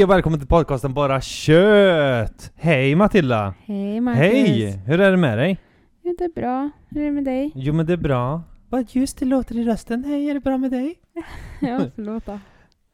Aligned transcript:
Hej 0.00 0.04
och 0.04 0.10
välkommen 0.10 0.38
till 0.40 0.48
podcasten 0.48 0.94
Bara 0.94 1.20
Kött! 1.20 2.52
Hej 2.56 2.94
Matilda! 2.94 3.54
Hej 3.64 4.00
Marcus. 4.00 4.18
Hej! 4.20 4.82
Hur 4.86 5.00
är 5.00 5.10
det 5.10 5.16
med 5.16 5.38
dig? 5.38 5.58
Ja, 6.02 6.14
det 6.18 6.24
är 6.24 6.28
bra. 6.28 6.70
Hur 6.88 7.00
är 7.00 7.04
det 7.04 7.12
med 7.12 7.24
dig? 7.24 7.52
Jo 7.54 7.72
men 7.72 7.86
det 7.86 7.92
är 7.92 7.96
bra. 7.96 8.42
Vad 8.68 8.90
ljust 8.90 9.18
det 9.18 9.24
låter 9.24 9.56
i 9.58 9.64
rösten. 9.64 10.04
Hej, 10.04 10.30
är 10.30 10.34
det 10.34 10.40
bra 10.40 10.58
med 10.58 10.70
dig? 10.70 10.94
Ja, 11.60 11.80
förlåt 11.94 12.26
då. 12.26 12.38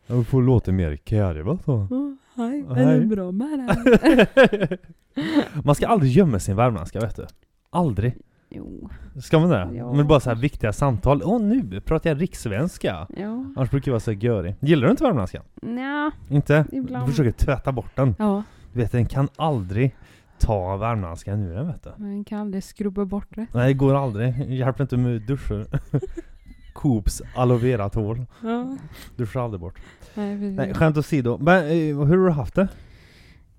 Jag 0.07 0.27
får 0.27 0.43
låta 0.43 0.73
mer 0.73 0.97
karg 0.97 1.43
va 1.43 1.59
så? 1.65 1.73
Oh, 1.73 2.15
hej, 2.37 2.65
är 2.71 2.75
det 2.75 2.85
Hej. 2.85 3.07
bra 3.07 3.33
med 3.33 3.59
dig? 3.59 4.79
Man 5.65 5.75
ska 5.75 5.87
aldrig 5.87 6.13
gömma 6.13 6.39
sin 6.39 6.57
värmländska 6.57 7.01
vet 7.01 7.17
du. 7.17 7.27
Aldrig. 7.71 8.17
Jo. 8.51 8.89
Ska 9.23 9.39
man 9.39 9.49
det? 9.51 9.69
Ja. 9.75 9.93
Men 9.93 10.07
bara 10.07 10.21
så 10.21 10.31
här 10.31 10.37
viktiga 10.37 10.73
samtal. 10.73 11.23
Åh 11.25 11.41
nu 11.41 11.81
pratar 11.81 12.11
jag 12.11 12.21
rikssvenska. 12.23 13.07
Ja. 13.17 13.45
Annars 13.57 13.71
brukar 13.71 13.89
jag 13.91 13.93
vara 13.95 14.01
så 14.01 14.13
görig. 14.13 14.55
Gillar 14.61 14.85
du 14.87 14.91
inte 14.91 15.05
värmländska? 15.05 15.43
Nja, 15.63 16.11
Inte? 16.29 16.65
ibland. 16.73 17.07
Du 17.07 17.11
försöker 17.13 17.33
tvätta 17.33 17.73
bort 17.73 17.91
den. 17.97 18.15
Ja, 18.19 18.43
Du 18.73 18.79
vet, 18.81 18.93
den 18.93 19.07
kan 19.07 19.29
aldrig 19.37 19.97
ta 20.39 20.77
värmländskan 20.77 21.43
ur 21.43 21.55
den 21.55 21.67
vet 21.67 21.83
du. 21.85 21.91
man 22.03 22.25
kan 22.25 22.41
aldrig 22.41 22.65
skrubba 22.65 23.05
bort 23.05 23.29
det. 23.31 23.47
Nej, 23.55 23.69
det 23.69 23.75
går 23.75 23.95
aldrig. 23.95 24.51
Hjälper 24.51 24.85
inte 24.85 24.97
med 24.97 25.23
duschen. 25.23 25.67
Coops 26.73 27.23
aloe 27.37 27.59
vera 27.59 27.89
tvål. 27.89 28.25
Ja. 28.43 28.77
Duschar 29.17 29.41
aldrig 29.41 29.61
bort. 29.61 29.79
Nej, 30.15 30.39
precis. 30.39 30.57
Nej, 30.57 30.75
skämt 30.75 30.97
åsido. 30.97 31.39
Men 31.41 31.65
eh, 31.65 31.71
hur 32.07 32.19
har 32.19 32.27
du 32.27 32.31
haft 32.31 32.55
det? 32.55 32.69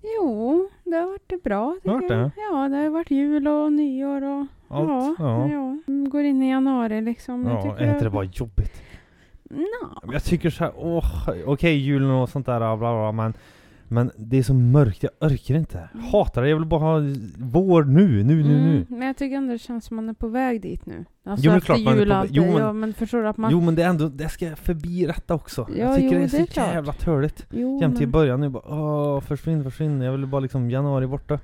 Jo, 0.02 0.68
det 0.84 0.96
har 0.96 1.06
varit 1.06 1.42
bra 1.42 1.76
Det 1.82 1.90
varit 1.90 2.10
jag. 2.10 2.30
Ja, 2.36 2.68
det 2.68 2.76
har 2.76 2.88
varit 2.88 3.10
jul 3.10 3.48
och 3.48 3.72
nyår 3.72 4.22
och 4.24 4.46
Allt? 4.68 4.88
ja, 4.88 5.14
Ja. 5.18 5.48
ja. 5.48 5.76
Mm, 5.88 6.10
Går 6.10 6.22
in 6.24 6.42
i 6.42 6.50
januari 6.50 7.00
liksom. 7.00 7.46
Ja, 7.46 7.76
är 7.78 7.90
inte 7.92 8.04
det 8.04 8.10
bara 8.10 8.24
jobbigt? 8.24 8.82
Nå. 9.50 10.12
Jag 10.12 10.24
tycker 10.24 10.50
så 10.50 10.64
här, 10.64 10.72
åh, 10.76 11.28
okej 11.46 11.76
julen 11.76 12.10
och 12.10 12.28
sånt 12.28 12.46
där, 12.46 12.58
bla, 12.58 12.76
bla 12.76 13.12
men 13.12 13.34
men 13.90 14.10
det 14.16 14.38
är 14.38 14.42
så 14.42 14.54
mörkt, 14.54 15.02
jag 15.02 15.12
orkar 15.20 15.54
inte. 15.54 15.88
Hatar 16.12 16.42
det, 16.42 16.48
jag 16.48 16.56
vill 16.56 16.66
bara 16.66 16.80
ha 16.80 17.00
vår 17.38 17.84
nu, 17.84 18.24
nu, 18.24 18.42
nu, 18.42 18.42
nu. 18.42 18.70
Mm, 18.76 18.86
men 18.88 19.06
jag 19.06 19.16
tycker 19.16 19.36
ändå 19.36 19.52
det 19.52 19.58
känns 19.58 19.84
som 19.84 19.96
man 19.96 20.08
är 20.08 20.12
på 20.12 20.28
väg 20.28 20.62
dit 20.62 20.86
nu. 20.86 21.04
Alltså 21.24 21.46
Jo, 21.46 21.50
men 21.50 21.58
efter 21.58 21.66
klart 21.74 21.84
man 21.84 21.94
är 21.94 21.98
jul 21.98 22.08
på 22.08 22.14
och 22.14 22.18
väg. 22.18 22.20
allt 22.20 22.30
Jo, 22.32 22.42
men- 22.44 22.56
Ja, 22.56 22.72
men 22.72 22.94
förstår 22.94 23.22
du 23.22 23.28
att 23.28 23.36
man... 23.36 23.50
Jo 23.52 23.60
men 23.60 23.74
det 23.74 23.82
är 23.82 23.88
ändå, 23.88 24.08
det 24.08 24.28
ska 24.28 24.56
förbi 24.56 25.06
detta 25.06 25.34
också. 25.34 25.68
Ja, 25.70 25.76
jag 25.84 25.96
tycker 25.96 26.08
jo, 26.14 26.18
det 26.18 26.24
är 26.24 26.28
så 26.28 26.36
det 26.36 26.58
är 26.60 26.74
jävla 26.74 26.92
törligt. 26.92 27.46
jo, 27.50 27.80
Jämt 27.80 27.96
i 28.00 28.00
men- 28.00 28.10
början 28.10 28.40
nu 28.40 28.48
bara, 28.48 28.68
åh 28.74 29.20
försvinn, 29.20 29.64
försvinn. 29.64 30.00
Jag 30.00 30.12
vill 30.12 30.26
bara 30.26 30.40
liksom 30.40 30.70
januari 30.70 31.06
borta. 31.06 31.38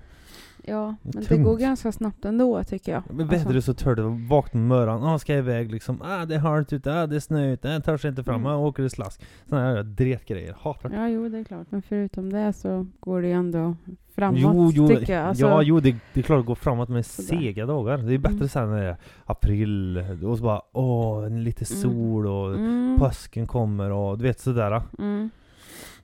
Ja, 0.67 0.95
Det 1.03 1.11
men 1.15 1.23
det 1.23 1.29
tungt. 1.29 1.45
går 1.45 1.57
ganska 1.57 1.93
snabbt 1.93 2.25
ändå 2.25 2.65
tycker 2.65 2.93
jag. 2.93 3.03
Men 3.11 3.21
Alltså, 3.21 3.37
vädret 3.39 3.57
är 3.57 3.61
så 3.61 3.75
törligt, 3.75 4.31
vakna 4.31 4.61
med 4.61 4.69
morgonen, 4.69 5.03
ah, 5.09 5.19
ska 5.19 5.33
jag 5.33 5.39
iväg 5.39 5.73
liksom, 5.73 6.03
ah 6.03 6.25
det 6.25 6.35
är 6.35 6.39
halt 6.39 6.73
ute, 6.73 6.93
ah 7.03 7.07
det 7.07 7.17
är 7.17 7.21
snö 7.21 7.53
ute, 7.53 7.69
jag 7.69 7.85
törs 7.85 8.05
inte 8.05 8.25
fram, 8.25 8.35
Mm. 8.41 8.47
ah, 8.53 8.57
åker 8.57 8.83
i 8.83 8.91
slask. 8.91 9.23
Sådana 9.49 9.67
här 9.67 9.83
dretgrejer, 9.83 10.57
hatar 10.61 10.89
det. 10.89 10.97
Ja, 10.97 11.09
jo 11.09 11.29
det 11.29 11.39
är 11.39 11.45
klart. 11.45 11.67
Men 11.71 11.83
förutom 11.83 12.31
det 12.33 12.53
så 12.53 12.87
går 13.01 13.23
det 13.23 13.29
ju 13.29 13.35
ändå 13.35 13.77
framåt 14.15 14.41
Jo, 14.41 14.71
jo, 14.75 14.89
tycker 14.89 15.13
jag. 15.15 15.27
Alltså, 15.27 15.47
ja, 15.47 15.63
jo 15.63 15.81
det, 15.81 15.97
det 16.13 16.21
är 16.21 16.25
klart 16.25 16.41
att 16.41 16.47
gå 16.47 16.55
framåt 16.55 16.89
med 16.89 17.07
Sådär. 17.07 17.29
sega 17.29 17.67
dagar. 17.67 17.99
Det 17.99 18.15
är 18.15 18.19
bättre 18.19 18.35
Mm. 18.37 18.49
sen 18.49 18.71
när 18.71 18.77
det 18.83 18.89
är 18.89 18.97
april, 19.25 19.99
och 20.25 20.39
så 20.39 20.45
bara 20.45 20.61
åh, 20.73 21.31
lite 21.31 21.65
Mm. 21.75 21.83
sol 21.83 22.27
och 22.27 22.55
mm, 22.55 22.97
påsken 22.99 23.47
kommer 23.47 23.91
och 23.91 24.19
du 24.19 24.25
vet 24.25 24.41
sådär. 24.41 24.83
mm, 24.99 25.31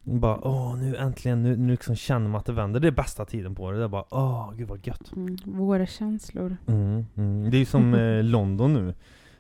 Bara 0.03 0.39
åh, 0.49 0.77
nu 0.79 0.97
äntligen, 0.97 1.43
nu, 1.43 1.57
nu 1.57 1.71
liksom 1.71 1.95
känner 1.97 2.29
man 2.29 2.39
att 2.39 2.47
det 2.47 2.53
vänder. 2.53 2.81
Det 2.81 2.87
är 2.89 2.93
bästa 2.93 3.25
tiden 3.25 3.55
på 3.55 3.71
det. 3.71 3.79
Det 3.79 3.85
är 3.85 3.89
bara 3.89 4.05
åh, 4.11 4.53
gud 4.57 4.69
vad 4.69 4.87
gött. 4.87 5.13
mm, 5.17 5.37
våra 5.45 5.87
känslor. 5.87 6.57
Mm, 6.67 7.07
mm. 7.17 7.51
Det 7.51 7.57
är 7.57 7.59
ju 7.59 7.65
som 7.65 7.95
eh, 7.95 8.23
London 8.23 8.73
nu. 8.75 8.95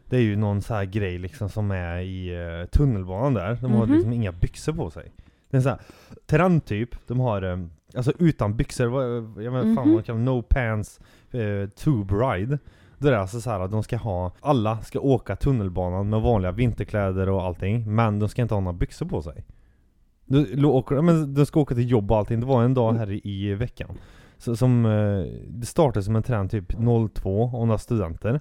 Det 0.08 0.16
är 0.16 0.20
ju 0.20 0.36
någon 0.36 0.62
så 0.62 0.74
här 0.74 0.84
grej 0.84 1.18
liksom 1.18 1.48
som 1.48 1.70
är 1.70 1.98
i 2.00 2.34
eh, 2.60 2.66
tunnelbanan 2.70 3.34
där. 3.34 3.58
De 3.62 3.72
har 3.72 3.86
Mhm. 3.86 3.94
liksom 3.94 4.12
inga 4.12 4.32
byxor 4.32 4.72
på 4.72 4.90
sig. 4.90 5.12
Det 5.50 5.54
är 5.54 5.58
en 5.58 5.62
sån 5.62 5.70
här 5.72 5.80
trend 6.26 6.64
typ. 6.64 6.90
De 7.06 7.20
har, 7.20 7.42
eh, 7.42 7.58
alltså 7.96 8.12
utan 8.18 8.56
byxor, 8.56 8.86
vad, 8.86 9.04
jag 9.44 9.52
vet 9.52 9.62
fan 9.62 9.74
vad 9.74 9.86
Mhm. 9.86 9.94
man 9.94 10.02
kallar 10.02 10.18
no 10.20 10.42
pants 10.42 11.00
eh, 11.30 11.68
tube 11.68 12.14
ride. 12.14 12.58
Det 12.98 13.08
är 13.08 13.12
alltså 13.12 13.40
så 13.40 13.50
här 13.50 13.60
att 13.60 13.70
de 13.70 13.82
ska 13.82 13.96
ha, 13.96 14.32
alla 14.40 14.80
ska 14.82 15.00
åka 15.00 15.36
tunnelbanan 15.36 16.10
med 16.10 16.20
vanliga 16.20 16.52
vinterkläder 16.52 17.28
och 17.28 17.42
allting. 17.42 17.94
Men 17.94 18.18
de 18.18 18.28
ska 18.28 18.42
inte 18.42 18.54
ha 18.54 18.60
några 18.60 18.78
byxor 18.78 19.06
på 19.06 19.22
sig. 19.22 19.44
De, 20.30 20.64
åker, 20.64 21.02
men 21.02 21.34
de 21.34 21.46
ska 21.46 21.60
åka 21.60 21.74
till 21.74 21.90
jobb 21.90 22.10
och 22.10 22.18
allting. 22.18 22.40
Det 22.40 22.46
var 22.46 22.62
en 22.62 22.74
dag 22.74 22.92
här 22.92 23.26
i, 23.26 23.54
veckan. 23.54 23.90
Så, 24.38 24.56
som, 24.56 24.86
eh, 24.86 25.24
det 25.48 25.66
startade 25.66 26.02
som 26.02 26.16
en 26.16 26.22
trend 26.22 26.50
typ 26.50 26.72
02 27.14 27.50
av 27.54 27.66
några 27.66 27.78
studenter. 27.78 28.40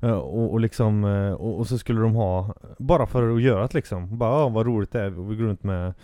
Eh, 0.00 0.10
och, 0.10 0.52
och 0.52 0.60
liksom, 0.60 1.04
eh, 1.04 1.32
och, 1.32 1.58
och 1.58 1.66
så 1.66 1.78
skulle 1.78 2.00
de 2.00 2.14
ha, 2.14 2.54
bara 2.78 3.06
för 3.06 3.36
att 3.36 3.42
göra 3.42 3.62
det 3.66 3.74
liksom. 3.74 4.18
Bara 4.18 4.30
ah, 4.30 4.48
vad 4.48 4.66
roligt 4.66 4.92
det 4.92 5.00
är, 5.00 5.10
vi 5.10 5.36
går 5.36 5.44
runt 5.44 5.62
med 5.62 5.94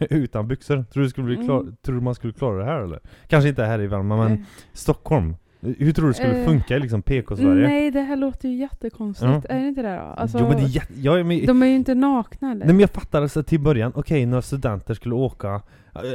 utan 0.00 0.48
byxor. 0.48 0.84
Tror 0.92 1.02
du, 1.02 1.08
skulle 1.10 1.26
bli 1.26 1.36
klar, 1.36 1.60
Mm. 1.60 1.76
tror 1.82 1.94
du 1.94 2.00
man 2.00 2.14
skulle 2.14 2.32
klara 2.32 2.58
det 2.58 2.64
här 2.64 2.80
eller? 2.80 3.00
Kanske 3.26 3.48
inte 3.48 3.64
här 3.64 3.80
i 3.80 3.86
Värmland 3.86 4.22
men 4.22 4.32
Eh, 4.32 4.38
Stockholm. 4.72 5.36
Hur 5.60 5.92
tror 5.92 6.04
du 6.06 6.10
det 6.10 6.14
skulle 6.14 6.38
Eh, 6.40 6.44
funka 6.46 6.76
i 6.76 6.80
liksom 6.80 7.02
PK-Sverige? 7.02 7.68
Nej, 7.68 7.90
det 7.90 8.00
här 8.00 8.16
låter 8.16 8.48
ju 8.48 8.54
jättekonstigt. 8.56 9.46
Är 9.48 9.60
det 9.60 9.68
inte 9.68 9.82
det 9.82 9.96
då? 9.96 10.00
Alltså, 10.16 10.38
jo 10.38 10.48
men 10.48 10.56
det 10.56 10.62
är 10.62 10.66
jätte, 10.68 10.92
jag, 10.96 11.26
men, 11.26 11.46
De 11.46 11.62
är 11.62 11.66
ju 11.66 11.74
inte 11.74 11.94
nakna 11.94 12.50
eller? 12.50 12.64
Nej 12.66 12.74
men 12.74 12.80
jag 12.80 12.90
fattar 12.90 13.22
alltså 13.22 13.42
till 13.42 13.60
början, 13.60 13.92
okej 13.94 14.26
några 14.26 14.42
studenter 14.42 14.94
skulle 14.94 15.14
åka, 15.14 15.62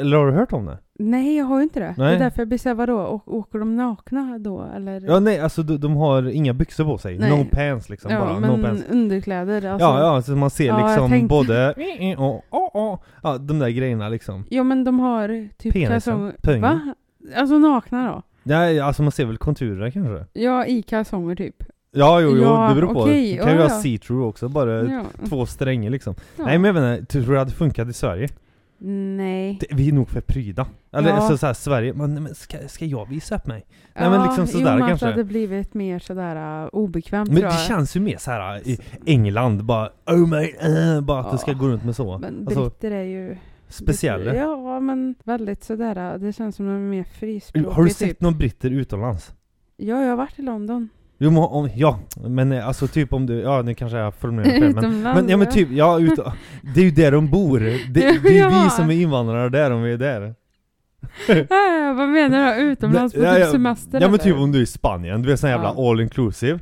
eller 0.02 0.18
har 0.18 0.28
du 0.28 0.34
hört 0.34 0.54
om 0.54 0.66
det? 0.66 0.78
Nej, 1.00 1.38
jag 1.38 1.46
har 1.46 1.58
ju 1.58 1.64
inte 1.64 1.80
det. 1.80 1.86
Det 1.98 2.04
Nej. 2.04 2.16
är 2.16 2.20
därför 2.20 2.40
jag 2.42 2.48
blir 2.48 2.58
såhär, 2.58 2.76
vadå? 2.76 2.98
Å- 3.00 3.22
åker 3.26 3.60
de 3.60 3.76
nakna 3.76 4.38
då? 4.40 4.66
Eller? 4.76 5.02
Ja 5.08 5.20
nej 5.20 5.40
alltså 5.40 5.64
de, 5.64 5.78
de 5.78 5.96
har 5.96 6.30
inga 6.30 6.54
byxor 6.54 6.84
på 6.86 6.98
sig, 6.98 7.18
Nej. 7.18 7.30
no 7.30 7.46
pants 7.52 7.90
liksom 7.90 8.12
Ja, 8.12 8.20
bara, 8.20 8.40
men 8.40 8.60
no 8.60 8.64
pants 8.68 8.84
underkläder 8.90 9.56
alltså. 9.72 9.86
Ja 9.88 10.00
ja, 10.16 10.22
så 10.22 10.32
man 10.32 10.50
ser 10.50 10.66
Ja, 10.68 10.88
liksom 10.88 11.10
tänkte- 11.10 11.28
både 11.28 11.74
och, 12.18 12.44
och, 12.50 12.92
och, 12.94 13.04
ja 13.24 13.38
de 13.38 13.60
där 13.60 13.70
grejerna 13.70 14.10
liksom 14.10 14.46
Ja 14.50 14.64
men 14.64 14.84
de 14.84 15.00
har 15.00 15.50
typ 15.58 15.74
Penisen, 15.74 16.32
pungen. 16.44 16.62
Va? 16.62 16.80
Alltså 17.36 17.58
nakna 17.58 18.08
då? 18.12 18.22
Nej 18.44 18.80
alltså 18.80 19.04
man 19.04 19.12
ser 19.12 19.26
väl 19.26 19.38
konturer 19.38 19.92
kanske? 19.92 20.26
Ja, 20.34 20.66
i 20.66 20.82
kalsonger 20.82 21.36
typ. 21.36 21.56
Ja 21.96 22.22
jo 22.22 22.30
jo, 22.38 22.44
Ja, 22.44 22.70
det 22.70 22.76
beror 22.76 22.94
på. 22.94 23.06
Det 23.06 23.38
kan 23.44 23.52
ju 23.52 23.58
ja, 23.60 23.68
ja. 23.70 23.70
see-through 23.70 24.28
också, 24.28 24.50
bara 24.50 24.72
Ja. 24.84 25.04
två 25.30 25.46
strängar 25.46 25.90
liksom 25.92 26.16
Ja. 26.38 26.46
Nej 26.46 26.58
men 26.58 26.76
jag 26.76 26.82
vet 26.82 27.00
inte, 27.00 27.12
tror 27.12 27.22
du 27.24 27.32
det 27.34 27.40
hade 27.40 27.52
funkat 27.52 27.88
i 27.88 27.94
Sverige? 27.94 28.30
Nej. 29.18 29.58
Det, 29.62 29.68
vi 29.76 29.90
är 29.90 29.94
nog 29.94 30.10
för 30.10 30.22
pryda 30.22 30.66
Eller 30.92 31.10
Ja. 31.10 31.16
alltså 31.16 31.38
såhär 31.38 31.54
Sverige, 31.54 31.94
men, 31.94 32.24
men 32.24 32.36
ska, 32.36 32.58
ska 32.68 32.86
jag 32.86 33.10
visa 33.10 33.36
upp 33.36 33.48
mig? 33.48 33.66
Nej, 33.96 34.10
men 34.10 34.24
liksom 34.24 34.48
sådär 34.48 34.74
jo, 34.74 34.80
men 34.80 34.88
kanske. 34.88 35.06
det 35.06 35.12
hade 35.12 35.24
blivit 35.24 35.74
mer 35.74 36.00
sådär 36.00 36.64
uh, 36.64 36.70
obekvämt 36.72 37.30
Men 37.30 37.38
tror 37.38 37.50
det 37.50 37.56
jag. 37.56 37.66
känns 37.68 37.96
ju 37.96 38.00
mer 38.00 38.18
så 38.18 38.32
här 38.32 38.68
i 38.68 38.78
England, 39.06 39.64
bara 39.66 39.90
oh 40.06 40.28
my, 40.30 40.54
uh, 40.70 41.02
bara 41.02 41.20
att 41.20 41.32
det 41.32 41.38
ska 41.38 41.52
Ja. 41.52 41.58
gå 41.58 41.68
runt 41.68 41.84
med 41.86 41.96
så. 41.96 42.18
Men 42.18 42.40
Alltså, 42.48 42.62
britter 42.62 42.92
är 42.92 43.04
ju... 43.04 43.38
speciella. 43.74 44.36
Ja, 44.36 44.80
men 44.80 45.16
väldigt 45.24 45.64
sådär, 45.64 46.18
det 46.18 46.34
känns 46.34 46.56
som 46.56 46.66
de 46.66 46.72
är 46.76 46.80
mer 46.80 47.04
frispråkiga 47.04 47.72
Har 47.72 47.84
du 47.84 47.90
sett 47.90 48.08
typ. 48.10 48.22
någon 48.22 48.38
britter 48.38 48.70
utomlands? 48.72 49.34
Ja, 49.78 50.02
jag 50.02 50.10
har 50.10 50.16
varit 50.16 50.40
i 50.40 50.42
London. 50.42 50.90
Jo, 51.18 51.32
men, 51.32 51.44
om, 51.44 51.70
ja, 51.76 52.00
men 52.28 52.52
eh, 52.52 52.68
alltså 52.68 52.88
typ 52.88 53.14
om 53.14 53.26
du, 53.26 53.34
ja 53.40 53.62
nu 53.62 53.74
kanske 53.74 53.98
jag 53.98 54.16
formulerar 54.16 54.60
fel 54.60 54.76
men, 54.92 55.02
men 55.02 55.30
ja 55.30 55.38
men 55.38 55.50
typ, 55.52 55.68
ja 55.72 56.00
ut, 56.00 56.20
det 56.76 56.80
är 56.82 56.86
ju 56.86 56.92
där 56.92 57.12
de 57.12 57.30
bor. 57.30 57.60
Det, 57.60 57.80
det 57.94 58.04
är 58.06 58.32
ju 58.32 58.38
Ja. 58.38 58.64
vi 58.64 58.70
som 58.70 58.90
är 58.90 58.96
invandrare 59.02 59.50
där 59.50 59.72
om 59.72 59.82
vi 59.84 59.94
är 59.94 59.98
där. 59.98 60.36
Äh, 61.28 61.96
vad 61.96 62.10
menar 62.10 62.56
du? 62.56 62.62
Utomlands 62.62 63.14
på 63.14 63.20
Ja, 63.24 63.34
typ 63.34 63.44
ja, 63.46 63.52
semester 63.52 64.02
Ja 64.02 64.10
men 64.10 64.20
typ 64.20 64.36
om 64.36 64.52
du 64.52 64.58
är 64.60 64.64
i 64.64 64.66
Spanien, 64.66 65.22
du 65.22 65.32
är 65.32 65.36
sån 65.36 65.50
jävla 65.50 65.74
Ja. 65.78 65.90
all 65.90 66.02
inclusive. 66.02 66.60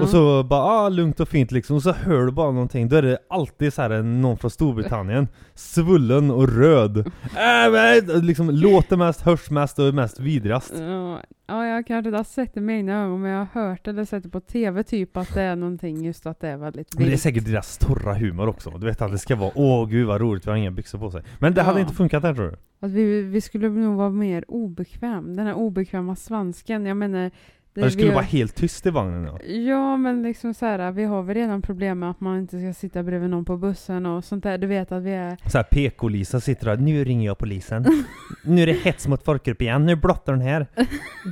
Och 0.00 0.08
så 0.08 0.42
bara, 0.42 0.60
ah, 0.62 0.88
lugnt 0.88 1.20
och 1.20 1.28
fint 1.28 1.52
liksom, 1.52 1.76
och 1.76 1.82
så 1.82 1.92
hör 1.92 2.26
du 2.26 2.32
bara 2.32 2.50
någonting, 2.50 2.88
då 2.88 2.96
är 2.96 3.02
det 3.02 3.18
alltid 3.30 3.72
så 3.72 3.82
här 3.82 4.02
någon 4.02 4.36
från 4.36 4.50
Storbritannien, 4.50 5.28
svullen 5.54 6.30
och 6.30 6.48
röd. 6.48 6.98
Äh, 6.98 7.72
men, 7.72 8.26
liksom 8.26 8.50
låter 8.50 8.96
mest, 8.96 9.20
hörs 9.20 9.50
mest 9.50 9.78
och 9.78 9.84
är 9.86 9.92
mest 9.92 10.20
vidrigast. 10.20 10.72
Ja, 10.78 11.20
ja, 11.46 11.66
jag 11.66 11.86
kanske 11.86 12.08
inte 12.08 12.16
har 12.18 12.24
sett 12.24 12.54
det 12.54 12.60
med 12.60 12.76
egna 12.76 13.04
ögon, 13.04 13.20
men 13.22 13.30
jag 13.30 13.46
har 13.52 13.62
hört 13.68 13.88
eller 13.88 14.04
sett 14.04 14.22
det 14.22 14.28
på 14.28 14.40
TV 14.40 14.82
typ 14.82 15.16
att 15.16 15.34
det 15.34 15.42
är 15.42 15.56
någonting 15.56 16.04
just 16.04 16.26
att 16.26 16.40
det 16.40 16.48
är 16.48 16.56
väldigt 16.56 16.94
Men 16.94 17.02
det 17.02 17.08
är 17.08 17.10
vilt. 17.10 17.22
säkert 17.22 17.44
deras 17.44 17.78
torra 17.78 18.14
humor 18.14 18.48
också, 18.48 18.70
du 18.70 18.86
vet 18.86 19.02
att 19.02 19.12
det 19.12 19.18
ska 19.18 19.36
vara 19.36 19.52
åh 19.54 19.88
gud 19.88 20.06
vad 20.06 20.20
roligt, 20.20 20.46
vi 20.46 20.50
har 20.50 20.56
inga 20.58 20.70
byxor 20.70 20.98
på 20.98 21.10
sig. 21.10 21.22
Men 21.38 21.54
det 21.54 21.62
hade 21.62 21.78
Ja. 21.78 21.82
inte 21.82 21.94
funkat 21.94 22.22
där 22.22 22.34
tror 22.34 22.44
du? 22.50 22.56
Att 22.86 22.90
vi, 22.92 23.22
vi 23.22 23.40
skulle 23.40 23.68
nog 23.68 23.96
vara 23.96 24.10
mer 24.10 24.44
obekväm. 24.48 25.36
Den 25.36 25.46
här 25.46 25.54
obekväma 25.54 26.16
svensken, 26.16 26.86
jag 26.86 26.96
menar... 26.96 27.30
Det 27.74 27.90
skulle 27.90 28.08
vi, 28.08 28.14
vara 28.14 28.24
helt 28.24 28.54
tyst 28.54 28.86
i 28.86 28.90
vagnen 28.90 29.24
ja. 29.24 29.38
Ja, 29.52 29.96
men 29.96 30.22
liksom 30.22 30.54
så 30.54 30.66
här, 30.66 30.92
vi 30.92 31.04
har 31.04 31.22
väl 31.22 31.34
redan 31.34 31.62
problem 31.62 31.98
med 31.98 32.10
att 32.10 32.20
man 32.20 32.38
inte 32.38 32.60
ska 32.60 32.72
sitta 32.80 33.02
bredvid 33.02 33.30
någon 33.30 33.44
på 33.44 33.56
bussen 33.56 34.06
och 34.06 34.24
sånt 34.24 34.44
där. 34.44 34.58
Du 34.58 34.66
vet 34.66 34.92
att 34.92 35.02
vi 35.02 35.10
är... 35.10 35.36
Så 35.50 35.58
här 35.58 35.64
PK-Lisa 35.64 36.40
sitter 36.40 36.66
där, 36.66 36.76
nu 36.76 37.04
ringer 37.04 37.26
jag 37.26 37.38
polisen. 37.38 37.86
nu 38.44 38.62
är 38.62 38.66
det 38.66 38.72
hets 38.72 39.08
mot 39.08 39.24
folkgrupp 39.24 39.62
igen, 39.62 39.86
nu 39.86 39.96
blottar 39.96 40.32
den 40.32 40.42
här. 40.42 40.66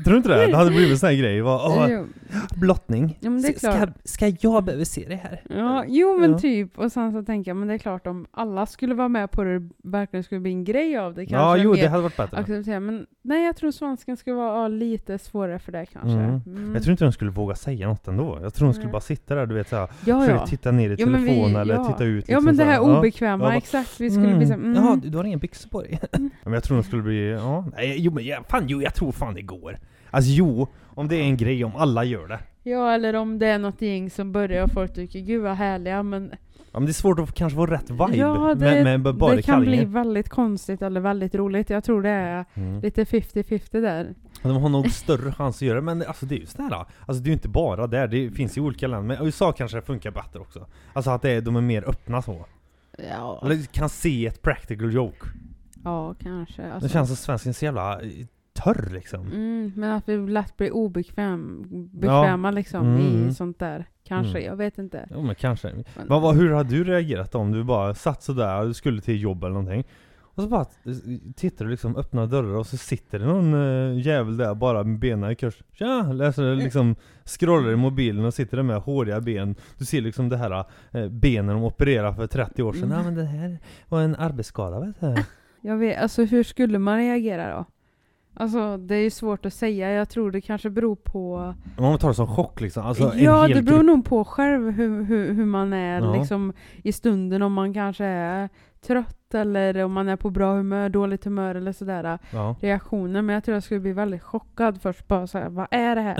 Tror 0.04 0.12
du 0.12 0.16
inte 0.16 0.28
det? 0.28 0.46
Det 0.46 0.56
hade 0.56 0.70
blivit 0.70 0.90
en 0.90 0.98
sån 0.98 1.08
här 1.08 1.16
grej, 1.16 1.40
va? 1.40 1.60
Åh, 1.66 2.02
blottning. 2.60 3.18
Ja, 3.20 3.30
men 3.30 3.42
det 3.42 3.48
är 3.48 3.58
ska, 3.58 3.72
klart. 3.72 3.90
ska 4.04 4.32
jag 4.40 4.64
behöva 4.64 4.84
se 4.84 5.06
det 5.08 5.16
här? 5.16 5.42
Ja, 5.48 5.84
jo 5.88 6.18
men 6.20 6.30
Ja. 6.32 6.38
typ. 6.38 6.78
Och 6.78 6.92
sen 6.92 7.12
så 7.12 7.22
tänker 7.24 7.50
jag, 7.50 7.56
men 7.56 7.68
det 7.68 7.74
är 7.74 7.78
klart 7.78 8.06
om 8.06 8.26
alla 8.30 8.66
skulle 8.66 8.94
vara 8.94 9.08
med 9.08 9.30
på 9.30 9.44
det, 9.44 9.68
verkligen 9.82 10.24
skulle 10.24 10.40
bli 10.40 10.50
en 10.52 10.64
grej 10.64 10.98
av 10.98 11.14
det 11.14 11.26
kanske. 11.26 11.36
Ja, 11.36 11.56
jo 11.56 11.74
det 11.74 11.86
hade 11.86 12.02
varit 12.02 12.16
bättre. 12.16 12.36
acceptera. 12.36 12.80
Men 12.80 13.06
nej, 13.22 13.44
jag 13.44 13.56
tror 13.56 13.70
svensken 13.70 14.16
skulle 14.16 14.36
vara 14.36 14.62
ja, 14.62 14.68
lite 14.68 15.18
svårare 15.18 15.58
för 15.58 15.72
det 15.72 15.86
kanske. 15.86 16.18
Mm. 16.18 16.29
Mm. 16.34 16.56
Mm. 16.62 16.74
Jag 16.74 16.82
tror 16.82 16.92
inte 16.92 17.04
de 17.04 17.12
skulle 17.12 17.30
våga 17.30 17.54
säga 17.54 17.88
något 17.88 18.08
ändå. 18.08 18.38
Jag 18.42 18.54
tror 18.54 18.68
de 18.68 18.74
skulle 18.74 18.90
bara 18.90 19.00
sitta 19.00 19.34
där, 19.34 19.46
du 19.46 19.54
vet 19.54 19.68
såhär, 19.68 19.88
ja, 20.04 20.20
försöka 20.20 20.38
ja. 20.40 20.46
titta 20.46 20.70
ner 20.70 20.90
i 20.90 20.96
Ja, 20.98 21.06
men 21.06 21.22
vi- 21.24 21.28
telefon 21.28 21.56
eller 21.56 21.74
ja. 21.74 21.84
titta 21.84 22.04
ut 22.04 22.28
Ja 22.28 22.32
liksom 22.36 22.44
men 22.44 22.56
det 22.56 22.64
här 22.64 22.74
Ja. 22.74 22.98
obekväma, 22.98 23.44
Ja, 23.44 23.48
bara, 23.50 23.56
exakt. 23.56 24.00
Vi 24.00 24.10
skulle 24.10 24.34
bli 24.36 24.46
så, 24.46 24.52
mm. 24.54 24.74
Jaha, 24.74 24.96
du, 25.02 25.08
du 25.08 25.16
har 25.16 25.24
ingen 25.24 25.38
byxor 25.38 25.68
på 25.70 25.82
dig? 25.82 26.00
Mm. 26.12 26.30
men 26.44 26.52
jag 26.52 26.62
tror 26.64 26.76
de 26.76 26.82
skulle 26.82 27.02
bli, 27.02 27.30
ja, 27.30 27.64
nej, 27.76 27.94
jo 27.98 28.12
men 28.12 28.24
ja, 28.24 28.44
fan 28.48 28.64
jo, 28.68 28.82
jag 28.82 28.94
tror 28.94 29.12
fan 29.12 29.34
det 29.34 29.42
går. 29.42 29.78
Alltså 30.10 30.30
jo, 30.30 30.66
om 30.86 31.08
det 31.08 31.16
är 31.16 31.22
en 31.22 31.36
grej, 31.36 31.64
om 31.64 31.76
alla 31.76 32.04
gör 32.04 32.28
det. 32.28 32.38
Ja 32.62 32.92
eller 32.94 33.14
om 33.16 33.38
det 33.38 33.46
är 33.46 33.58
något 33.58 33.82
gäng 33.82 34.10
som 34.10 34.32
börjar 34.32 34.64
och 34.64 34.72
folk 34.72 34.94
tycker 34.94 35.20
gud 35.20 35.42
vad 35.42 35.56
härliga 35.56 36.02
men 36.02 36.32
Ja, 36.72 36.78
men 36.80 36.86
det 36.86 36.90
är 36.90 36.94
svårt 36.94 37.18
att 37.18 37.34
kanske 37.34 37.56
få 37.56 37.66
rätt 37.66 37.90
vibe 37.90 38.16
Ja 38.16 38.54
det, 38.54 38.84
med, 38.84 39.00
med 39.00 39.14
bara 39.16 39.34
det 39.34 39.42
kan 39.42 39.60
bli 39.60 39.66
kallingar. 39.70 39.92
väldigt 39.92 40.28
konstigt 40.28 40.82
eller 40.82 41.00
väldigt 41.00 41.34
roligt. 41.34 41.70
Jag 41.70 41.84
tror 41.84 42.02
det 42.02 42.08
är 42.10 42.44
Mm. 42.54 42.80
lite 42.80 43.04
50-50 43.04 43.80
där. 43.80 44.14
De 44.42 44.56
har 44.62 44.68
nog 44.68 44.90
större 44.90 45.32
chans 45.32 45.56
att 45.56 45.62
göra 45.62 45.74
det, 45.74 45.82
men 45.82 46.02
alltså 46.06 46.26
det 46.26 46.34
är 46.34 46.38
ju 46.38 46.46
sådär. 46.46 46.72
Alltså 47.06 47.22
det 47.22 47.26
är 47.26 47.30
ju 47.30 47.32
inte 47.32 47.48
bara 47.48 47.86
där, 47.86 48.08
det 48.08 48.30
finns 48.30 48.56
i 48.56 48.60
olika 48.60 48.86
länder. 48.86 49.16
Men 49.16 49.26
USA 49.26 49.52
kanske 49.52 49.76
det 49.76 49.82
funkar 49.82 50.10
bättre 50.10 50.38
också. 50.40 50.66
Alltså 50.92 51.10
att 51.10 51.22
det 51.22 51.30
är, 51.30 51.40
de 51.40 51.56
är 51.56 51.60
mer 51.60 51.88
öppna 51.88 52.22
så. 52.22 52.46
Ja, 53.10 53.40
Eller 53.44 53.64
kan 53.72 53.88
se 53.88 54.26
ett 54.26 54.42
practical 54.42 54.92
joke. 54.92 55.26
ja 55.84 56.14
kanske. 56.22 56.62
Det 56.62 56.72
Alltså. 56.72 56.88
känns 56.88 57.08
som 57.08 57.16
svensken 57.16 57.50
är 57.50 57.54
så 57.54 57.64
jävla 57.64 58.00
törr 58.64 58.90
liksom. 58.92 59.26
Mm, 59.26 59.72
men 59.76 59.90
att 59.92 60.08
vi 60.08 60.16
lätt 60.16 60.56
blir 60.56 60.70
obekväm, 60.74 61.64
bekväma 61.92 62.50
liksom 62.50 62.86
Mm. 62.86 63.28
i 63.28 63.34
sånt 63.34 63.58
där. 63.58 63.84
Kanske, 64.04 64.38
Mm. 64.38 64.44
jag 64.50 64.56
vet 64.56 64.78
inte. 64.78 65.08
Jo 65.10 65.22
men 65.22 65.34
kanske. 65.34 65.72
Men, 65.74 65.84
Vad, 66.08 66.22
vad, 66.22 66.36
hur 66.36 66.52
hade 66.52 66.70
du 66.70 66.84
reagerat 66.84 67.34
om 67.34 67.52
du 67.52 67.64
bara 67.64 67.94
satt 67.94 68.22
sådär, 68.22 68.64
du 68.64 68.74
skulle 68.74 69.00
till 69.00 69.22
jobb 69.22 69.44
eller 69.44 69.54
någonting 69.54 69.84
Och 70.34 70.42
så 70.42 70.48
bara 70.48 70.66
tittar 71.36 71.64
du 71.64 71.70
liksom, 71.70 71.96
öppnar 71.96 72.26
dörrar 72.26 72.54
och 72.56 72.66
så 72.66 72.76
sitter 72.76 73.18
det 73.18 73.24
någon 73.26 73.54
uh, 73.54 74.00
jävel 74.06 74.36
där 74.36 74.54
bara 74.54 74.84
med 74.84 74.98
benen 74.98 75.30
i 75.30 75.34
kors 75.34 75.62
Tja! 75.72 76.02
Läser 76.12 76.54
liksom, 76.54 76.96
scrollar 77.24 77.70
i 77.70 77.76
mobilen 77.76 78.24
och 78.24 78.34
sitter 78.34 78.56
där 78.56 78.64
med 78.64 78.76
håriga 78.76 79.20
ben 79.20 79.54
Du 79.78 79.84
ser 79.84 80.00
liksom 80.00 80.28
det 80.28 80.36
här 80.36 80.64
eh, 80.90 81.08
benen 81.08 81.54
de 81.54 81.64
opererade 81.64 82.14
för 82.16 82.26
30 82.26 82.62
år 82.62 82.72
sedan 82.72 82.84
Mm. 82.84 82.98
Ja 82.98 83.04
men 83.04 83.14
det 83.14 83.24
här 83.24 83.58
var 83.88 84.00
en 84.02 84.14
arbetsskada 84.16 84.80
vet 84.80 85.00
du 85.00 85.14
Jag 85.68 85.76
vet, 85.76 85.98
alltså 86.02 86.24
hur 86.24 86.42
skulle 86.42 86.78
man 86.78 86.98
reagera 86.98 87.56
då? 87.56 87.64
Alltså 88.40 88.76
det 88.76 88.94
är 88.94 89.02
ju 89.02 89.10
svårt 89.10 89.46
att 89.46 89.54
säga. 89.54 89.90
Jag 89.92 90.08
tror 90.08 90.30
det 90.30 90.40
kanske 90.40 90.70
beror 90.70 90.96
på... 90.96 91.54
Man 91.78 91.98
tar 91.98 92.08
det 92.08 92.14
som 92.14 92.26
chock 92.26 92.60
liksom, 92.60 92.86
alltså 92.86 93.12
ja, 93.16 93.48
det 93.48 93.62
beror 93.62 93.82
nog 93.82 94.04
på 94.04 94.24
själv 94.24 94.70
hur, 94.70 95.02
hur, 95.04 95.32
hur 95.34 95.44
man 95.44 95.72
är 95.72 96.00
Ja. 96.00 96.14
liksom 96.16 96.52
i 96.82 96.92
stunden. 96.92 97.42
Om 97.42 97.52
man 97.52 97.74
kanske 97.74 98.04
är 98.04 98.48
trött 98.86 99.34
eller 99.34 99.84
om 99.84 99.92
man 99.92 100.08
är 100.08 100.16
på 100.16 100.30
bra 100.30 100.54
humör, 100.54 100.88
dåligt 100.88 101.24
humör 101.24 101.54
eller 101.54 101.72
sådär. 101.72 102.18
Ja. 102.32 102.56
Reaktioner. 102.60 103.22
Men 103.22 103.34
jag 103.34 103.44
tror 103.44 103.54
jag 103.56 103.62
skulle 103.62 103.80
bli 103.80 103.92
väldigt 103.92 104.22
chockad 104.22 104.82
först. 104.82 105.08
Bara 105.08 105.26
såhär, 105.26 105.48
vad 105.48 105.66
är 105.70 105.94
det 105.96 106.00
här? 106.02 106.16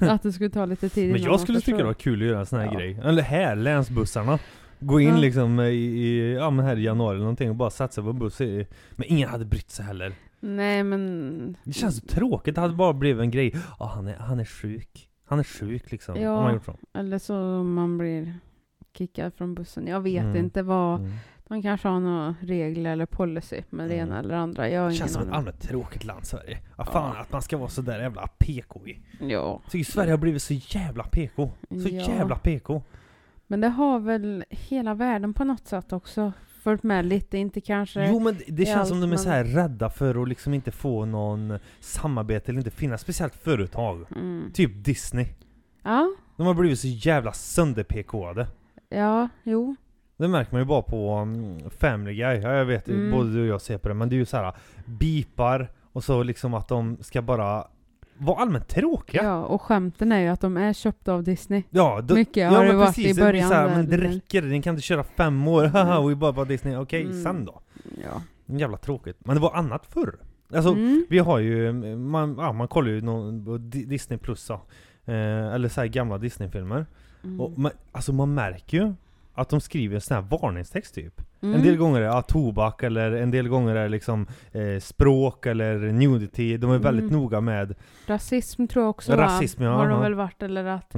att 0.10 0.22
det 0.22 0.32
skulle 0.32 0.50
ta 0.50 0.64
lite 0.64 0.88
tid 0.88 1.12
Men 1.12 1.22
jag 1.22 1.40
skulle 1.40 1.60
tycka 1.60 1.78
det 1.78 1.84
var 1.84 1.94
kul 1.94 2.22
att 2.22 2.28
göra 2.28 2.40
en 2.40 2.46
sån 2.46 2.58
här 2.58 2.66
Ja. 2.66 2.78
grej. 2.78 3.00
Eller 3.04 3.22
här, 3.22 3.56
länsbussarna. 3.56 4.38
Gå 4.80 5.00
in 5.00 5.08
Ja. 5.08 5.16
liksom 5.16 5.60
i, 5.60 5.64
i, 5.74 6.34
ja 6.34 6.50
men 6.50 6.64
här 6.66 6.76
i 6.76 6.82
januari 6.82 7.14
eller 7.14 7.20
någonting 7.24 7.50
och 7.50 7.56
bara 7.56 7.70
satsa 7.70 8.02
på 8.02 8.12
buss. 8.12 8.38
Men 8.40 9.04
ingen 9.06 9.28
hade 9.28 9.44
brytt 9.44 9.70
sig 9.70 9.84
heller. 9.84 10.12
Nej 10.46 10.82
men... 10.82 11.56
Det 11.64 11.72
känns 11.72 11.96
så 11.96 12.06
tråkigt, 12.06 12.54
det 12.54 12.60
hade 12.60 12.74
bara 12.74 12.92
blivit 12.92 13.20
en 13.22 13.30
grej. 13.30 13.54
Ja 13.78 13.86
han, 13.94 14.06
är, 14.08 14.16
han 14.16 14.40
är 14.40 14.44
sjuk. 14.44 15.08
Han 15.24 15.38
är 15.38 15.44
sjuk 15.44 15.92
liksom. 15.92 16.16
Ja. 16.20 16.42
Man 16.42 16.54
gjort 16.54 16.64
så. 16.64 16.76
Eller 16.94 17.18
så 17.18 17.34
man 17.62 17.98
blir 17.98 18.34
kickad 18.98 19.34
från 19.34 19.54
bussen. 19.54 19.86
Jag 19.86 20.00
vet 20.00 20.22
Mm. 20.24 20.36
inte 20.36 20.62
vad... 20.62 21.00
Mm. 21.00 21.12
De 21.48 21.62
kanske 21.62 21.88
har 21.88 22.00
några 22.00 22.34
regler 22.40 22.92
eller 22.92 23.06
policy 23.06 23.62
med 23.70 23.88
det 23.88 23.94
Mm. 23.94 24.08
ena 24.08 24.18
eller 24.18 24.34
andra. 24.34 24.68
Jag 24.70 24.82
har 24.82 24.88
Det 24.88 24.94
känns 24.94 25.12
som 25.12 25.22
ett 25.22 25.32
allmänt 25.32 25.60
tråkigt 25.62 26.04
land 26.04 26.24
Sverige. 26.26 26.58
Ja, 26.78 26.84
fan 26.84 27.12
Ja. 27.16 27.20
att 27.22 27.32
man 27.32 27.42
ska 27.42 27.56
vara 27.56 27.68
så 27.68 27.82
där 27.82 28.00
jävla 28.00 28.26
PK 28.38 28.86
i. 28.86 28.98
Ja. 29.20 29.26
Jag 29.26 29.62
tycker 29.70 29.92
Sverige 29.92 30.10
har 30.12 30.18
blivit 30.18 30.42
så 30.42 30.54
jävla 30.54 31.04
PK. 31.04 31.50
Så 31.68 31.76
Ja. 31.88 31.88
jävla 31.88 32.36
PK. 32.36 32.82
Men 33.46 33.60
det 33.60 33.68
har 33.68 33.98
väl 33.98 34.44
hela 34.50 34.94
världen 34.94 35.34
på 35.34 35.44
något 35.44 35.66
sätt 35.66 35.92
också 35.92 36.32
följt 36.66 36.82
med 36.82 37.04
lite. 37.06 37.38
Inte 37.38 37.60
kanske... 37.60 38.08
Jo 38.08 38.20
men 38.20 38.36
det- 38.48 38.64
känns 38.66 38.88
som 38.88 39.00
de 39.00 39.04
är 39.06 39.08
man- 39.08 39.18
så 39.18 39.28
här 39.28 39.44
rädda 39.44 39.90
för 39.90 40.22
att 40.22 40.28
liksom 40.28 40.54
inte 40.54 40.70
få 40.70 41.04
någon 41.04 41.58
samarbete 41.80 42.50
eller 42.52 42.58
inte 42.60 42.70
finnas, 42.70 43.00
speciellt 43.00 43.34
företag. 43.34 44.04
Mm. 44.16 44.50
Typ 44.54 44.84
Disney. 44.84 45.26
Ja, 45.82 46.10
De 46.36 46.46
har 46.46 46.54
blivit 46.54 46.78
så 46.80 46.86
jävla 46.88 47.32
sönder-PKade. 47.32 48.46
ja, 48.88 49.28
jo. 49.42 49.76
Det 50.16 50.28
märker 50.28 50.52
man 50.52 50.60
ju 50.60 50.64
bara 50.66 50.82
på 50.82 51.18
um, 51.18 51.58
Family 51.70 52.14
Guy. 52.14 52.36
Ja, 52.40 52.52
jag 52.52 52.64
vet, 52.64 52.88
Mm. 52.88 53.10
både 53.10 53.32
du 53.32 53.40
och 53.40 53.46
jag 53.46 53.60
ser 53.60 53.78
på 53.78 53.88
det, 53.88 53.94
men 53.94 54.08
det 54.08 54.14
är 54.14 54.18
ju 54.18 54.24
så 54.24 54.36
här 54.36 54.52
bipar 54.86 55.70
och 55.92 56.04
så 56.04 56.22
liksom 56.22 56.54
att 56.54 56.68
de 56.68 56.96
ska 57.00 57.22
bara 57.22 57.64
vara 58.18 58.40
allmänt 58.42 58.68
tråkiga. 58.68 59.22
Ja, 59.22 59.44
och 59.44 59.62
skämten 59.62 60.12
är 60.12 60.20
ju 60.20 60.28
att 60.28 60.40
de 60.40 60.56
är 60.56 60.72
köpta 60.72 61.12
av 61.12 61.22
Disney. 61.22 61.62
Ja, 61.70 62.00
då, 62.04 62.14
Mycket 62.14 62.36
ja, 62.36 62.48
har 62.50 62.64
det 62.64 62.72
varit 62.72 62.86
precis, 62.88 63.06
i 63.06 63.12
det 63.12 63.20
början. 63.22 63.48
Så 63.48 63.54
här, 63.54 63.68
men 63.68 63.90
det 63.90 63.98
men- 63.98 64.12
räcker, 64.12 64.42
ni 64.42 64.62
kan 64.62 64.74
inte 64.74 64.82
köra 64.82 65.04
fem 65.04 65.48
år, 65.48 65.64
haha, 65.72 65.96
Mm. 65.96 66.08
vi 66.08 66.14
bara 66.14 66.44
Disney. 66.44 66.76
Okej, 66.76 67.02
Mm. 67.02 67.22
sen 67.22 67.44
då? 67.44 67.60
Ja. 68.04 68.22
Jävla 68.56 68.76
tråkigt. 68.76 69.16
Men 69.24 69.36
det 69.36 69.42
var 69.42 69.54
annat 69.54 69.86
förr. 69.86 70.14
Alltså, 70.54 70.70
mm. 70.72 71.06
vi 71.08 71.18
har 71.18 71.38
ju, 71.38 71.72
man, 71.96 72.36
ja, 72.38 72.52
man 72.52 72.68
kollar 72.68 72.88
ju 72.90 73.00
någon, 73.00 73.70
Disney 73.70 74.18
plus 74.18 74.50
eh, 74.50 74.56
eller 75.54 75.68
så 75.68 75.80
här 75.80 75.88
gamla 75.88 76.18
Disney-filmer. 76.18 76.86
Mm. 77.24 77.40
Och 77.40 77.58
man, 77.58 77.72
alltså 77.92 78.12
man 78.12 78.34
märker 78.34 78.76
ju 78.78 78.94
att 79.36 79.48
de 79.48 79.60
skriver 79.60 79.94
en 79.94 80.00
sån 80.00 80.14
här 80.14 80.22
varningstext 80.22 80.94
typ. 80.94 81.20
Mm. 81.42 81.54
En 81.54 81.62
del 81.62 81.76
gånger 81.76 81.96
är 82.00 82.04
det 82.04 82.06
ja, 82.10 82.22
tobak 82.22 82.82
eller 82.82 83.12
en 83.12 83.30
del 83.30 83.48
gånger 83.48 83.74
är 83.76 83.82
det 83.82 83.88
liksom 83.88 84.26
eh, 84.52 84.80
språk 84.80 85.46
eller 85.46 85.78
nudity. 85.78 86.56
De 86.56 86.70
är 86.70 86.78
väldigt 86.78 87.02
Mm. 87.10 87.16
noga 87.20 87.40
med 87.40 87.74
Rasism 88.06 88.66
tror 88.66 88.82
jag 88.84 88.90
också 88.90 89.12
Rasism, 89.12 89.62
ja, 89.62 89.70
har 89.70 89.88
de 89.88 90.00
väl 90.00 90.14
varit. 90.14 90.42
Eller 90.42 90.64
att 90.64 90.94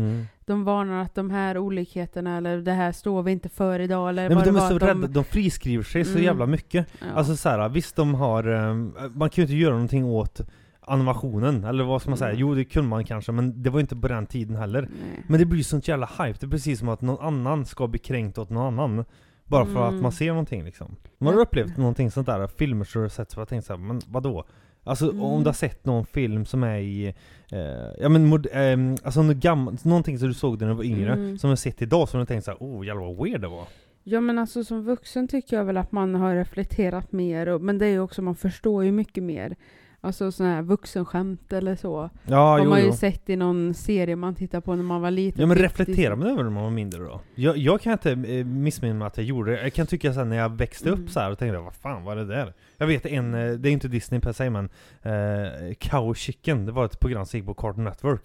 de 0.46 0.64
varnar 0.64 1.02
att 1.02 1.14
de 1.14 1.30
här 1.30 1.58
olikheterna 1.58 2.36
eller 2.36 2.56
det 2.58 2.72
här 2.72 2.92
står 2.92 3.22
vi 3.22 3.32
inte 3.32 3.48
för 3.48 3.80
idag. 3.80 4.08
Eller 4.08 4.28
Nej, 4.28 4.36
men 4.36 4.44
de 4.54 4.56
är 4.56 4.68
så 4.68 4.76
att 4.76 4.82
rädda, 4.82 5.06
de 5.06 5.24
friskriver 5.24 5.84
sig 5.84 6.04
så 6.04 6.10
Mm. 6.10 6.24
jävla 6.24 6.46
mycket. 6.46 6.86
Ja. 7.00 7.06
Alltså 7.14 7.36
så 7.36 7.48
här, 7.48 7.68
visst 7.68 7.96
de 7.96 8.14
har, 8.14 8.44
eh, 8.68 8.74
man 9.14 9.30
kan 9.30 9.42
ju 9.42 9.42
inte 9.42 9.54
göra 9.56 9.72
någonting 9.72 10.04
åt 10.04 10.40
animationen, 10.88 11.64
eller 11.64 11.84
vad 11.84 12.00
ska 12.02 12.10
man 12.10 12.18
säga? 12.18 12.30
Mm. 12.30 12.40
Jo 12.40 12.54
det 12.54 12.64
kunde 12.64 12.88
man 12.88 13.04
kanske, 13.04 13.32
men 13.32 13.62
det 13.62 13.70
var 13.70 13.80
inte 13.80 13.96
på 13.96 14.08
den 14.08 14.26
tiden 14.26 14.56
heller. 14.56 14.80
Nej. 14.82 15.24
Men 15.28 15.40
det 15.40 15.46
blir 15.46 15.62
sånt 15.62 15.88
jävla 15.88 16.06
hype, 16.06 16.38
det 16.40 16.46
är 16.46 16.50
precis 16.50 16.78
som 16.78 16.88
att 16.88 17.00
någon 17.00 17.24
annan 17.26 17.64
ska 17.64 17.86
bli 17.86 17.98
kränkt 17.98 18.38
åt 18.38 18.50
någon 18.50 18.80
annan. 18.80 19.04
Bara 19.44 19.66
för 19.66 19.82
att 19.84 19.90
Mm. 19.90 20.02
man 20.02 20.12
ser 20.12 20.28
någonting 20.28 20.64
liksom. 20.64 20.96
Man 21.18 21.32
har 21.34 21.40
Ja. 21.40 21.44
upplevt 21.44 21.76
någonting 21.76 22.10
sånt 22.10 22.26
där, 22.26 22.46
filmer 22.46 22.88
har 22.94 23.02
du 23.02 23.08
sett 23.08 23.30
så 23.30 23.36
har 23.36 23.40
jag 23.40 23.48
tänkt 23.48 23.64
såhär, 23.66 23.80
men 23.80 24.00
vadå? 24.06 24.44
Alltså 24.84 25.10
Mm. 25.10 25.22
om 25.22 25.42
du 25.42 25.48
har 25.48 25.52
sett 25.54 25.84
någon 25.86 26.06
film 26.06 26.44
som 26.44 26.62
är 26.62 26.78
i, 26.78 27.06
eh, 27.52 27.58
ja 28.00 28.08
men 28.08 28.26
mod, 28.26 28.46
eh, 28.52 28.76
alltså 29.04 29.22
något 29.22 29.36
gammalt, 29.36 29.84
någonting 29.84 30.18
som 30.18 30.28
du 30.28 30.34
såg 30.34 30.60
när 30.60 30.68
du 30.68 30.74
var 30.74 30.84
yngre, 30.84 31.12
Mm. 31.12 31.38
som 31.38 31.48
du 31.48 31.50
har 31.50 31.56
sett 31.56 31.82
idag 31.82 32.08
som 32.08 32.20
du 32.20 32.26
tänkt 32.26 32.44
såhär, 32.44 32.58
oh 32.60 32.86
jävlar 32.86 33.04
vad 33.14 33.24
weird 33.26 33.40
det 33.40 33.48
var. 33.48 33.64
Ja 34.04 34.20
men 34.20 34.38
alltså 34.38 34.64
som 34.64 34.84
vuxen 34.84 35.28
tycker 35.28 35.56
jag 35.56 35.64
väl 35.64 35.76
att 35.76 35.92
man 35.92 36.14
har 36.14 36.34
reflekterat 36.34 37.12
mer. 37.12 37.46
Och, 37.48 37.60
men 37.60 37.78
det 37.78 37.86
är 37.86 37.90
ju 37.90 38.00
också, 38.00 38.22
man 38.22 38.34
förstår 38.34 38.84
ju 38.84 38.92
mycket 38.92 39.24
mer. 39.24 39.56
Alltså 40.00 40.32
sådana 40.32 40.54
här 40.54 40.62
vuxenskämt 40.62 41.52
eller 41.52 41.76
så. 41.76 42.10
Ja, 42.26 42.36
har 42.36 42.58
jo, 42.58 42.64
man 42.64 42.80
ju 42.80 42.86
jo. 42.86 42.92
sett 42.92 43.30
i 43.30 43.36
någon 43.36 43.74
serie 43.74 44.16
man 44.16 44.34
tittar 44.34 44.60
på 44.60 44.74
när 44.74 44.82
man 44.82 45.00
var 45.00 45.10
liten. 45.10 45.40
Ja 45.40 45.46
men 45.46 45.56
Typ 45.56 45.64
reflekterar 45.64 45.94
Disney. 45.96 46.16
man 46.16 46.26
över 46.26 46.36
det 46.38 46.44
när 46.44 46.54
man 46.54 46.62
var 46.62 46.70
mindre 46.70 47.00
då? 47.02 47.20
Jag, 47.34 47.56
jag 47.56 47.80
kan 47.80 47.92
inte 47.92 48.10
eh, 48.12 48.44
missminna 48.44 48.94
mig 48.94 49.06
att 49.06 49.16
jag 49.16 49.26
gjorde 49.26 49.50
det. 49.50 49.62
Jag 49.62 49.72
kan 49.72 49.86
tycka 49.86 50.12
sen 50.14 50.28
när 50.28 50.36
jag 50.36 50.56
växte 50.56 50.88
Mm. 50.88 51.02
upp 51.04 51.10
så 51.10 51.20
här 51.20 51.30
och 51.30 51.38
tänkte 51.38 51.58
vad 51.58 51.74
fan 51.74 52.04
var 52.04 52.16
det 52.16 52.24
där? 52.24 52.54
Jag 52.76 52.86
vet 52.86 53.06
en, 53.06 53.34
eh, 53.34 53.52
det 53.52 53.68
är 53.68 53.72
inte 53.72 53.88
Disney 53.88 54.20
per 54.20 54.32
se 54.32 54.50
men 54.50 54.68
eh, 55.02 55.74
Cow 55.78 56.14
Chicken, 56.14 56.66
det 56.66 56.72
var 56.72 56.84
ett 56.84 57.00
program 57.00 57.26
som 57.26 57.38
gick 57.38 57.46
på 57.46 57.54
Cartoon 57.54 57.84
Network. 57.84 58.22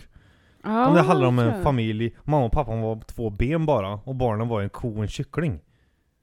Och 0.63 0.95
det 0.95 1.01
handlar 1.01 1.27
om 1.27 1.39
en 1.39 1.63
familj, 1.63 2.15
mamma 2.23 2.45
och 2.45 2.51
pappa 2.51 2.75
var 2.75 2.99
två 3.07 3.29
ben 3.29 3.65
bara 3.65 3.93
och 3.93 4.15
barnen 4.15 4.47
var 4.47 4.61
en 4.61 4.69
ko 4.69 4.95
och 4.95 5.01
en 5.01 5.07
kyckling. 5.07 5.59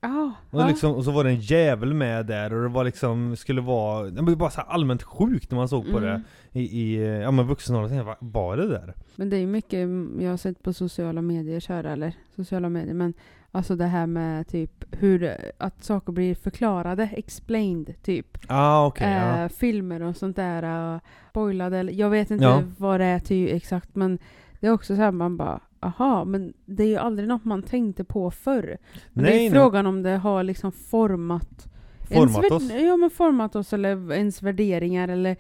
Ja, 0.03 0.33
Och, 0.51 0.67
liksom, 0.69 0.95
och 0.95 1.05
så 1.05 1.11
var 1.11 1.25
det 1.25 1.31
en 1.31 1.41
jävel 1.41 1.95
med 1.95 2.27
där 2.27 2.53
och 2.55 2.63
det 2.63 2.69
var 2.69 2.85
liksom, 2.85 3.37
skulle 3.37 3.61
vara, 3.61 4.11
det 4.11 4.23
var 4.23 4.35
bara 4.35 4.51
så 4.51 4.61
allmänt 4.61 5.03
sjukt 5.03 5.51
när 5.51 5.59
man 5.59 5.69
såg 5.69 5.91
på 5.91 5.99
Mm. 5.99 6.23
det 6.53 6.61
i, 6.61 6.81
i 6.83 7.07
ja 7.23 7.31
men 7.31 7.47
vuxen 7.47 7.77
ålder. 7.77 7.95
Jag 7.97 8.05
tänkte, 8.07 8.17
vad 8.21 8.33
var 8.33 8.57
det 8.57 8.69
där? 8.69 8.95
Men 9.17 9.31
det 9.31 9.37
är 9.37 9.41
ju 9.41 9.47
mycket 9.47 9.79
jag 10.21 10.31
har 10.31 10.37
sett 10.37 10.63
på 10.63 10.73
sociala 10.73 11.23
medier 11.23 11.61
köra, 11.61 11.93
eller 11.93 12.13
sociala 12.37 12.69
medier, 12.69 12.95
men 12.95 13.15
alltså 13.53 13.77
det 13.77 13.87
här 13.87 14.07
med 14.07 14.49
typ 14.49 14.85
hur 14.91 15.37
att 15.59 15.85
saker 15.85 16.13
blir 16.13 16.35
förklarade, 16.35 17.03
explained 17.13 17.95
typ. 18.03 18.39
Ah, 18.49 18.93
ja. 19.01 19.07
eh, 19.45 19.49
filmer 19.49 20.03
och 20.03 20.17
sånt 20.17 20.37
där, 20.37 20.93
uh, 20.95 21.01
spoilade, 21.31 21.83
jag 21.83 22.11
vet 22.11 22.31
inte 22.31 22.45
Ja. 22.45 22.63
vad 22.79 23.01
det 23.01 23.07
är 23.07 23.19
till 23.19 23.57
exakt, 23.57 23.95
men 23.95 24.19
det 24.61 24.67
är 24.67 24.71
också 24.73 24.97
så 24.97 25.03
här 25.03 25.11
man 25.11 25.37
bara, 25.37 25.61
aha, 25.81 26.25
men 26.25 26.53
det 26.67 26.83
är 26.83 26.89
ju 26.89 26.97
aldrig 26.97 27.29
något 27.29 27.45
man 27.45 27.63
tänkte 27.63 28.05
på 28.05 28.31
förr. 28.31 28.79
Men 29.13 29.25
det 29.25 29.31
är 29.31 29.35
Nej, 29.35 29.51
nej. 29.51 29.51
frågan 29.51 29.87
om 29.87 30.03
det 30.03 30.17
har 30.17 30.43
liksom 30.43 30.73
format 30.73 31.67
Format 32.15 32.51
oss. 32.51 32.71
Ja 32.73 32.97
men 32.97 33.11
format 33.11 33.57
oss 33.57 33.73
eller 33.73 34.13
ens 34.13 34.43
värderingar 34.43 35.09
eller 35.09 35.37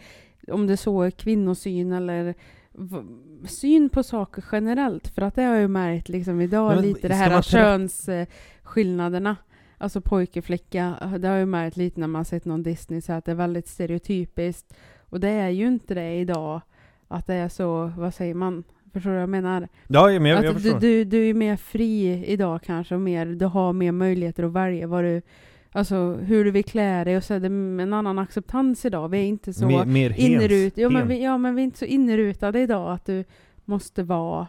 om 0.49 0.67
det 0.67 0.77
så 0.77 1.03
är 1.03 1.11
kvinnosyn 1.11 1.93
eller 1.93 2.35
syn 3.45 3.89
på 3.89 4.03
saker 4.03 4.45
generellt. 4.53 5.09
För 5.09 5.23
att 5.23 5.35
det 5.35 5.43
har 5.43 5.53
jag 5.53 5.61
ju 5.61 5.69
märkt 5.69 6.09
liksom 6.09 6.41
idag 6.41 6.67
Nej, 6.67 6.77
men 6.77 6.85
lite 6.85 7.09
det 7.09 7.15
här 7.15 7.31
man 7.31 7.43
könsskillnaderna. 7.43 9.37
Alltså 9.79 10.01
pojke, 10.01 10.43
flicka. 10.43 10.95
Det 11.19 11.29
har 11.29 11.35
jag 11.35 11.41
ju 11.41 11.47
märkt 11.47 11.77
lite 11.77 12.01
när 12.01 12.07
man 12.07 12.25
sett 12.25 12.45
någon 12.45 12.63
Disney 12.63 13.01
så 13.01 13.13
att 13.13 13.25
det 13.25 13.31
är 13.31 13.37
väldigt 13.37 13.69
stereotypiskt. 13.69 14.75
Och 15.01 15.21
det 15.21 15.29
är 15.29 15.49
ju 15.49 15.67
inte 15.67 15.95
det 15.95 16.15
idag. 16.15 16.61
att 17.09 17.27
det 17.27 17.35
är 17.35 17.49
så, 17.49 17.93
vad 17.97 18.15
säger 18.15 18.35
man? 18.35 18.65
Förstår 18.93 19.11
du 19.11 19.15
vad 19.15 19.23
jag 19.23 19.29
menar? 19.29 19.69
Ja, 19.89 20.07
men 20.07 20.25
jag, 20.25 20.45
jag 20.45 20.55
du, 20.55 20.61
förstår. 20.61 20.81
du, 20.81 21.05
du 21.05 21.29
är 21.31 21.35
mer 21.35 21.57
fri 21.57 22.25
idag 22.27 22.63
kanske 22.63 22.95
och 22.95 23.01
mer, 23.01 23.27
du 23.27 23.47
har 23.47 23.73
mer 23.73 23.93
möjligheter 23.93 24.43
att 24.43 24.53
välja 24.53 24.87
vad 24.87 25.05
du, 25.05 25.23
alltså 25.73 25.97
hur 26.15 26.45
du 26.45 26.51
vill 26.51 26.65
klä 26.65 27.05
dig 27.05 27.17
och 27.17 27.25
så 27.25 27.35
är 27.35 27.41
det 27.41 27.47
en 27.83 27.93
annan 27.93 28.19
acceptans 28.19 28.85
idag. 28.85 29.09
Vi 29.09 29.19
är 29.19 29.25
inte 29.25 29.53
så 29.53 29.67
mer, 29.67 29.85
mer 29.85 30.15
innerutade. 30.19 30.83
Ja, 30.83 30.91
men 30.91 31.09
vi, 31.09 31.23
ja 31.25 31.39
men 31.39 31.55
vi 31.55 31.63
är 31.63 31.65
inte 31.65 31.79
så 31.79 31.85
innerutade 31.85 32.61
idag 32.61 32.93
att 32.93 33.07
du 33.07 33.25
måste 33.65 34.03
vara 34.03 34.47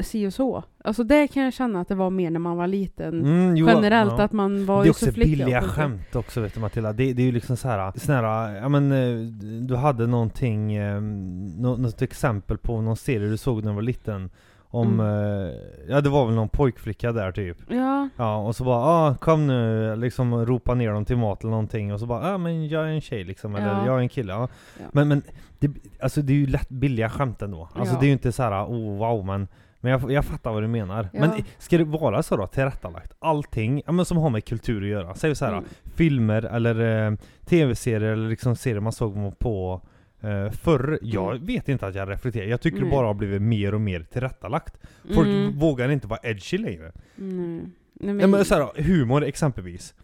si 0.00 0.26
och 0.26 0.32
så. 0.34 0.64
Alltså 0.84 1.04
det 1.04 1.28
kan 1.28 1.42
jag 1.42 1.52
känna 1.52 1.80
att 1.80 1.88
det 1.88 1.94
var 1.94 2.10
mer 2.10 2.30
när 2.30 2.40
man 2.40 2.56
var 2.56 2.66
liten. 2.66 3.20
Mm, 3.20 3.56
jo, 3.56 3.66
Generellt 3.68 4.14
ja. 4.18 4.24
att 4.24 4.32
man 4.32 4.66
var 4.66 4.76
det 4.76 4.82
är 4.82 4.84
ju 4.84 4.90
också 4.90 5.06
så 5.06 5.12
flickig. 5.12 5.30
billiga 5.38 5.58
och 5.58 5.64
sånt. 5.64 5.74
skämt 5.76 6.16
också 6.16 6.40
vet 6.40 6.54
du 6.54 6.60
Matilda. 6.60 6.92
Det, 6.92 7.12
det 7.12 7.22
är 7.22 7.26
ju 7.26 7.32
liksom 7.32 7.56
så 7.56 7.68
här, 7.68 7.92
sån 7.98 8.14
här, 8.14 8.54
ja 8.56 8.68
men 8.68 8.92
eh, 8.92 9.18
du 9.66 9.76
hade 9.76 10.06
någonting, 10.06 10.74
eh, 10.74 11.00
nå- 11.00 11.76
något 11.76 12.02
exempel 12.02 12.58
på 12.58 12.80
någon 12.80 12.96
serie 12.96 13.28
du 13.28 13.36
såg 13.36 13.64
när 13.64 13.70
du 13.70 13.74
var 13.74 13.82
liten. 13.82 14.30
Om, 14.68 15.00
Mm. 15.00 15.46
eh, 15.46 15.54
ja 15.88 16.00
det 16.00 16.08
var 16.08 16.26
väl 16.26 16.34
någon 16.34 16.48
pojkflicka 16.48 17.12
där 17.12 17.32
typ. 17.32 17.56
Ja, 17.68 18.08
Ja, 18.16 18.36
och 18.36 18.56
så 18.56 18.64
bara 18.64 18.76
ah, 18.86 19.14
kom 19.14 19.46
nu, 19.46 19.96
liksom 19.96 20.46
ropa 20.46 20.74
ner 20.74 20.90
dem 20.92 21.04
till 21.04 21.16
mat 21.16 21.40
eller 21.42 21.50
någonting 21.50 21.92
och 21.92 22.00
så 22.00 22.06
bara 22.06 22.34
ah, 22.34 22.38
men 22.38 22.68
jag 22.68 22.82
är 22.82 22.88
en 22.88 23.00
tjej 23.00 23.24
liksom, 23.24 23.54
eller 23.54 23.66
Ja. 23.66 23.86
jag 23.86 23.94
är 23.96 24.00
en 24.00 24.08
kille. 24.08 24.32
Ja. 24.32 24.48
Ja. 24.78 24.84
Men, 24.92 25.08
men 25.08 25.22
det, 25.58 25.70
alltså 26.02 26.22
det 26.22 26.32
är 26.32 26.36
ju 26.36 26.46
lätt 26.46 26.68
billiga 26.68 27.10
skämt 27.10 27.42
ändå. 27.42 27.68
Alltså 27.74 27.94
Ja. 27.94 28.00
det 28.00 28.04
är 28.06 28.08
ju 28.08 28.12
inte 28.12 28.32
så 28.32 28.42
här 28.42 28.64
oh 28.64 28.98
wow 28.98 29.26
men 29.26 29.48
men 29.86 30.00
jag, 30.00 30.12
jag 30.12 30.24
fattar 30.24 30.52
vad 30.52 30.62
du 30.62 30.66
menar. 30.68 31.08
Ja. 31.12 31.20
Men 31.20 31.30
ska 31.58 31.78
det 31.78 31.84
vara 31.84 32.22
så 32.22 32.36
då, 32.36 32.46
tillrättalagt? 32.46 33.12
Allting 33.18 33.82
ja, 33.86 33.92
men 33.92 34.04
som 34.04 34.16
har 34.16 34.30
med 34.30 34.44
kultur 34.44 34.82
att 34.82 34.88
göra. 34.88 35.14
Säg 35.14 35.34
så 35.34 35.44
här, 35.44 35.52
Mm. 35.52 35.64
filmer 35.94 36.42
eller 36.42 37.06
eh, 37.10 37.16
tv-serier 37.44 38.10
eller 38.12 38.28
liksom 38.28 38.56
serier 38.56 38.80
man 38.80 38.92
såg 38.92 39.38
på 39.38 39.82
eh, 40.20 40.50
förr. 40.50 40.98
Jag 41.02 41.46
vet 41.46 41.68
inte 41.68 41.86
att 41.86 41.94
jag 41.94 42.10
reflekterar. 42.10 42.46
Jag 42.46 42.60
tycker 42.60 42.76
Mm. 42.76 42.88
Nej. 42.88 42.96
det 42.96 42.96
bara 43.00 43.06
har 43.06 43.14
blivit 43.14 43.42
mer 43.42 43.74
och 43.74 43.80
mer 43.80 44.00
tillrättalagt. 44.00 44.76
Folk 45.14 45.28
Mm. 45.28 45.58
vågar 45.58 45.88
inte 45.88 46.06
vara 46.06 46.20
edgy 46.22 46.58
längre. 46.58 46.92
Nej. 47.16 47.60
Nej, 48.00 48.16
Ja, 48.20 48.26
men 48.26 48.44
så 48.44 48.54
här, 48.54 48.82
humor 48.82 49.24
exempelvis. 49.24 49.94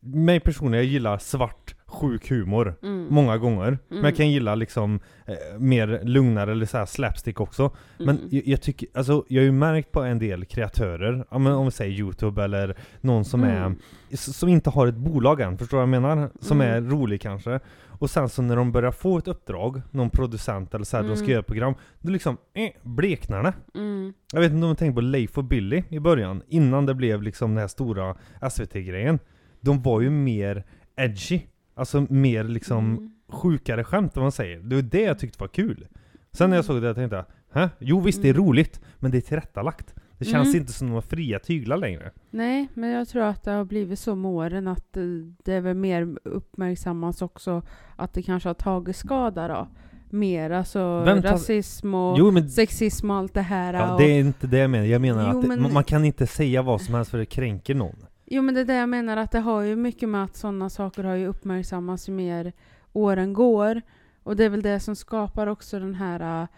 Mig 0.00 0.40
personligen, 0.40 0.84
jag 0.84 0.92
gillar 0.92 1.18
svart, 1.18 1.74
sjuk 1.88 2.30
humor. 2.30 2.74
mm. 2.82 3.06
Många 3.10 3.38
gånger. 3.38 3.78
Men 3.88 3.98
Mm. 3.98 4.04
jag 4.04 4.16
kan 4.16 4.30
gilla 4.30 4.54
liksom 4.54 5.00
eh, 5.26 5.58
mer 5.58 6.00
lugnare 6.04 6.52
eller 6.52 6.66
så 6.66 6.86
slapstick 6.86 7.40
också. 7.40 7.76
Men 7.98 8.08
Mm. 8.16 8.28
jag, 8.30 8.46
jag 8.46 8.62
tycker, 8.62 8.88
alltså 8.94 9.24
jag 9.28 9.40
har 9.42 9.44
ju 9.44 9.52
märkt 9.52 9.92
på 9.92 10.02
en 10.02 10.18
del 10.18 10.44
kreatörer, 10.44 11.24
ja, 11.30 11.38
men 11.38 11.52
om 11.52 11.64
vi 11.64 11.70
säger 11.70 11.98
Youtube 11.98 12.44
eller 12.44 12.76
någon 13.00 13.24
som 13.24 13.44
Mm. 13.44 13.56
är 13.72 13.76
s- 14.10 14.36
Som 14.38 14.48
inte 14.48 14.70
har 14.70 14.86
ett 14.86 14.96
bolag 14.96 15.40
än, 15.40 15.58
förstår 15.58 15.76
du 15.76 15.86
vad 15.86 15.94
jag 15.94 16.02
menar? 16.02 16.30
Som 16.40 16.60
Mm. 16.60 16.84
är 16.86 16.90
rolig 16.90 17.20
kanske. 17.20 17.60
Och 17.98 18.10
sen 18.10 18.28
så 18.28 18.42
när 18.42 18.56
de 18.56 18.72
börjar 18.72 18.90
få 18.90 19.18
ett 19.18 19.28
uppdrag, 19.28 19.82
någon 19.90 20.10
producent 20.10 20.74
eller 20.74 20.84
så 20.84 20.96
här, 20.96 21.04
de 21.04 21.16
ska 21.16 21.24
Mm. 21.24 21.30
göra 21.30 21.40
ett 21.40 21.46
program, 21.46 21.74
då 22.00 22.10
liksom 22.12 22.36
eh, 22.54 22.70
bleknar 22.82 23.42
det. 23.42 23.52
Mm. 23.80 24.12
Jag 24.32 24.40
vet 24.40 24.52
inte 24.52 24.64
om 24.64 24.70
du 24.70 24.76
tänkte 24.76 24.94
på 24.94 25.00
Leif 25.00 25.38
och 25.38 25.44
Billy 25.44 25.82
i 25.88 25.98
början, 26.00 26.42
innan 26.48 26.86
det 26.86 26.94
blev 26.94 27.22
liksom 27.22 27.50
den 27.50 27.58
här 27.60 27.68
stora 27.68 28.14
SVT-grejen. 28.50 29.18
De 29.60 29.82
var 29.82 30.00
ju 30.00 30.10
mer 30.10 30.64
edgy, 30.96 31.40
alltså 31.76 32.06
mer 32.10 32.44
liksom 32.44 32.84
Mm. 32.96 33.10
sjukare 33.28 33.84
skämt 33.84 34.16
om 34.16 34.22
man 34.22 34.32
säger. 34.32 34.58
Det 34.60 34.74
var 34.74 34.82
det 34.82 35.00
jag 35.02 35.18
tyckte 35.18 35.36
var 35.42 35.48
kul. 35.48 35.86
Sen 36.32 36.50
när 36.50 36.56
jag 36.56 36.64
såg 36.64 36.80
det 36.82 36.86
jag 36.86 36.96
tänkte 36.96 37.16
jag, 37.16 37.24
Hä? 37.60 37.70
Jo 37.78 38.00
visst 38.00 38.22
det 38.22 38.28
är 38.28 38.34
Mm. 38.34 38.46
roligt, 38.46 38.80
men 38.98 39.10
det 39.10 39.16
är 39.16 39.20
tillrättalagt. 39.20 39.94
Det 40.18 40.24
känns 40.24 40.48
Mm. 40.48 40.60
inte 40.60 40.72
som 40.72 40.88
några 40.88 41.02
fria 41.02 41.38
tyglar 41.38 41.76
längre. 41.76 42.10
Nej, 42.30 42.68
men 42.74 42.90
jag 42.90 43.08
tror 43.08 43.22
att 43.22 43.42
det 43.42 43.50
har 43.50 43.64
blivit 43.64 43.98
så 43.98 44.14
med 44.14 44.30
åren 44.30 44.68
att 44.68 44.96
eh, 44.96 45.02
det 45.44 45.52
är 45.52 45.60
väl 45.60 45.76
mer 45.76 46.16
uppmärksammas 46.24 47.22
också 47.22 47.62
att 47.96 48.12
det 48.12 48.22
kanske 48.22 48.48
har 48.48 48.54
tagit 48.54 48.96
skada 48.96 49.48
då. 49.48 49.68
Mer 50.10 50.50
alltså 50.50 51.02
Vem 51.04 51.22
tar- 51.22 51.28
rasism 51.30 51.94
och 51.94 52.18
Jo 52.18 52.30
men 52.30 52.50
sexism 52.50 53.10
och 53.10 53.16
allt 53.16 53.34
det 53.34 53.40
här. 53.42 53.74
ja, 53.74 53.92
och, 53.94 54.00
det 54.00 54.04
är 54.06 54.20
inte 54.20 54.46
det 54.46 54.58
jag 54.58 54.70
menar. 54.70 54.84
Jag 54.86 55.00
menar 55.00 55.30
Jo, 55.32 55.38
att 55.40 55.46
men- 55.46 55.72
man 55.72 55.84
kan 55.84 56.04
inte 56.04 56.26
säga 56.26 56.62
vad 56.62 56.80
som 56.80 56.94
helst 56.94 57.10
för 57.10 57.18
det 57.18 57.26
kränker 57.26 57.74
någon. 57.74 57.96
Jo 58.26 58.42
men 58.42 58.54
det 58.54 58.60
är 58.60 58.64
det 58.64 58.74
jag 58.74 58.88
menar 58.88 59.16
att 59.16 59.30
det 59.30 59.40
har 59.40 59.62
ju 59.62 59.76
mycket 59.76 60.08
med 60.08 60.24
att 60.24 60.36
sådana 60.36 60.70
saker 60.70 61.04
har 61.04 61.14
ju 61.14 61.26
uppmärksammats 61.26 62.08
ju 62.08 62.12
mer 62.12 62.52
åren 62.92 63.32
går. 63.32 63.82
Och 64.22 64.36
det 64.36 64.44
är 64.44 64.48
väl 64.48 64.62
det 64.62 64.80
som 64.80 64.96
skapar 64.96 65.46
också 65.46 65.78
den 65.78 65.94
här 65.94 66.48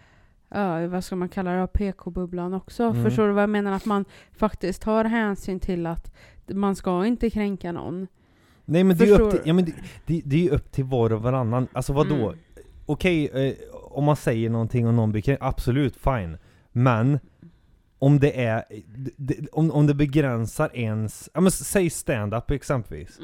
Ja, 0.49 0.87
vad 0.87 1.03
ska 1.03 1.15
man 1.15 1.29
kalla 1.29 1.51
det, 1.51 1.67
PK-bubblan 1.67 2.53
också. 2.53 2.83
Mm. 2.83 3.03
Förstår 3.03 3.27
du 3.27 3.33
vad 3.33 3.43
jag 3.43 3.49
menar? 3.49 3.71
Att 3.71 3.85
man 3.85 4.05
faktiskt 4.31 4.81
tar 4.81 5.05
hänsyn 5.05 5.59
till 5.59 5.85
att 5.85 6.13
man 6.47 6.75
ska 6.75 7.05
inte 7.05 7.29
kränka 7.29 7.71
någon. 7.71 8.07
Nej 8.65 8.83
men 8.83 8.97
det 8.97 9.09
är 9.09 9.21
upp 9.21 9.31
till, 9.31 9.41
ja, 9.45 9.53
men 9.53 9.65
det, 9.65 9.73
det, 10.05 10.21
det 10.25 10.47
är 10.47 10.51
upp 10.51 10.71
till 10.71 10.83
var 10.83 11.13
och 11.13 11.21
varannan. 11.21 11.67
Alltså 11.73 11.93
vadå? 11.93 12.15
Mm. 12.15 12.39
Okej, 12.85 13.29
eh, 13.33 13.53
om 13.73 14.03
man 14.03 14.15
säger 14.15 14.49
någonting 14.49 14.87
och 14.87 14.93
någon 14.93 15.11
blir 15.11 15.21
kränkt, 15.21 15.43
absolut 15.43 15.95
fine. 15.95 16.37
Men 16.71 17.19
om 17.99 18.19
det 18.19 18.43
är, 18.45 18.63
om, 19.51 19.71
om 19.71 19.87
det 19.87 19.93
begränsar 19.93 20.69
ens, 20.73 21.29
ja 21.33 21.41
men 21.41 21.51
säg 21.51 21.89
stand-up 21.89 22.51
exempelvis. 22.51 23.19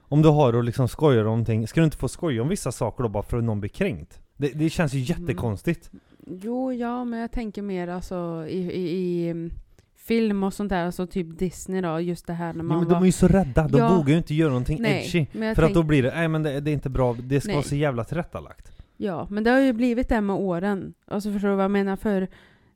Om 0.00 0.22
du 0.22 0.28
har 0.28 0.52
och 0.56 0.64
liksom 0.64 0.88
skojar 0.88 1.20
om 1.20 1.26
någonting, 1.26 1.68
ska 1.68 1.80
du 1.80 1.84
inte 1.84 1.96
få 1.96 2.08
skoja 2.08 2.42
om 2.42 2.48
vissa 2.48 2.72
saker 2.72 3.02
då 3.02 3.08
bara 3.08 3.22
för 3.22 3.38
att 3.38 3.44
någon 3.44 3.60
blir 3.60 3.70
kränkt? 3.70 4.20
Det, 4.36 4.48
det 4.48 4.70
känns 4.70 4.94
ju 4.94 4.98
jättekonstigt. 4.98 5.90
Jo, 6.26 6.72
ja, 6.72 7.04
men 7.04 7.20
jag 7.20 7.32
tänker 7.32 7.62
mer 7.62 7.88
alltså 7.88 8.44
i, 8.48 8.58
i, 8.72 8.90
i 8.90 9.28
mm, 9.28 9.50
film 9.96 10.42
och 10.42 10.54
sånt 10.54 10.68
där, 10.68 10.86
alltså 10.86 11.06
typ 11.06 11.38
Disney 11.38 11.80
då, 11.80 12.00
just 12.00 12.26
det 12.26 12.32
här 12.32 12.52
när 12.52 12.58
Ja, 12.60 12.62
man 12.62 12.78
men 12.78 12.88
var... 12.88 12.94
de 12.94 13.02
är 13.02 13.06
ju 13.06 13.12
så 13.12 13.28
rädda, 13.28 13.68
de 13.68 13.78
Ja. 13.78 13.96
vågar 13.96 14.08
ju 14.10 14.16
inte 14.16 14.34
göra 14.34 14.48
någonting 14.48 14.82
Nej, 14.82 15.04
edgy. 15.04 15.26
men 15.32 15.54
För 15.54 15.62
att 15.62 15.66
tänk- 15.66 15.74
då 15.74 15.82
blir 15.82 16.02
det, 16.02 16.10
nej 16.14 16.28
men 16.28 16.42
det, 16.42 16.60
det 16.60 16.70
är 16.70 16.72
inte 16.72 16.90
bra, 16.90 17.16
det 17.22 17.40
ska 17.40 17.48
Nej. 17.48 17.56
vara 17.56 17.64
så 17.64 17.76
jävla 17.76 18.04
tillrättalagt. 18.04 18.72
Ja, 18.96 19.26
men 19.30 19.44
det 19.44 19.50
har 19.50 19.60
ju 19.60 19.72
blivit 19.72 20.08
det 20.08 20.20
med 20.20 20.36
åren. 20.36 20.94
Alltså 21.06 21.32
förstår 21.32 21.48
du 21.48 21.54
vad 21.54 21.64
jag 21.64 21.70
menar? 21.70 21.96
För 21.96 22.28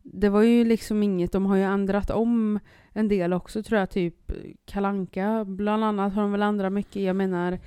det 0.05 0.29
var 0.29 0.43
ju 0.43 0.65
liksom 0.65 1.03
inget, 1.03 1.33
de 1.33 1.47
har 1.47 1.57
ju 1.57 1.63
ändrat 1.63 2.11
om 2.11 2.59
en 2.93 3.09
del 3.09 3.33
också 3.33 3.63
tror 3.63 3.79
jag, 3.81 3.91
typ 3.91 4.33
Kalanka 4.67 5.45
bland 5.49 5.85
annat 5.85 6.15
har 6.15 6.23
de 6.23 6.33
väl 6.33 6.43
ändrat 6.43 6.73
mycket. 6.73 7.03
Jag 7.03 7.17
menar... 7.17 7.59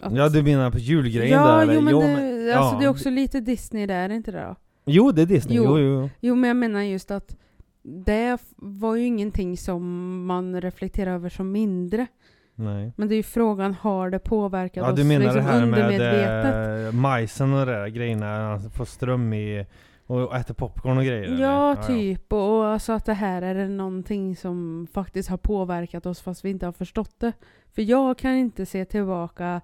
att- 0.00 0.16
Ja 0.16 0.28
du 0.28 0.42
menar 0.42 0.70
på 0.70 0.78
julgrejen 0.78 1.32
ja, 1.42 1.56
där 1.64 1.74
jo 1.74 1.80
men, 1.80 1.92
Jo, 1.92 2.00
det, 2.00 2.06
men- 2.08 2.56
alltså 2.58 2.74
ja, 2.74 2.78
det 2.80 2.84
är 2.84 2.88
också 2.88 3.10
lite 3.10 3.40
Disney 3.40 3.86
där, 3.86 4.08
är 4.08 4.14
inte 4.14 4.30
det 4.32 4.40
då? 4.40 4.56
Jo 4.86 5.12
det 5.12 5.22
är 5.22 5.26
Disney, 5.26 5.56
jo 5.56 5.64
Jo. 5.64 5.78
jo. 5.78 6.10
jo. 6.20 6.34
Men 6.34 6.48
jag 6.48 6.56
menar 6.56 6.82
just 6.82 7.10
att 7.10 7.36
det 7.82 8.38
var 8.56 8.96
ju 8.96 9.04
ingenting 9.06 9.56
som 9.56 9.82
man 10.26 10.60
reflekterar 10.60 11.14
över 11.14 11.28
som 11.28 11.52
mindre. 11.52 12.06
Nej. 12.54 12.92
Men 12.96 13.08
det 13.08 13.14
är 13.14 13.16
ju 13.16 13.22
frågan, 13.22 13.74
har 13.74 14.10
det 14.10 14.18
påverkat 14.18 14.76
Ja 14.86 14.92
oss 14.92 14.98
du 14.98 15.04
menar 15.04 15.24
liksom 15.24 15.36
det 15.44 15.50
här 15.50 15.66
med 15.66 15.78
undermedvetet? 15.84 16.94
majsen 16.94 17.52
och 17.52 17.66
de 17.66 17.72
där 17.72 17.86
grejerna, 17.88 18.52
alltså 18.52 18.70
får 18.70 18.84
ström 18.84 19.32
i 19.32 19.66
och 20.06 20.36
äter 20.36 20.54
popcorn 20.54 20.98
och 20.98 21.04
grejer 21.04 21.22
eller? 21.22 21.42
Ja, 21.42 21.76
typ. 21.86 22.32
Och, 22.32 22.58
och 22.58 22.66
alltså 22.66 22.92
att 22.92 23.04
det 23.04 23.14
här 23.14 23.42
är 23.42 23.68
någonting 23.68 24.36
som 24.36 24.86
faktiskt 24.92 25.28
har 25.28 25.36
påverkat 25.36 26.06
oss 26.06 26.20
fast 26.20 26.44
vi 26.44 26.50
inte 26.50 26.66
har 26.66 26.72
förstått 26.72 27.14
det. 27.20 27.32
För 27.74 27.82
jag 27.82 28.18
kan 28.18 28.34
inte 28.34 28.66
se 28.66 28.84
tillbaka, 28.84 29.60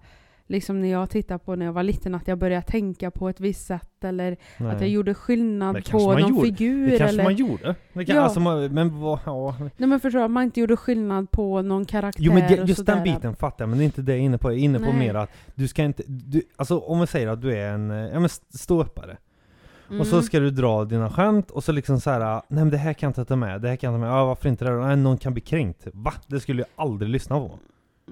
liksom 0.47 0.81
när 0.81 0.89
jag 0.89 1.11
tittar 1.11 1.39
på 1.39 1.57
när 1.57 1.67
jag 1.67 1.73
var 1.73 1.83
liten, 1.83 2.15
att 2.15 2.29
jag 2.29 2.39
började 2.39 2.67
tänka 2.67 3.11
på 3.11 3.29
ett 3.29 3.41
visst 3.41 3.67
sätt 3.67 4.05
eller 4.05 4.37
Nej. 4.59 4.75
att 4.75 4.81
jag 4.81 4.91
gjorde 4.91 5.15
skillnad 5.15 5.75
Det 5.75 5.91
på 5.91 5.99
någon 5.99 6.29
gjorde. 6.29 6.47
figur. 6.49 6.91
Det 6.91 6.99
kanske 6.99 7.15
eller... 7.15 7.25
man 7.25 7.35
gjorde. 7.35 7.75
Det 7.93 8.05
kan, 8.05 8.17
Ja. 8.17 8.23
alltså, 8.23 8.41
men 8.41 9.01
vad, 9.01 9.19
ja. 9.27 9.57
Nej 9.77 9.89
men 9.89 10.01
förstår 10.01 10.29
man 10.29 10.43
inte 10.43 10.61
gjorde 10.61 10.77
skillnad 10.77 11.31
på 11.31 11.63
någon 11.63 11.85
karaktär 11.85 12.23
Jo 12.25 12.33
men 12.33 12.61
och 12.61 12.69
just 12.69 12.87
den 12.87 13.03
biten 13.03 13.37
fattar 13.37 13.65
jag, 13.65 13.69
men 13.69 13.79
det 13.79 13.85
är 13.85 13.87
inte 13.87 14.03
det 14.03 14.13
jag 14.13 14.21
är 14.21 14.25
inne 14.25 14.39
på. 14.39 14.51
Jag 14.51 14.59
är 14.59 14.63
inne 14.63 14.79
på 14.79 14.85
Nej. 14.85 14.99
mer 14.99 15.15
att 15.15 15.31
du 15.55 15.69
ska 15.69 15.85
inte, 15.85 16.03
du, 16.07 16.43
alltså 16.57 16.79
om 16.79 17.01
vi 17.01 17.07
säger 17.07 17.29
att 17.29 17.43
du 17.43 17.57
är 17.57 17.73
en, 17.75 17.91
ja 17.91 18.21
men 18.21 18.29
ståuppare. 18.55 19.17
Och 20.01 20.07
så 20.07 20.15
Mm. 20.17 20.23
ska 20.23 20.41
du 20.41 20.51
dra 20.51 20.85
dina 20.85 21.11
skämt 21.11 21.51
och 21.51 21.65
så 21.65 21.73
liksom 21.73 22.01
så 22.01 22.11
här, 22.11 22.21
nej 22.21 22.43
men 22.49 22.71
det 22.71 22.77
här 22.79 22.93
kan 22.93 23.07
jag 23.07 23.11
inte 23.11 23.25
ta 23.25 23.37
med, 23.37 23.61
det 23.61 23.69
här 23.69 23.77
kan 23.77 23.93
jag 23.93 24.01
ta 24.01 24.07
med, 24.07 24.15
ja 24.17 24.25
varför 24.27 24.49
inte 24.49 24.65
det? 24.65 24.71
Nej, 24.71 24.97
någon 24.97 25.19
kan 25.19 25.33
bli 25.33 25.41
kränkt. 25.41 25.87
Va? 25.93 26.13
Det 26.27 26.41
skulle 26.41 26.63
jag 26.63 26.69
aldrig 26.87 27.11
lyssna 27.11 27.37
på. 27.39 27.59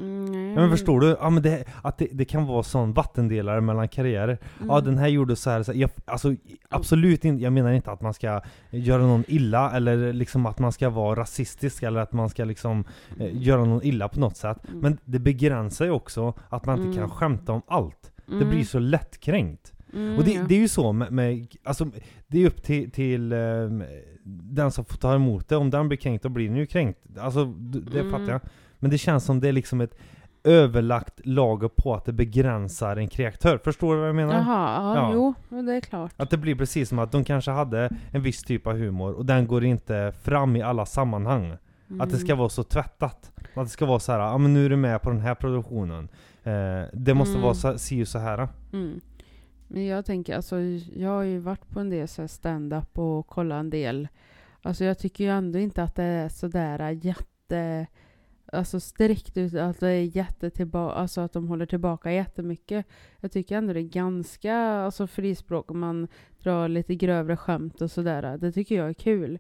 Mm, 0.01 0.53
Ja, 0.55 0.61
men 0.61 0.71
förstår 0.71 1.01
du? 1.01 1.17
Ja 1.21 1.31
men 1.31 1.43
det, 1.43 1.65
att 1.83 1.99
det, 1.99 2.09
det 2.13 2.25
kan 2.25 2.47
vara 2.47 2.63
sån 2.63 2.93
vattendelare 2.93 3.61
mellan 3.61 3.89
karriärer. 3.89 4.39
Ja 4.59 4.73
Mm. 4.79 4.85
den 4.85 4.99
här 4.99 5.09
gjorde 5.09 5.37
så 5.37 5.51
här, 5.51 5.63
så 5.63 5.73
här. 5.73 5.79
Jag, 5.79 5.91
alltså 6.05 6.35
absolut 6.69 7.25
inte, 7.25 7.43
jag 7.43 7.53
menar 7.53 7.73
inte 7.73 7.91
att 7.91 8.01
man 8.01 8.15
ska 8.15 8.41
göra 8.71 9.03
någon 9.03 9.25
illa 9.29 9.71
eller 9.77 10.13
liksom 10.13 10.47
att 10.47 10.59
man 10.59 10.73
ska 10.73 10.91
vara 10.91 11.21
rasistisk 11.21 11.83
eller 11.83 12.01
att 12.01 12.13
man 12.13 12.29
ska 12.29 12.45
liksom 12.45 12.85
eh, 13.19 13.29
göra 13.43 13.65
någon 13.65 13.83
illa 13.85 14.09
på 14.09 14.21
något 14.21 14.37
sätt. 14.37 14.59
Mm. 14.69 14.81
Men 14.81 14.99
det 15.05 15.19
begränsar 15.19 15.85
ju 15.85 15.91
också 15.91 16.35
att 16.49 16.67
man 16.67 16.79
inte 16.79 16.89
kan 16.97 17.05
Mm. 17.05 17.11
skämta 17.17 17.53
om 17.53 17.63
allt. 17.67 18.13
Det 18.27 18.33
Mm. 18.35 18.51
blir 18.51 18.65
så 18.65 18.79
lättkränkt. 18.79 19.73
Mm, 19.95 20.19
Och 20.19 20.25
det, 20.25 20.33
ja. 20.33 20.43
det 20.49 20.55
är 20.55 20.59
ju 20.59 20.69
så 20.69 20.93
med, 20.93 21.13
med 21.13 21.47
alltså 21.65 21.87
det 22.27 22.43
är 22.43 22.47
upp 22.47 22.63
till, 22.63 22.91
till 22.91 23.33
ehm, 23.33 23.85
den 24.53 24.71
som 24.71 24.85
får 24.85 24.97
ta 24.97 25.15
emot 25.15 25.49
det. 25.49 25.57
Om 25.57 25.71
den 25.71 25.89
blir 25.89 25.99
kränkt, 25.99 26.23
då 26.23 26.29
blir 26.29 26.49
den 26.49 26.57
ju 26.57 26.67
kränkt. 26.67 26.99
Alltså 27.21 27.45
det 27.45 28.01
Mm. 28.01 28.11
fattar 28.13 28.33
jag. 28.33 28.41
Men 28.79 28.91
det 28.91 28.99
känns 28.99 29.25
som 29.25 29.41
det 29.41 29.49
är 29.49 29.53
liksom 29.53 29.81
ett 29.81 29.95
överlagt 30.45 31.21
lager 31.27 31.69
på 31.69 31.95
att 31.95 32.05
det 32.05 32.13
begränsar 32.13 32.97
en 32.97 33.09
kreatör. 33.09 33.59
Förstår 33.65 33.95
du 33.95 33.99
vad 34.01 34.09
jag 34.09 34.17
menar? 34.17 34.35
Jaha, 34.35 34.95
ja, 34.95 34.95
Ja. 34.97 35.35
jo, 35.51 35.63
det 35.63 35.73
är 35.75 35.81
klart. 35.81 36.13
Att 36.17 36.31
det 36.31 36.37
blir 36.37 36.55
precis 36.55 36.89
som 36.89 36.99
att 36.99 37.13
de 37.13 37.25
kanske 37.25 37.51
hade 37.51 37.91
en 38.13 38.23
viss 38.23 38.43
typ 38.43 38.67
av 38.67 38.77
humor 38.79 39.13
och 39.13 39.27
den 39.27 39.47
går 39.47 39.65
inte 39.65 40.13
fram 40.23 40.57
i 40.57 40.63
alla 40.63 40.87
sammanhang. 40.87 41.57
Att 42.01 42.11
det 42.11 42.17
ska 42.17 42.27
Mm. 42.27 42.39
vara 42.39 42.49
så 42.49 42.63
tvättat. 42.63 43.33
Att 43.55 43.65
det 43.67 43.71
ska 43.71 43.87
vara 43.87 43.99
så 44.01 44.13
här, 44.13 44.19
ja 44.19 44.39
men 44.39 44.55
nu 44.55 44.65
är 44.65 44.71
du 44.71 44.77
med 44.77 45.03
på 45.03 45.11
den 45.11 45.21
här 45.21 45.35
produktionen. 45.35 46.09
Eh, 46.43 46.53
det 46.93 47.15
måste 47.15 47.33
Mm. 47.33 47.43
vara 47.43 47.55
så, 47.55 47.79
si 47.79 48.03
och 48.05 48.09
så 48.09 48.19
här. 48.19 48.49
Mm. 48.73 49.01
Men 49.73 49.87
jag 49.87 50.05
tänker, 50.05 50.37
alltså 50.37 50.61
jag 50.95 51.11
har 51.11 51.23
ju 51.23 51.39
varit 51.39 51.69
på 51.69 51.81
en 51.81 51.91
del 51.91 52.09
så 52.09 52.23
här 52.23 52.27
stand-up 52.27 52.99
och 52.99 53.27
kollat 53.27 53.61
en 53.61 53.71
del. 53.71 54.09
Alltså 54.63 54.85
jag 54.85 54.99
tycker 54.99 55.25
ju 55.25 55.31
ändå 55.31 55.59
inte 55.59 55.83
att 55.83 55.95
det 55.95 56.03
är 56.03 56.29
sådär 56.29 56.91
jätte... 56.91 57.87
Alltså 58.53 58.81
strikt 58.81 59.37
ut 59.37 59.55
att 59.55 59.81
det 59.81 59.89
är 59.89 60.17
jättetillbaka, 60.17 60.95
alltså 60.95 61.21
att 61.21 61.33
de 61.33 61.49
håller 61.49 61.67
tillbaka 61.67 62.13
jättemycket. 62.13 62.87
Jag 63.21 63.33
tycker 63.33 63.57
ändå 63.57 63.73
det 63.73 63.81
är 63.81 63.83
ganska 63.83 64.57
alltså 64.57 65.07
frispråk 65.07 65.71
om 65.71 65.81
man 65.81 66.09
drar 66.43 66.69
lite 66.69 66.95
grövre 66.95 67.37
skämt 67.37 67.81
och 67.81 67.91
sådär. 67.91 68.39
Det 68.39 68.53
tycker 68.53 68.75
jag 68.75 68.89
är 68.89 68.95
kul. 68.95 69.39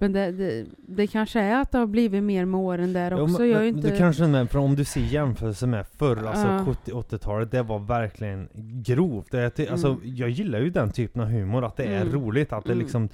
Men 0.00 0.12
det, 0.12 0.32
det, 0.32 0.66
det 0.88 1.06
kanske 1.06 1.40
är 1.40 1.60
att 1.60 1.70
det 1.72 1.78
har 1.78 1.86
blivit 1.86 2.22
mer 2.22 2.44
med 2.44 2.60
åren 2.60 2.92
där 2.92 3.22
också. 3.22 3.40
men- 3.40 3.50
jag 3.50 3.62
är 3.62 3.66
inte... 3.66 3.90
Du 3.90 3.96
kanske 3.96 4.26
med, 4.26 4.50
för 4.50 4.58
om 4.58 4.76
du 4.76 4.84
ser 4.84 5.00
jämförelse 5.00 5.66
med 5.66 5.86
förr, 5.98 6.16
alltså 6.26 6.46
Ja. 6.46 6.74
70-80-talet, 6.84 7.50
det 7.50 7.62
var 7.62 7.78
verkligen 7.78 8.48
grovt. 8.84 9.30
Det, 9.30 9.56
det, 9.56 9.68
alltså, 9.68 9.88
Mm. 9.88 10.00
jag 10.04 10.30
gillar 10.30 10.58
ju 10.60 10.70
den 10.70 10.90
typen 10.92 11.22
av 11.22 11.28
humor, 11.28 11.64
att 11.64 11.76
det 11.76 11.84
är 11.84 12.00
Mm. 12.00 12.12
roligt, 12.12 12.52
att 12.52 12.64
det 12.64 12.72
Mm. 12.72 12.82
liksom 12.82 13.08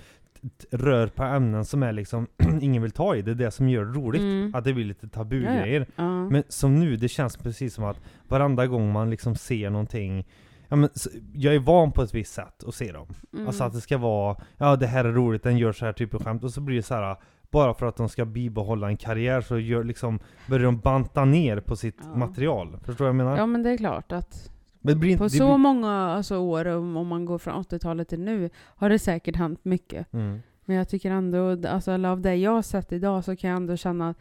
rör 0.71 1.07
på 1.07 1.23
ämnen 1.23 1.65
som 1.65 1.83
är 1.83 1.93
liksom 1.93 2.27
ingen 2.61 2.83
vill 2.83 2.91
ta 2.91 3.17
i. 3.17 3.23
Det 3.23 3.31
är 3.31 3.35
det 3.35 3.51
som 3.51 3.69
gör 3.69 3.85
det 3.85 3.93
roligt. 3.93 4.21
Mm. 4.21 4.55
Att 4.55 4.65
det 4.65 4.73
blir 4.73 4.85
lite 4.85 5.09
tabugrejer. 5.09 5.87
Ja. 5.97 6.29
Men 6.31 6.43
som 6.49 6.81
nu, 6.81 6.97
det 6.97 7.09
känns 7.09 7.37
precis 7.37 7.75
som 7.75 7.85
att 7.85 8.01
varenda 8.29 8.67
gång 8.67 8.93
man 8.93 9.11
liksom 9.11 9.35
ser 9.37 9.71
någonting 9.71 10.27
Ja, 10.69 10.77
men, 10.77 10.91
jag 11.33 11.55
är 11.55 11.59
van 11.59 11.93
på 11.93 12.03
ett 12.03 12.15
visst 12.15 12.35
sätt 12.35 12.65
att 12.67 12.75
se 12.75 12.93
dem. 12.93 13.09
Mm. 13.33 13.47
Alltså 13.47 13.65
att 13.65 13.73
det 13.73 13.81
ska 13.81 13.99
vara, 13.99 14.37
ja 14.57 14.77
det 14.77 14.87
här 14.87 15.05
är 15.05 15.13
roligt, 15.13 15.43
den 15.43 15.59
gör 15.59 15.73
så 15.73 15.85
här 15.85 15.93
typ 15.93 16.15
av 16.15 16.25
skämt, 16.25 16.45
och 16.45 16.51
så 16.51 16.61
blir 16.61 16.77
det 16.77 16.83
så 16.83 16.95
här 16.95 17.17
bara 17.51 17.75
för 17.75 17.87
att 17.87 17.97
de 17.97 18.09
ska 18.09 18.25
bibehålla 18.25 18.89
en 18.89 18.97
karriär 18.97 19.41
så 19.41 19.59
gör, 19.59 19.85
liksom, 19.85 20.19
börjar 20.49 20.65
de 20.65 20.79
banta 20.79 21.25
ner 21.25 21.61
på 21.61 21.77
sitt 21.77 21.99
Ja. 22.03 22.17
material. 22.19 22.79
Förstår 22.83 22.93
du 22.93 22.99
vad 22.99 23.09
jag 23.09 23.15
menar? 23.15 23.37
Ja 23.37 23.47
men 23.47 23.63
det 23.63 23.71
är 23.71 23.77
klart 23.77 24.13
att 24.13 24.51
blir, 24.81 25.19
på 25.19 25.29
så 25.29 25.47
blir, 25.47 25.57
många 25.57 25.91
alltså, 25.93 26.37
år, 26.37 26.67
om 26.67 27.07
man 27.07 27.25
går 27.25 27.39
från 27.39 27.55
80-talet 27.65 28.09
till 28.09 28.21
nu, 28.21 28.51
har 28.57 28.91
det 28.91 28.99
säkert 28.99 29.37
hänt 29.37 29.65
mycket. 29.65 30.13
mm. 30.13 30.41
Men 30.65 30.77
jag 30.77 30.89
tycker 30.89 31.11
ändå, 31.11 31.69
alltså, 31.69 32.07
av 32.07 32.21
det 32.21 32.35
jag 32.35 32.51
har 32.51 32.63
sett 32.63 32.93
idag 32.93 33.25
så 33.25 33.37
kan 33.37 33.51
jag 33.51 33.57
ändå 33.57 33.77
känna 33.77 34.09
att 34.11 34.17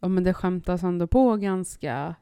ja, 0.00 0.08
men 0.08 0.24
det 0.24 0.34
skämtas 0.34 0.82
ändå 0.82 1.06
på 1.06 1.36
ganska 1.36 2.14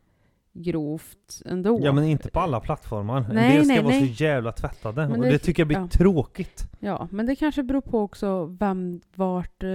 grovt 0.53 1.43
ändå. 1.47 1.81
Ja 1.83 1.93
men 1.93 2.05
inte 2.05 2.31
på 2.31 2.41
alla 2.41 2.61
plattformar. 2.61 3.27
Nej, 3.33 3.57
del 3.57 3.65
ska 3.65 3.75
nej, 3.75 3.83
vara 3.83 3.95
nej. 3.95 4.15
så 4.17 4.25
jävla 4.25 4.53
tvättade. 4.53 5.09
Men 5.09 5.19
och 5.21 5.27
det- 5.27 5.31
det 5.33 5.39
tycker 5.39 5.61
jag 5.61 5.69
blir 5.69 5.79
ja. 5.79 5.89
tråkigt. 5.89 6.65
Ja, 6.81 7.09
men 7.11 7.27
det 7.27 7.37
kanske 7.37 7.63
beror 7.63 7.81
på 7.81 8.01
också 8.01 8.45
vem, 8.45 9.01
vart 9.15 9.63
eh, 9.63 9.69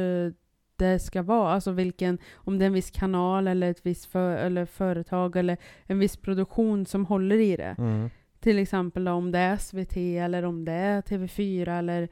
det 0.76 1.00
ska 1.00 1.22
vara. 1.22 1.52
Alltså 1.54 1.72
vilken, 1.72 2.18
om 2.36 2.60
det 2.60 2.66
är 2.66 2.68
en 2.68 2.74
viss 2.74 2.92
kanal 2.92 3.48
eller 3.48 3.72
ett 3.72 3.86
visst 3.86 4.06
för, 4.06 4.38
eller 4.38 4.66
företag 4.66 5.36
eller 5.36 5.58
en 5.84 6.00
viss 6.00 6.18
produktion 6.18 6.86
som 6.86 7.06
håller 7.06 7.40
i 7.40 7.58
det. 7.58 7.76
Mm. 7.78 8.10
Till 8.40 8.60
exempel 8.60 9.08
om 9.08 9.32
det 9.32 9.40
är 9.40 9.58
SVT 9.58 9.98
eller 9.98 10.44
om 10.44 10.66
det 10.66 10.72
är 10.72 11.02
TV4 11.02 11.80
eller 11.80 12.08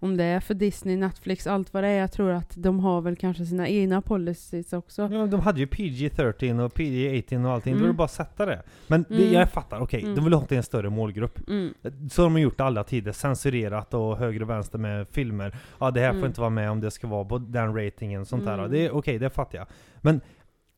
om 0.00 0.16
det 0.16 0.24
är 0.24 0.40
för 0.40 0.54
Disney, 0.54 0.96
Netflix, 0.96 1.46
allt 1.46 1.74
vad 1.74 1.84
det 1.84 1.88
är. 1.88 1.98
Jag 2.00 2.12
tror 2.12 2.30
att 2.30 2.52
de 2.56 2.80
har 2.80 3.00
väl 3.00 3.16
kanske 3.16 3.46
sina 3.46 3.68
egna 3.68 4.02
policies 4.02 4.72
också. 4.72 5.08
Ja, 5.12 5.26
de 5.26 5.40
hade 5.40 5.60
ju 5.60 5.66
PG-13 5.66 6.60
och 6.64 6.72
PG-18 6.74 7.44
och 7.46 7.52
allting, 7.52 7.72
då 7.72 7.78
är 7.78 7.82
det 7.82 7.86
Mm. 7.86 7.96
bara 7.96 8.04
att 8.04 8.10
sätta 8.10 8.46
det. 8.46 8.62
Men 8.86 9.04
det, 9.08 9.14
Mm. 9.14 9.32
jag 9.32 9.48
fattar, 9.50 9.80
okej, 9.80 10.02
Mm. 10.02 10.14
de 10.14 10.24
vill 10.24 10.32
ha 10.34 10.40
till 10.46 10.56
en 10.56 10.62
större 10.62 10.90
målgrupp. 10.90 11.48
Mm. 11.48 11.74
Så 12.10 12.22
har 12.22 12.30
de 12.30 12.40
gjort 12.40 12.60
alla 12.60 12.84
tider, 12.84 13.12
censurerat 13.12 13.94
och 13.94 14.16
höger 14.18 14.42
och 14.42 14.50
vänster 14.50 14.78
med 14.78 15.08
filmer. 15.08 15.56
Ja 15.80 15.90
det 15.90 16.00
här 16.00 16.08
får 16.10 16.16
Mm. 16.16 16.26
inte 16.26 16.40
vara 16.40 16.50
med 16.50 16.70
om 16.70 16.80
det 16.80 16.90
ska 16.90 17.06
vara 17.06 17.24
på 17.24 17.38
den 17.38 17.76
ratingen 17.76 18.20
och 18.20 18.26
sånt 18.26 18.44
där. 18.44 18.58
Mm. 18.58 18.70
Det 18.70 18.78
är 18.86 18.90
okej, 18.90 19.18
det 19.18 19.30
fattar 19.30 19.58
jag. 19.58 19.66
Men 20.00 20.20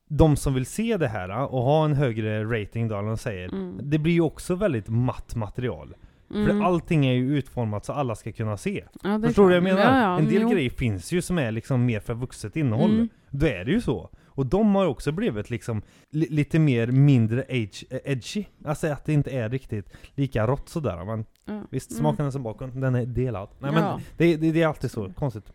de 0.09 0.37
som 0.37 0.55
vill 0.55 0.67
se 0.67 0.97
det 0.97 1.09
här 1.09 1.31
och 1.55 1.63
ha 1.63 1.85
en 1.85 1.93
högre 1.93 2.45
rating 2.45 2.89
då, 2.89 2.95
de 3.03 3.17
säger, 3.17 3.49
Mm. 3.49 3.81
det 3.83 3.99
blir 3.99 4.13
ju 4.13 4.21
också 4.21 4.55
väldigt 4.55 4.89
matt 4.89 5.35
material. 5.35 5.95
Mm. 6.35 6.47
För 6.47 6.65
allting 6.67 7.07
är 7.07 7.13
ju 7.13 7.39
utformat 7.39 7.85
så 7.85 7.93
alla 7.93 8.15
ska 8.15 8.33
kunna 8.33 8.57
se. 8.57 8.85
ja, 9.03 9.21
Förstår 9.25 9.43
du 9.43 9.49
vad 9.49 9.57
jag 9.57 9.63
menar? 9.63 9.81
Ja, 9.97 10.01
ja, 10.03 10.19
en 10.19 10.29
del 10.29 10.43
jo. 10.43 10.49
grejer 10.51 10.71
finns 10.71 11.13
ju 11.13 11.23
som 11.23 11.39
är 11.39 11.51
liksom 11.53 11.85
mer 11.87 12.01
för 12.01 12.15
vuxet 12.15 12.57
innehåll. 12.57 12.91
Mm. 12.95 13.09
Då 13.31 13.47
är 13.47 13.65
det 13.65 13.71
ju 13.71 13.81
så. 13.81 14.11
Och 14.27 14.47
de 14.47 14.75
har 14.75 14.87
också 14.87 15.13
blivit 15.13 15.51
liksom 15.51 15.83
li 16.11 16.27
lite 16.31 16.59
mer 16.59 16.87
mindre 16.87 17.43
eh, 17.43 17.69
edgy. 18.05 18.45
Alltså 18.65 18.87
att 18.87 19.05
det 19.05 19.13
inte 19.13 19.31
är 19.31 19.49
riktigt 19.49 19.93
lika 20.15 20.47
rått 20.47 20.69
sådär. 20.69 21.05
Men 21.05 21.25
Ja. 21.45 21.63
visst, 21.71 21.91
Mm. 21.91 22.01
smaken 22.01 22.27
är 22.27 22.31
som 22.31 22.43
bakom. 22.43 22.81
Den 22.81 22.95
är 22.95 23.07
delad. 23.07 23.49
Nej 23.59 23.73
men 23.73 24.01
det, 24.17 24.37
det, 24.37 24.53
det 24.53 24.63
är 24.63 24.67
alltid 24.67 24.91
så 24.91 25.13
konstigt. 25.17 25.53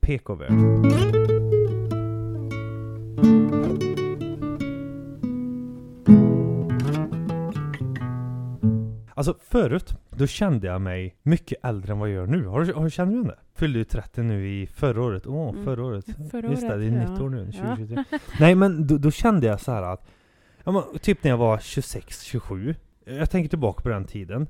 PK-värld. 0.00 0.52
Alltså 9.18 9.34
förut, 9.40 9.94
då 10.10 10.26
kände 10.26 10.66
jag 10.66 10.80
mig 10.80 11.16
mycket 11.22 11.64
äldre 11.64 11.92
än 11.92 11.98
vad 11.98 12.08
jag 12.08 12.14
gör 12.14 12.26
nu. 12.26 12.46
Har 12.46 12.64
du, 12.64 12.72
har, 12.72 12.88
känner 12.88 13.12
du 13.12 13.18
igen 13.18 13.28
det? 13.28 13.38
Fyllde 13.54 13.78
ju 13.78 13.84
30 13.84 14.22
nu 14.22 14.48
i 14.48 14.66
förra 14.66 15.02
året. 15.02 15.26
Åh, 15.26 15.50
Mm. 15.50 15.64
förra 15.64 15.84
året. 15.84 16.04
Förra 16.30 16.50
Just 16.50 16.62
det, 16.68 16.76
det 16.76 16.84
är 16.84 16.90
ja. 16.90 17.10
nytt 17.10 17.20
år 17.20 17.30
nu, 17.30 17.50
Ja. 17.52 17.76
2023. 17.76 18.04
Nej 18.40 18.54
men 18.54 18.86
då, 18.86 18.98
då 18.98 19.10
kände 19.10 19.46
jag 19.46 19.60
så 19.60 19.72
här 19.72 19.82
att, 19.82 20.06
ja, 20.64 20.72
men, 20.72 20.82
typ 20.98 21.24
när 21.24 21.30
jag 21.30 21.38
var 21.38 21.58
26, 21.58 22.22
27. 22.22 22.74
Jag 23.04 23.30
tänker 23.30 23.48
tillbaka 23.48 23.82
på 23.82 23.88
den 23.88 24.04
tiden. 24.04 24.46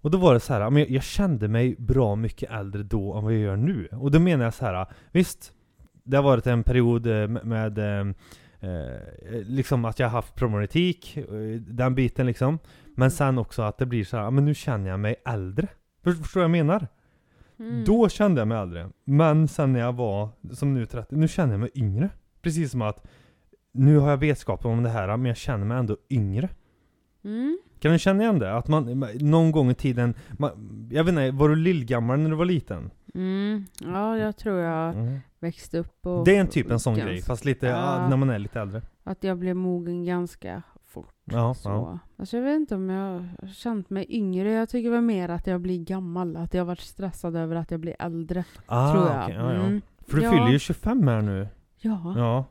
Och 0.00 0.10
då 0.10 0.18
var 0.18 0.34
det 0.34 0.40
så 0.40 0.52
här, 0.52 0.60
ja, 0.60 0.70
men 0.70 0.82
jag, 0.82 0.90
jag 0.90 1.02
kände 1.02 1.48
mig 1.48 1.76
bra 1.78 2.16
mycket 2.16 2.50
äldre 2.50 2.82
då 2.82 3.14
än 3.14 3.24
vad 3.24 3.32
jag 3.32 3.40
gör 3.40 3.56
nu. 3.56 3.88
Och 3.92 4.10
då 4.10 4.18
menar 4.18 4.44
jag 4.44 4.54
så 4.54 4.64
här, 4.64 4.86
visst, 5.12 5.52
det 6.04 6.16
har 6.16 6.24
varit 6.24 6.46
en 6.46 6.62
period 6.62 7.06
eh, 7.06 7.28
med, 7.28 7.46
med 7.46 7.78
eh, 7.78 8.14
eh, 8.70 9.00
liksom 9.46 9.84
att 9.84 9.98
jag 9.98 10.06
har 10.06 10.12
haft 10.12 10.34
problematik, 10.34 11.16
eh, 11.16 11.24
den 11.60 11.94
biten 11.94 12.26
liksom. 12.26 12.58
Men 13.00 13.10
sen 13.10 13.38
också 13.38 13.62
att 13.62 13.78
det 13.78 13.86
blir 13.86 14.04
så 14.04 14.16
här, 14.16 14.24
ja, 14.24 14.30
men 14.30 14.44
nu 14.44 14.54
känner 14.54 14.90
jag 14.90 15.00
mig 15.00 15.14
äldre. 15.26 15.66
Förstår 16.04 16.22
du 16.22 16.28
vad 16.34 16.44
jag 16.44 16.50
menar? 16.66 16.88
Mm. 17.58 17.84
Då 17.84 18.08
kände 18.08 18.40
jag 18.40 18.48
mig 18.48 18.58
äldre. 18.58 18.88
Men 19.04 19.48
sen 19.48 19.72
när 19.72 19.80
jag 19.80 19.92
var, 19.92 20.28
som 20.52 20.74
nu 20.74 20.86
30, 20.86 21.14
nu 21.16 21.28
känner 21.28 21.52
jag 21.52 21.60
mig 21.60 21.70
yngre. 21.74 22.10
Precis 22.42 22.70
som 22.70 22.82
att 22.82 23.06
nu 23.72 23.98
har 23.98 24.10
jag 24.10 24.16
vetskap 24.16 24.64
om 24.64 24.82
det 24.82 24.88
här, 24.90 25.16
men 25.16 25.24
jag 25.26 25.36
känner 25.36 25.64
mig 25.66 25.78
ändå 25.78 25.96
yngre. 26.10 26.48
Mm. 27.24 27.58
Kan 27.78 27.92
du 27.92 27.98
känna 27.98 28.22
igen 28.22 28.38
det? 28.38 28.56
Att 28.56 28.68
man, 28.68 29.04
någon 29.20 29.52
gång 29.52 29.70
i 29.70 29.74
tiden, 29.74 30.14
man, 30.38 30.50
jag 30.92 31.04
vet 31.04 31.08
inte, 31.12 31.30
var 31.30 31.48
du 31.48 31.56
lillgammal 31.56 32.18
när 32.18 32.30
du 32.30 32.36
var 32.36 32.44
liten? 32.44 32.90
Mm. 33.14 33.64
Ja, 33.80 34.18
jag 34.18 34.36
tror 34.36 34.58
jag 34.58 34.94
Mm. 34.94 35.18
växte 35.38 35.78
upp 35.78 36.06
och... 36.06 36.24
Det 36.24 36.36
är 36.36 36.40
en 36.40 36.46
typ 36.46 36.70
en 36.70 36.80
sån 36.80 36.94
ganska- 36.94 37.10
grej, 37.10 37.22
fast 37.22 37.44
lite, 37.44 37.66
ja, 37.66 38.08
när 38.08 38.16
man 38.16 38.30
är 38.30 38.38
lite 38.38 38.60
äldre. 38.60 38.82
Att 39.04 39.24
jag 39.24 39.38
blev 39.38 39.56
mogen 39.56 40.04
ganska 40.04 40.62
fort. 40.90 41.14
Ja, 41.24 41.54
Så. 41.54 41.68
ja. 41.68 41.98
Alltså 42.16 42.36
jag 42.36 42.44
vet 42.44 42.56
inte 42.56 42.74
om 42.74 42.90
jag 42.90 43.24
har 43.40 43.48
känt 43.54 43.90
mig 43.90 44.06
yngre. 44.08 44.50
Jag 44.52 44.68
tycker 44.68 44.90
väl 44.90 45.00
mer 45.00 45.28
att 45.28 45.46
jag 45.46 45.60
blir 45.60 45.78
gammal. 45.78 46.36
Att 46.36 46.54
jag 46.54 46.60
har 46.60 46.66
varit 46.66 46.80
stressad 46.80 47.36
över 47.36 47.56
att 47.56 47.70
jag 47.70 47.80
blir 47.80 47.96
äldre. 47.98 48.44
Ah, 48.66 48.92
tror 48.92 49.06
jag. 49.06 49.24
okej, 49.24 49.34
ja. 49.36 49.50
Mm. 49.50 49.80
För 50.08 50.16
du 50.16 50.30
fyller 50.30 50.48
ju 50.48 50.58
25 50.58 51.08
här 51.08 51.22
nu. 51.22 51.48
Ja. 51.78 52.14
Ja. 52.16 52.44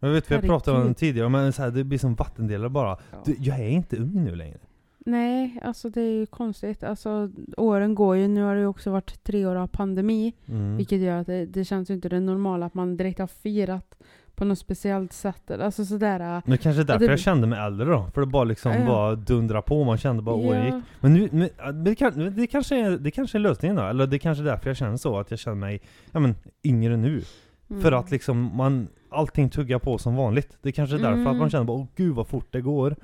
Jag 0.00 0.08
vet, 0.08 0.30
vi 0.30 0.34
har 0.34 0.42
pratat 0.42 0.74
om 0.74 0.88
det 0.88 0.94
tidigare, 0.94 1.28
men 1.28 1.52
så 1.52 1.62
här, 1.62 1.70
det 1.70 1.84
blir 1.84 1.98
som 1.98 2.14
vattendelare 2.14 2.70
bara. 2.70 2.98
Du, 3.24 3.36
jag 3.38 3.58
är 3.60 3.68
inte 3.68 3.96
ung 3.96 4.24
nu 4.24 4.34
längre. 4.34 4.58
Nej, 5.06 5.58
alltså 5.62 5.88
det 5.90 6.00
är 6.00 6.10
ju 6.12 6.26
konstigt. 6.26 6.84
Alltså 6.84 7.30
åren 7.56 7.94
går 7.94 8.16
ju. 8.16 8.28
Nu 8.28 8.42
har 8.42 8.54
det 8.54 8.60
ju 8.60 8.66
också 8.66 8.90
varit 8.90 9.24
tre 9.24 9.46
år 9.46 9.56
av 9.56 9.66
pandemi. 9.66 10.32
Mm. 10.46 10.76
Vilket 10.76 11.00
gör 11.00 11.20
att 11.20 11.26
det, 11.26 11.46
det 11.46 11.64
känns 11.64 11.90
ju 11.90 11.94
inte 11.94 12.08
det 12.08 12.20
normala 12.20 12.66
att 12.66 12.74
man 12.74 12.96
direkt 12.96 13.18
har 13.18 13.26
firat 13.26 13.94
på 14.34 14.44
något 14.44 14.58
speciellt 14.58 15.12
sätt. 15.12 15.50
Alltså 15.50 15.84
sådär. 15.84 16.36
äh, 16.36 16.42
Men 16.46 16.58
kanske 16.58 16.84
därför 16.84 17.06
det- 17.06 17.12
jag 17.12 17.18
kände 17.20 17.46
mig 17.46 17.58
äldre 17.66 17.86
då, 17.86 18.06
för 18.14 18.20
det 18.20 18.26
bara 18.26 18.44
liksom 18.44 18.72
Ja, 18.72 18.86
bara 18.86 19.14
dundra 19.14 19.62
på, 19.62 19.84
man 19.84 19.98
kände 19.98 20.22
bara 20.22 20.34
åren 20.36 20.66
ja. 20.66 20.74
gick. 20.76 20.84
Men 21.00 21.14
nu, 21.14 21.28
men, 21.32 21.48
ja, 21.58 21.72
det, 21.72 21.94
kan, 21.94 22.34
det, 22.36 22.46
kanske 22.46 22.76
är, 22.86 22.90
det 22.90 23.10
kanske 23.10 23.38
är 23.38 23.40
lösningen 23.40 23.76
då, 23.76 23.82
eller 23.82 24.06
det 24.06 24.18
kanske 24.18 24.42
är 24.42 24.46
därför 24.46 24.70
jag 24.70 24.76
känner 24.76 24.96
så, 24.96 25.18
att 25.18 25.30
jag 25.30 25.38
känner 25.40 25.56
mig 25.56 25.80
ja, 26.12 26.20
men, 26.20 26.34
yngre 26.64 26.96
nu. 26.96 27.22
Mm. 27.70 27.82
För 27.82 27.92
att 27.92 28.10
liksom 28.10 28.56
man, 28.56 28.88
allting 29.10 29.50
tuggar 29.50 29.78
på 29.78 29.98
som 29.98 30.16
vanligt. 30.16 30.58
Det 30.62 30.72
kanske 30.72 30.96
är 30.96 31.00
därför 31.00 31.12
att 31.20 31.26
Mm. 31.26 31.38
man 31.38 31.50
känner 31.50 31.64
bara 31.64 31.76
åh 31.78 31.86
gud 31.96 32.14
vad 32.14 32.26
fort 32.26 32.46
det 32.50 32.60
går. 32.60 32.96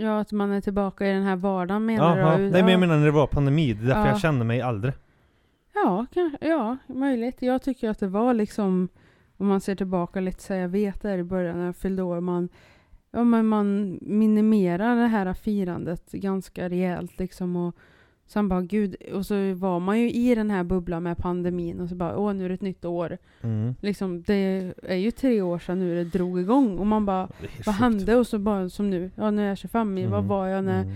Ja, 0.00 0.18
att 0.20 0.32
man 0.32 0.50
är 0.50 0.60
tillbaka 0.60 1.06
i 1.06 1.12
den 1.12 1.22
här 1.22 1.36
vardagen 1.36 1.86
menar 1.86 2.16
Jaha. 2.18 2.36
du? 2.36 2.42
Nej 2.42 2.50
men 2.50 2.60
jag 2.62 2.70
Ja. 2.72 2.78
menar 2.78 2.96
när 2.98 3.04
det 3.06 3.10
var 3.12 3.26
pandemi, 3.26 3.72
det 3.72 3.82
är 3.82 3.86
därför 3.86 4.00
Ja. 4.00 4.08
jag 4.08 4.20
kände 4.20 4.44
mig 4.44 4.60
äldre. 4.60 4.92
Ja, 5.74 6.06
ja, 6.40 6.76
möjligt. 6.86 7.42
Jag 7.42 7.62
tycker 7.62 7.90
att 7.90 7.98
det 7.98 8.08
var 8.08 8.34
liksom, 8.34 8.88
om 9.36 9.46
man 9.46 9.60
ser 9.60 9.74
tillbaka 9.74 10.20
lite 10.20 10.42
så 10.42 10.52
jag 10.52 10.68
vet 10.68 11.02
där 11.02 11.18
i 11.18 11.24
början 11.24 11.58
när 11.58 11.66
jag 11.66 11.76
fyllde 11.76 12.02
år, 12.02 12.20
man, 12.20 12.48
ja, 13.10 13.24
men 13.24 13.46
man 13.46 13.98
minimerar 14.02 14.96
det 14.96 15.06
här 15.06 15.34
firandet 15.34 16.12
ganska 16.12 16.68
rejält 16.68 17.18
liksom 17.18 17.56
och 17.56 17.76
sen 18.28 18.48
bara 18.48 18.62
gud, 18.62 18.96
och 19.14 19.26
så 19.26 19.54
var 19.54 19.80
man 19.80 20.00
ju 20.00 20.10
i 20.10 20.34
den 20.34 20.50
här 20.50 20.64
bubblan 20.64 21.02
med 21.02 21.16
pandemin 21.18 21.80
och 21.80 21.88
så 21.88 21.94
bara 21.94 22.18
åh 22.18 22.32
nu 22.34 22.44
är 22.44 22.48
det 22.48 22.54
ett 22.54 22.60
nytt 22.60 22.84
år. 22.84 23.18
Mm. 23.42 23.74
Liksom, 23.80 24.22
det 24.22 24.72
är 24.82 24.96
ju 24.96 25.10
tre 25.10 25.42
år 25.42 25.58
sedan 25.58 25.78
nu 25.78 25.94
det 25.94 26.04
drog 26.18 26.40
igång 26.40 26.78
och 26.78 26.86
man 26.86 27.06
bara 27.06 27.28
vad 27.66 27.76
sjukt. 27.76 27.78
hände? 27.80 28.16
Och 28.16 28.26
så 28.26 28.38
bara 28.38 28.68
som 28.68 28.90
nu, 28.90 29.10
ja 29.14 29.30
nu 29.30 29.42
är 29.44 29.48
jag 29.48 29.58
25, 29.58 29.98
i 29.98 30.06
vad 30.06 30.18
Mm. 30.18 30.28
var 30.28 30.46
jag 30.46 30.64
när 30.64 30.82
Mm. 30.82 30.94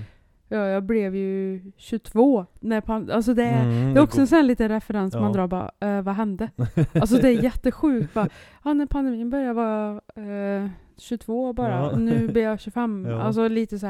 Ja, 0.53 0.67
jag 0.67 0.83
blev 0.83 1.17
ju 1.17 1.61
22 1.77 2.47
när 2.61 2.81
pan- 2.81 3.11
Alltså 3.11 3.35
det 3.35 3.43
är, 3.45 3.63
Mm, 3.65 3.95
det 3.95 4.01
är 4.01 4.05
också 4.05 4.21
en 4.21 4.27
sån 4.27 4.47
liten 4.47 4.69
referens 4.69 5.15
man 5.15 5.23
Ja. 5.25 5.29
drar 5.33 5.47
bara, 5.47 5.71
eh, 5.81 6.03
vad 6.03 6.15
hände? 6.15 6.51
Alltså 6.95 7.17
det 7.17 7.29
är 7.29 7.43
jättesjukt 7.43 8.15
bara, 8.15 8.29
ja 8.65 8.73
när 8.73 8.87
pandemin 8.87 9.31
började 9.31 9.53
var 9.53 10.01
jag 10.15 10.63
eh, 10.63 10.69
22 10.97 11.53
bara, 11.53 11.71
Ja. 11.91 11.97
nu 11.97 12.29
blir 12.29 12.43
jag 12.43 12.61
25. 12.61 13.07
Ja. 13.09 13.21
Alltså 13.23 13.49
lite 13.49 13.79
så 13.79 13.87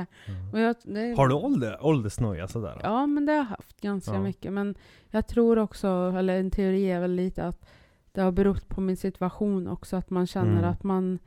jag, 0.54 0.76
det, 0.84 1.14
Har 1.16 1.28
du 1.28 1.34
ålder, 1.34 1.78
åldersnoja 1.86 2.48
sådär? 2.48 2.80
Ja 2.82 3.06
men 3.06 3.26
det 3.26 3.32
har 3.32 3.36
jag 3.38 3.44
haft 3.44 3.80
ganska 3.80 4.18
mycket. 4.18 4.52
Men 4.52 4.74
jag 5.10 5.26
tror 5.28 5.58
också, 5.58 6.14
eller 6.18 6.40
en 6.40 6.50
teori 6.50 6.90
är 6.90 7.00
väl 7.00 7.12
lite 7.14 7.44
att 7.44 7.66
det 8.12 8.20
har 8.20 8.32
berott 8.32 8.68
på 8.68 8.80
min 8.80 8.96
situation 8.96 9.68
också. 9.68 9.96
Att 9.96 10.10
man 10.10 10.26
känner 10.26 10.58
Mm. 10.58 10.70
att 10.70 10.82
man, 10.82 11.18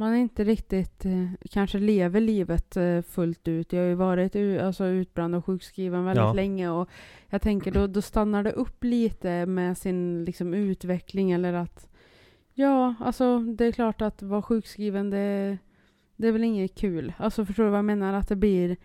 man 0.00 0.16
inte 0.16 0.44
riktigt 0.44 1.04
eh, 1.04 1.26
kanske 1.50 1.78
lever 1.78 2.20
livet 2.20 2.76
eh, 2.76 3.02
fullt 3.02 3.48
ut. 3.48 3.72
Jag 3.72 3.80
har 3.80 3.88
ju 3.88 3.94
varit 3.94 4.36
alltså, 4.62 4.84
utbränd 4.86 5.34
och 5.34 5.44
sjukskriven 5.44 6.04
väldigt 6.04 6.22
Ja. 6.22 6.32
länge. 6.32 6.70
Och 6.70 6.88
jag 7.28 7.42
tänker 7.42 7.70
då, 7.72 7.86
då 7.86 8.02
stannar 8.02 8.42
det 8.42 8.52
upp 8.52 8.84
lite 8.84 9.46
med 9.46 9.78
sin 9.78 10.24
liksom, 10.24 10.54
utveckling. 10.54 11.30
Eller 11.30 11.52
att, 11.52 11.88
ja 12.54 12.94
alltså 13.00 13.38
det 13.38 13.64
är 13.64 13.72
klart 13.72 14.02
att 14.02 14.22
vara 14.22 14.42
sjukskriven 14.42 15.10
det, 15.10 15.58
det 16.16 16.28
är 16.28 16.32
väl 16.32 16.44
inget 16.44 16.74
kul. 16.78 17.12
Alltså 17.18 17.44
förstår 17.44 17.64
du 17.64 17.70
vad 17.70 17.78
jag 17.78 17.84
menar? 17.84 18.14
Att 18.14 18.28
det 18.28 18.36
blir 18.36 18.76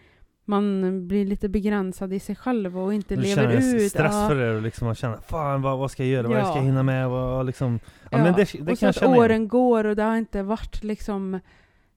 man 0.46 1.08
blir 1.08 1.26
lite 1.26 1.50
begränsad 1.50 2.14
i 2.14 2.20
sig 2.20 2.36
själv 2.36 2.80
och 2.80 2.94
inte 2.94 3.16
Du 3.16 3.22
lever 3.22 3.76
ut. 3.76 3.92
stress 3.92 4.14
Ja. 4.14 4.28
för 4.30 4.36
det 4.36 4.56
och 4.56 4.62
liksom 4.62 4.86
man 4.86 4.96
känner 4.96 5.18
Fan 5.18 5.62
vad, 5.62 5.78
vad 5.78 5.92
ska 5.92 6.04
jag 6.04 6.12
göra? 6.12 6.28
Vad 6.28 6.38
Ja. 6.40 6.46
ska 6.46 6.56
jag 6.58 6.64
hinna 6.66 6.84
med? 6.84 7.10
Vad, 7.10 7.46
liksom, 7.46 7.80
ja, 7.84 8.08
Ja, 8.12 8.18
men 8.24 8.34
det, 8.34 8.52
det 8.66 8.72
och 8.72 8.78
så 8.78 8.88
att 8.88 9.04
åren 9.04 9.48
går 9.48 9.84
och 9.86 9.96
det 9.96 10.04
har 10.04 10.16
inte 10.18 10.44
varit 10.44 10.84
liksom 10.84 11.40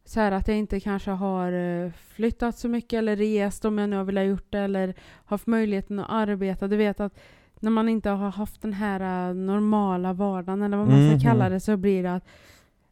så 0.05 0.21
här 0.21 0.33
att 0.33 0.49
jag 0.49 0.57
inte 0.57 0.81
kanske 0.81 1.11
har 1.11 1.53
eh, 1.53 1.91
flyttat 2.15 2.59
så 2.59 2.69
mycket 2.69 2.99
eller 2.99 3.17
rest 3.17 3.65
om 3.65 3.79
jag 3.79 3.91
nu 3.91 3.97
har 3.97 4.05
velat 4.05 4.27
gjort 4.27 4.47
det 4.51 4.59
eller 4.59 4.95
haft 5.25 5.47
möjligheten 5.47 5.99
att 5.99 6.11
arbeta. 6.11 6.69
Du 6.69 6.77
vet 6.77 7.01
att 7.01 7.19
när 7.61 7.71
man 7.71 7.89
inte 7.89 8.11
har 8.11 8.31
haft 8.31 8.63
den 8.63 8.73
här 8.73 9.29
eh, 9.31 9.35
normala 9.35 10.13
vardagen 10.13 10.63
eller 10.63 10.77
vad 10.77 10.87
man 10.89 10.97
ska 11.09 11.11
Mhm. 11.15 11.21
kalla 11.21 11.49
det 11.49 11.61
så 11.61 11.77
blir 11.77 12.03
det 12.03 12.15
att 12.15 12.25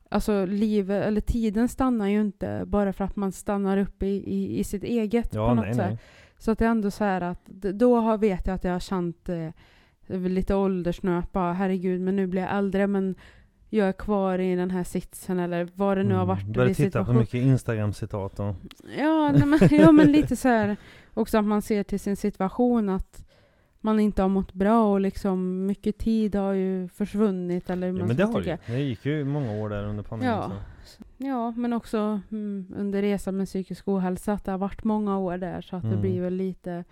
Alltså 0.09 0.45
livet, 0.47 1.05
eller 1.05 1.21
tiden 1.21 1.69
stannar 1.69 2.09
ju 2.09 2.21
inte 2.21 2.63
bara 2.67 2.93
för 2.93 3.05
att 3.05 3.17
man 3.17 3.33
stannar 3.33 3.79
upp 3.79 4.03
i, 4.03 4.07
i, 4.07 4.59
i 4.59 4.65
sitt 4.65 4.85
eget 4.85 5.35
Ja, 5.35 5.49
på 5.49 5.55
något 5.55 5.65
nej, 5.65 5.75
sätt. 5.75 5.89
nej. 5.91 5.99
Så 6.39 6.51
att 6.51 6.59
det 6.59 6.65
är 6.65 6.69
ändå 6.69 6.91
så 6.91 7.05
här 7.05 7.21
att 7.21 7.47
då 7.75 7.97
har, 7.97 8.19
vet 8.19 8.47
jag 8.47 8.55
att 8.55 8.65
jag 8.65 8.73
har 8.73 8.81
känt 8.81 9.29
eh, 9.29 9.51
lite 10.09 10.55
åldersnöp. 10.55 11.33
Bara, 11.33 11.53
herregud, 11.53 12.01
men 12.01 12.17
nu 12.17 12.27
blir 12.27 12.43
jag 12.43 12.57
äldre 12.57 12.87
men 12.87 13.15
jag 13.71 13.89
är 13.89 13.93
kvar 13.93 14.39
i 14.39 14.57
den 14.57 14.71
här 14.71 14.85
sitsen 14.85 15.39
eller 15.39 15.69
vad 15.75 15.97
det 15.97 16.03
nu 16.03 16.15
har 16.15 16.27
varit. 16.27 16.43
Mm. 16.43 16.53
Börjar 16.53 16.75
titta 16.75 17.05
på 17.05 17.13
mycket 17.13 17.35
Instagram-citat 17.35 18.41
och... 18.41 18.55
Ja, 18.99 19.33
nej, 19.33 19.47
men, 19.47 19.59
ja, 19.71 19.93
men 19.93 20.13
lite 20.13 20.37
så 20.37 20.49
här 20.49 20.77
också 21.15 21.39
att 21.39 21.45
man 21.45 21.63
ser 21.63 21.83
till 21.83 22.01
sin 22.01 22.17
situation 22.17 22.89
att 22.89 23.27
man 23.87 24.01
inte 24.01 24.23
har 24.23 24.29
mått 24.29 24.53
bra 24.53 24.93
och 24.93 25.01
liksom 25.01 25.67
mycket 25.67 25.99
tid 25.99 26.35
har 26.35 26.53
ju 26.53 26.89
försvunnit 26.89 27.71
eller 27.71 27.87
hur 27.87 27.95
Ja, 27.95 27.99
man 27.99 28.09
men 28.09 28.17
det 28.17 28.25
har 28.25 28.33
det 28.33 28.57
tycka. 28.57 28.73
ju. 28.73 28.79
Det 28.79 28.83
gick 28.85 29.07
ju 29.07 29.25
många 29.25 29.53
år 29.53 29.69
där 29.69 29.85
under 29.85 30.03
pandemin. 30.03 30.35
Ja. 30.35 30.53
Så. 30.85 31.03
Ja, 31.17 31.51
men 31.51 31.73
också 31.73 32.21
mm, 32.31 32.67
under 32.77 33.03
resan 33.03 33.37
med 33.37 33.47
psykisk 33.47 33.89
ohälsa 33.89 34.33
att 34.33 34.45
det 34.45 34.51
har 34.51 34.59
varit 34.59 34.85
många 34.85 35.19
år 35.19 35.39
där 35.39 35.61
så 35.61 35.77
att 35.77 35.83
det 35.83 35.89
Mm. 35.89 36.01
blir 36.01 36.21
väl 36.21 36.35
lite 36.35 36.85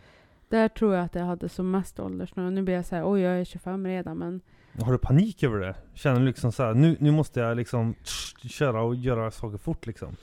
där 0.48 0.68
tror 0.68 0.94
jag 0.94 1.04
att 1.04 1.14
jag 1.14 1.24
hade 1.24 1.48
som 1.48 1.70
mest 1.70 2.00
åldersnöd. 2.00 2.52
Nu 2.52 2.62
blir 2.62 2.74
jag 2.74 2.84
så 2.86 2.96
här, 2.96 3.10
oj 3.12 3.20
jag 3.20 3.40
är 3.40 3.44
25 3.44 3.86
redan 3.86 4.18
men 4.18 4.40
Har 4.82 4.92
du 4.92 4.98
panik 4.98 5.42
över 5.42 5.58
det? 5.60 5.74
Känner 5.94 6.20
du 6.20 6.26
liksom 6.26 6.52
så 6.52 6.62
här, 6.62 6.74
nu, 6.74 6.96
nu 7.00 7.10
måste 7.10 7.40
jag 7.40 7.56
liksom 7.56 7.94
tsch, 7.94 8.48
köra 8.50 8.82
och 8.82 8.94
göra 8.94 9.30
saker 9.30 9.58
fort 9.58 9.86
liksom? 9.86 10.16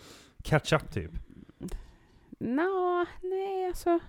Catch 0.43 0.73
up 0.73 0.91
typ? 0.91 1.11
Nå, 2.39 3.05
nej 3.21 3.67
alltså. 3.67 3.99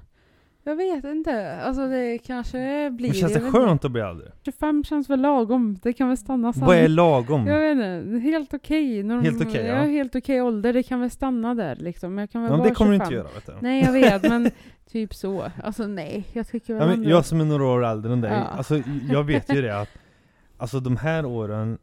Jag 0.64 0.76
vet 0.76 1.04
inte. 1.04 1.56
Alltså 1.62 1.88
det 1.88 2.18
kanske 2.18 2.90
blir... 2.90 3.08
Men 3.08 3.14
känns 3.14 3.32
det 3.32 3.40
skönt 3.40 3.84
att 3.84 3.90
bli 3.90 4.00
äldre? 4.02 4.32
25 4.44 4.84
känns 4.84 5.10
väl 5.10 5.20
lagom. 5.20 5.78
Det 5.82 5.92
kan 5.92 6.08
väl 6.08 6.16
stanna 6.16 6.52
samma. 6.52 6.66
Vad 6.66 6.76
är 6.76 6.88
lagom? 6.88 7.46
Jag 7.46 7.60
vet 7.60 7.72
inte. 7.72 8.18
Helt 8.18 8.54
okej. 8.54 9.02
Norm- 9.02 9.22
Helt 9.22 9.42
okej, 9.46 9.66
ja. 9.66 9.74
ja. 9.76 9.82
Helt 9.82 10.14
okej 10.16 10.42
ålder. 10.42 10.72
Det 10.72 10.82
kan 10.82 11.00
väl 11.00 11.10
stanna 11.10 11.54
där 11.54 11.76
liksom. 11.76 12.18
Jag 12.18 12.30
kan 12.30 12.42
väl 12.42 12.50
Ja, 12.50 12.56
men 12.56 12.68
det 12.68 12.74
kommer 12.74 12.90
du 12.92 12.96
25. 12.98 13.04
inte 13.06 13.14
göra 13.14 13.28
vet 13.34 13.46
du. 13.46 13.52
Nej 13.60 13.82
jag 13.84 13.92
vet 13.92 14.22
men 14.28 14.50
typ 14.92 15.14
så. 15.14 15.44
Alltså 15.64 15.86
nej. 15.86 16.24
Jag 16.32 16.48
tycker 16.48 16.74
väl 16.74 16.88
Ja, 16.90 16.96
men 16.96 17.08
jag 17.08 17.24
som 17.24 17.40
är 17.40 17.44
några 17.44 17.64
år 17.66 17.84
äldre 17.84 18.12
än 18.12 18.20
dig, 18.20 18.30
Ja. 18.32 18.38
alltså 18.56 18.82
jag 19.10 19.24
vet 19.24 19.54
ju 19.54 19.62
det 19.62 19.80
att 19.80 19.88
Alltså 20.56 20.80
de 20.80 20.96
här 20.96 21.24
åren 21.26 21.78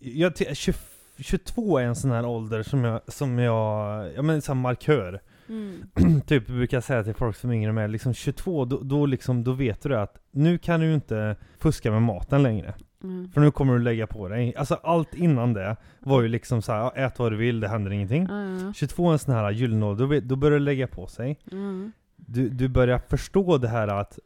jag, 0.00 0.36
ty- 0.36 0.54
20, 0.54 0.74
22 1.18 1.78
är 1.78 1.84
en 1.84 1.96
sån 1.96 2.10
här 2.10 2.26
ålder 2.26 2.62
som 2.62 2.84
jag, 2.84 3.00
som 3.12 3.38
jag, 3.38 4.08
ja 4.16 4.22
men 4.22 4.42
sån 4.42 4.58
markör 4.60 5.20
Mm. 5.52 6.20
Typ 6.26 6.46
brukar 6.46 6.76
jag 6.76 6.84
säga 6.84 7.04
till 7.04 7.14
folk 7.14 7.36
som 7.36 7.50
är 7.50 7.54
yngre 7.54 7.72
med, 7.72 7.90
liksom 7.90 8.14
22, 8.14 8.64
då, 8.64 8.80
då 8.82 9.06
liksom, 9.06 9.44
då 9.44 9.52
vet 9.52 9.82
du 9.82 9.96
att 9.96 10.18
nu 10.30 10.58
kan 10.58 10.80
du 10.80 10.94
inte 10.94 11.36
fuska 11.58 11.90
med 11.90 12.02
maten 12.02 12.42
längre 12.42 12.74
Mm. 13.04 13.30
För 13.30 13.40
nu 13.40 13.50
kommer 13.50 13.72
du 13.72 13.78
lägga 13.78 14.06
på 14.06 14.28
dig, 14.28 14.56
alltså 14.56 14.74
allt 14.74 15.14
innan 15.14 15.52
det 15.52 15.76
var 16.00 16.22
ju 16.22 16.28
liksom 16.28 16.62
så 16.62 16.72
här, 16.72 16.98
ät 16.98 17.18
vad 17.18 17.32
du 17.32 17.36
vill, 17.36 17.60
det 17.60 17.68
händer 17.68 17.90
ingenting 17.90 18.26
ja. 18.30 18.72
22 18.74 19.08
är 19.08 19.12
en 19.12 19.18
sån 19.18 19.34
här 19.34 19.50
gyllene 19.50 19.94
då, 19.94 20.20
då 20.20 20.36
börjar 20.36 20.58
du 20.58 20.64
lägga 20.64 20.86
på 20.86 21.06
sig 21.06 21.38
Mm. 21.52 21.92
du, 22.16 22.48
du 22.48 22.68
börjar 22.68 22.98
förstå 22.98 23.58
det 23.58 23.68
här 23.68 23.88
att 23.88 24.18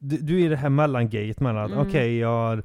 du, 0.00 0.16
du 0.16 0.40
är 0.40 0.44
i 0.44 0.48
det 0.48 0.56
här 0.56 0.68
mellangatet 0.68 1.40
mellan 1.40 1.64
att 1.64 1.70
Mm. 1.70 1.86
okej, 1.88 2.18
jag 2.18 2.28
har 2.28 2.62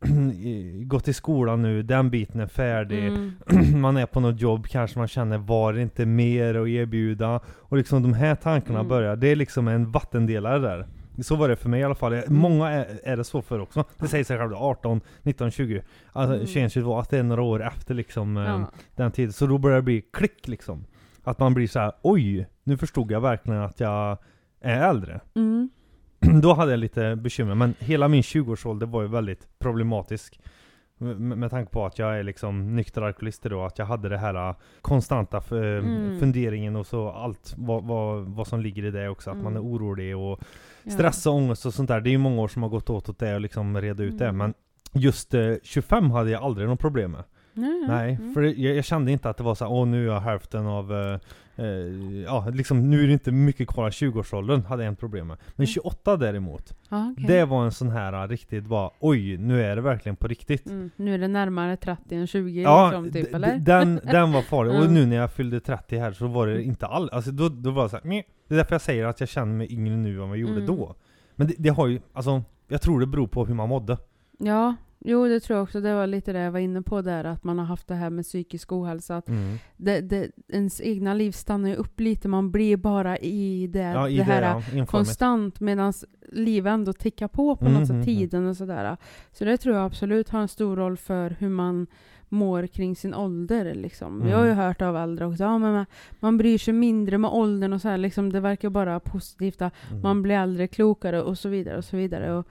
gått 0.84 1.08
i 1.08 1.12
skolan 1.12 1.62
nu, 1.62 1.82
den 1.82 2.10
biten 2.10 2.40
är 2.40 2.46
färdig 2.46 3.06
Mm. 3.06 3.32
Man 3.80 3.96
är 3.96 4.06
på 4.06 4.20
något 4.20 4.40
jobb, 4.40 4.66
kanske 4.66 4.98
man 4.98 5.08
känner 5.08 5.38
var 5.38 5.72
det 5.72 5.82
inte 5.82 6.06
mer 6.06 6.54
att 6.54 6.68
erbjuda? 6.68 7.40
Och 7.48 7.76
liksom 7.76 8.02
de 8.02 8.12
här 8.14 8.34
tankarna 8.34 8.78
Mm. 8.78 8.88
börjar, 8.88 9.16
det 9.16 9.28
är 9.28 9.36
liksom 9.36 9.68
en 9.68 9.90
vattendelare 9.90 10.58
där 10.58 10.86
Så 11.22 11.36
var 11.36 11.48
det 11.48 11.56
för 11.56 11.68
mig 11.68 11.80
i 11.80 11.84
alla 11.84 11.94
fall. 11.94 12.12
Mm. 12.12 12.24
Många 12.36 12.68
är, 12.70 12.86
är 13.04 13.16
det 13.16 13.24
så 13.24 13.42
för 13.42 13.60
också. 13.60 13.84
Det 13.98 14.08
säger 14.08 14.24
sig 14.24 14.38
själv 14.38 14.54
18, 14.54 15.00
19, 15.22 15.50
20, 15.50 15.82
alltså 16.12 16.34
Mm. 16.34 16.46
21, 16.46 16.72
22, 16.72 16.98
att 16.98 17.10
det 17.10 17.18
är 17.18 17.22
några 17.22 17.42
år 17.42 17.62
efter 17.66 17.94
liksom 17.94 18.36
eh, 18.36 18.42
Ja. 18.44 18.70
den 18.96 19.12
tiden. 19.12 19.32
Så 19.32 19.46
då 19.46 19.58
börjar 19.58 19.76
det 19.76 19.82
bli 19.82 20.02
klick 20.12 20.48
liksom. 20.48 20.84
Att 21.24 21.38
man 21.38 21.54
blir 21.54 21.66
så 21.68 21.78
här: 21.78 21.92
oj, 22.02 22.46
nu 22.64 22.76
förstod 22.76 23.10
jag 23.10 23.20
verkligen 23.20 23.60
att 23.60 23.80
jag 23.80 24.18
är 24.60 24.88
äldre. 24.90 25.20
Mm. 25.34 25.70
Då 26.42 26.52
hade 26.54 26.70
jag 26.70 26.78
lite 26.80 27.16
bekymmer, 27.16 27.54
men 27.54 27.74
hela 27.78 28.08
min 28.08 28.22
20-årsålder 28.22 28.86
var 28.86 29.02
ju 29.02 29.08
väldigt 29.08 29.48
problematisk. 29.58 30.40
Med, 30.98 31.50
tanke 31.50 31.72
på 31.72 31.86
att 31.86 31.98
jag 31.98 32.18
är 32.18 32.22
liksom 32.22 32.76
nykter 32.76 33.02
alkoholist 33.02 33.42
då, 33.42 33.62
att 33.64 33.78
jag 33.78 33.86
hade 33.86 34.08
det 34.08 34.18
här 34.18 34.48
äh, 34.48 34.56
konstanta 34.80 35.36
äh, 35.36 35.58
Mm. 35.58 36.20
funderingen 36.20 36.76
och 36.76 36.86
så 36.86 37.10
allt 37.10 37.54
vad, 37.56 37.84
vad, 37.84 38.22
vad 38.24 38.46
som 38.46 38.60
ligger 38.60 38.84
i 38.84 38.90
det 38.90 39.08
också, 39.08 39.30
att 39.30 39.36
man 39.36 39.56
är 39.56 39.60
Mm. 39.60 39.72
orolig 39.72 40.16
och 40.16 40.40
stress 40.92 41.26
och 41.26 41.34
ångest 41.34 41.66
och 41.66 41.74
sånt 41.74 41.88
där. 41.88 42.00
Det 42.00 42.08
är 42.08 42.12
ju 42.12 42.18
många 42.18 42.42
år 42.42 42.48
som 42.48 42.62
har 42.62 42.70
gått 42.70 42.90
åt 42.90 43.08
åt 43.08 43.18
det 43.18 43.34
och 43.34 43.40
liksom 43.40 43.80
reda 43.80 44.02
ut 44.02 44.18
det, 44.18 44.24
Mm. 44.24 44.36
men 44.36 44.54
just 44.92 45.34
eh, 45.34 45.52
25 45.62 46.10
hade 46.10 46.30
jag 46.30 46.42
aldrig 46.42 46.68
något 46.68 46.80
problem 46.80 47.10
med. 47.10 47.24
Nej, 47.56 47.84
Nej, 47.88 48.14
Mm. 48.20 48.34
för 48.34 48.42
jag, 48.42 48.76
jag 48.76 48.84
kände 48.84 49.12
inte 49.12 49.30
att 49.30 49.36
det 49.36 49.42
var 49.44 49.54
så 49.54 49.64
här, 49.64 49.72
åh 49.72 49.86
nu 49.86 50.08
är 50.08 50.12
jag 50.14 50.20
hälften 50.20 50.66
av, 50.66 50.92
eh, 50.92 51.18
eh, 51.56 51.66
ja 52.26 52.46
liksom 52.54 52.90
nu 52.90 53.02
är 53.02 53.06
det 53.06 53.12
inte 53.12 53.32
mycket 53.32 53.68
kvar 53.68 53.84
av 53.86 53.90
20-årsåldern, 53.90 54.62
hade 54.64 54.84
jag 54.84 54.92
inte 54.92 55.00
problem 55.00 55.26
med. 55.26 55.36
Men 55.56 55.64
Mm. 55.64 55.66
28 55.66 56.16
däremot, 56.16 56.76
Ja, 56.88 57.12
okej. 57.12 57.24
det 57.26 57.44
var 57.44 57.64
en 57.64 57.72
sån 57.72 57.90
här 57.90 58.22
eh, 58.24 58.28
riktigt 58.28 58.64
bara, 58.64 58.90
oj 59.00 59.36
nu 59.36 59.62
är 59.62 59.76
det 59.76 59.82
verkligen 59.82 60.16
på 60.16 60.26
riktigt. 60.28 60.66
Mm. 60.66 60.90
Nu 60.96 61.14
är 61.14 61.18
det 61.18 61.28
närmare 61.28 61.76
30 61.76 62.14
än 62.16 62.26
20 62.26 62.62
Ja, 62.62 62.86
liksom, 62.86 63.12
typ, 63.12 63.34
eller? 63.34 63.56
den, 63.58 64.00
den 64.04 64.32
var 64.32 64.42
farlig. 64.42 64.72
Och 64.74 64.80
Mm. 64.80 64.94
nu 64.94 65.06
när 65.06 65.16
jag 65.16 65.32
fyllde 65.32 65.60
30 65.60 65.98
här 65.98 66.12
så 66.12 66.26
var 66.26 66.46
det 66.46 66.62
inte 66.62 66.86
all, 66.86 67.10
alltså 67.12 67.30
då, 67.30 67.48
då 67.48 67.70
var 67.70 67.82
det 67.82 67.88
så 67.88 67.96
här, 67.96 68.04
meh. 68.04 68.22
Det 68.48 68.54
är 68.54 68.56
därför 68.56 68.74
jag 68.74 68.82
säger 68.82 69.04
att 69.06 69.20
jag 69.20 69.28
känner 69.28 69.54
mig 69.54 69.72
yngre 69.72 69.96
nu 69.96 70.12
än 70.12 70.18
vad 70.18 70.28
jag 70.28 70.36
gjorde 70.38 70.52
Mm. 70.52 70.66
då. 70.66 70.94
Men 71.36 71.46
det, 71.46 71.54
det 71.58 71.68
har 71.68 71.86
ju, 71.86 72.00
alltså, 72.12 72.42
jag 72.68 72.82
tror 72.82 73.00
det 73.00 73.06
beror 73.06 73.26
på 73.26 73.46
hur 73.46 73.54
man 73.54 73.68
mådde. 73.68 73.98
Ja, 74.38 74.74
jo 74.98 75.26
det 75.28 75.40
tror 75.40 75.56
jag 75.56 75.62
också. 75.62 75.80
Det 75.80 75.94
var 75.94 76.06
lite 76.06 76.32
det 76.32 76.38
jag 76.40 76.52
var 76.52 76.58
inne 76.58 76.82
på 76.82 77.02
där, 77.02 77.24
att 77.24 77.44
man 77.44 77.58
har 77.58 77.66
haft 77.66 77.88
det 77.88 77.94
här 77.94 78.10
med 78.10 78.24
psykisk 78.24 78.72
ohälsa. 78.72 79.16
Att 79.16 79.28
Mm. 79.28 79.58
det, 79.76 80.00
det, 80.00 80.30
ens 80.48 80.80
egna 80.80 81.14
liv 81.14 81.32
stannar 81.32 81.68
ju 81.68 81.74
upp 81.74 82.00
lite, 82.00 82.28
man 82.28 82.50
blir 82.50 82.76
bara 82.76 83.18
i 83.18 83.66
det, 83.66 83.78
Ja, 83.80 84.08
i 84.08 84.16
det 84.16 84.22
här 84.22 84.62
ja, 84.74 84.86
konstant 84.86 85.60
medan 85.60 85.92
livet 86.32 86.70
ändå 86.70 86.92
tickar 86.92 87.28
på 87.28 87.56
på 87.56 87.64
Mm, 87.66 87.80
något 87.80 87.90
mm, 87.90 88.02
sätt, 88.02 88.08
mm. 88.08 88.18
tiden 88.18 88.46
och 88.46 88.56
sådär. 88.56 88.96
Så 89.32 89.44
det 89.44 89.56
tror 89.56 89.74
jag 89.76 89.84
absolut 89.84 90.28
har 90.28 90.40
en 90.40 90.48
stor 90.48 90.76
roll 90.76 90.96
för 90.96 91.36
hur 91.38 91.48
man 91.48 91.86
mår 92.28 92.66
kring 92.66 92.96
sin 92.96 93.14
ålder. 93.14 93.74
Liksom. 93.74 94.16
Mm. 94.16 94.28
Jag 94.28 94.38
har 94.38 94.44
ju 94.46 94.52
hört 94.52 94.82
av 94.82 94.96
äldre 94.96 95.26
också, 95.26 95.42
ja, 95.42 95.58
men 95.58 95.86
man, 96.20 96.36
bryr 96.38 96.58
sig 96.58 96.74
mindre 96.74 97.18
med 97.18 97.30
åldern 97.30 97.72
och 97.72 97.80
så 97.80 97.88
här, 97.88 97.98
liksom, 97.98 98.32
det 98.32 98.40
verkar 98.40 98.70
bara 98.70 99.00
positivt 99.00 99.60
Mm. 99.60 99.72
man 100.02 100.22
blir 100.22 100.34
äldre, 100.34 100.66
klokare 100.68 101.22
och 101.22 101.38
så 101.38 101.48
vidare 101.48 101.76
och 101.76 101.84
så 101.84 101.96
vidare. 101.96 102.32
Och, 102.34 102.46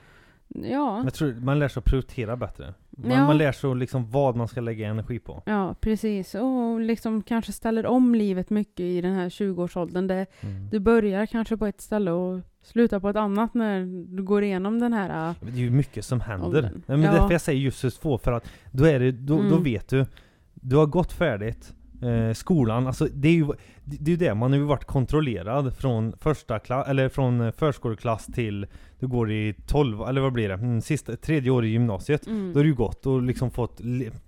ja, 0.48 1.02
Jag 1.04 1.14
tror 1.14 1.34
man 1.40 1.60
lär 1.60 1.68
sig 1.68 1.80
att 1.80 1.86
prioritera 1.86 2.36
bättre. 2.38 2.74
Man, 2.90 3.12
Ja. 3.12 3.28
man 3.28 3.38
lär 3.38 3.52
sig 3.52 3.76
liksom 3.76 4.10
vad 4.12 4.36
man 4.36 4.48
ska 4.48 4.62
lägga 4.62 4.88
energi 4.88 5.20
på. 5.20 5.44
ja, 5.46 5.76
precis. 5.80 6.36
Och 6.36 6.80
liksom 6.80 7.22
kanske 7.24 7.52
ställer 7.52 7.86
om 7.86 8.16
livet 8.16 8.50
mycket 8.50 8.80
i 8.80 9.02
den 9.02 9.14
här 9.16 9.30
20-årsåldern. 9.30 10.08
Det, 10.08 10.26
Mm. 10.42 10.70
du 10.72 10.80
börjar 10.80 11.26
kanske 11.26 11.58
på 11.58 11.66
ett 11.66 11.82
ställe 11.82 12.12
och 12.12 12.40
slutar 12.64 13.00
på 13.00 13.10
ett 13.10 13.16
annat 13.16 13.54
när 13.54 13.80
du 14.16 14.24
går 14.24 14.44
igenom 14.44 14.80
den 14.80 14.94
här... 14.94 15.36
Det 15.42 15.48
är 15.52 15.56
ju 15.56 15.70
mycket 15.72 16.06
som 16.06 16.22
händer. 16.22 16.48
Åldern. 16.48 16.84
Men 16.86 17.02
Ja. 17.02 17.12
därför 17.12 17.32
jag 17.32 17.42
säger 17.42 17.60
just 17.62 17.80
22, 17.80 18.18
för 18.18 18.32
att 18.32 18.46
då, 18.72 18.86
är 18.86 19.00
det, 19.00 19.12
då, 19.12 19.36
då 19.38 19.42
Mm. 19.44 19.64
vet 19.64 19.88
du, 19.90 20.06
du 20.54 20.76
har 20.76 20.86
gått 20.86 21.14
färdigt, 21.14 21.75
eh, 22.02 22.34
skolan, 22.34 22.88
alltså 22.88 23.08
det 23.14 23.28
är 23.28 23.32
ju 23.34 23.46
det, 23.84 24.06
är 24.06 24.10
ju 24.10 24.16
det, 24.18 24.34
man 24.36 24.52
har 24.52 24.60
ju 24.60 24.66
varit 24.66 24.86
kontrollerad 24.86 25.78
från 25.78 26.14
första 26.20 26.60
klass, 26.60 26.88
eller 26.88 27.10
från 27.10 27.52
förskoleklass 27.54 28.26
till 28.26 28.68
du 29.00 29.08
går 29.08 29.32
i 29.32 29.56
12, 29.68 30.02
eller 30.02 30.22
vad 30.22 30.34
blir 30.34 30.48
det? 30.50 30.54
Mm, 30.54 30.82
sista, 30.82 31.16
tredje 31.16 31.52
år 31.52 31.66
i 31.66 31.68
gymnasiet. 31.68 32.28
Mm. 32.28 32.54
Då 32.54 32.60
har 32.60 32.64
du 32.64 32.70
ju 32.70 32.76
gått 32.76 33.06
och 33.06 33.22
liksom 33.22 33.52
fått 33.52 33.82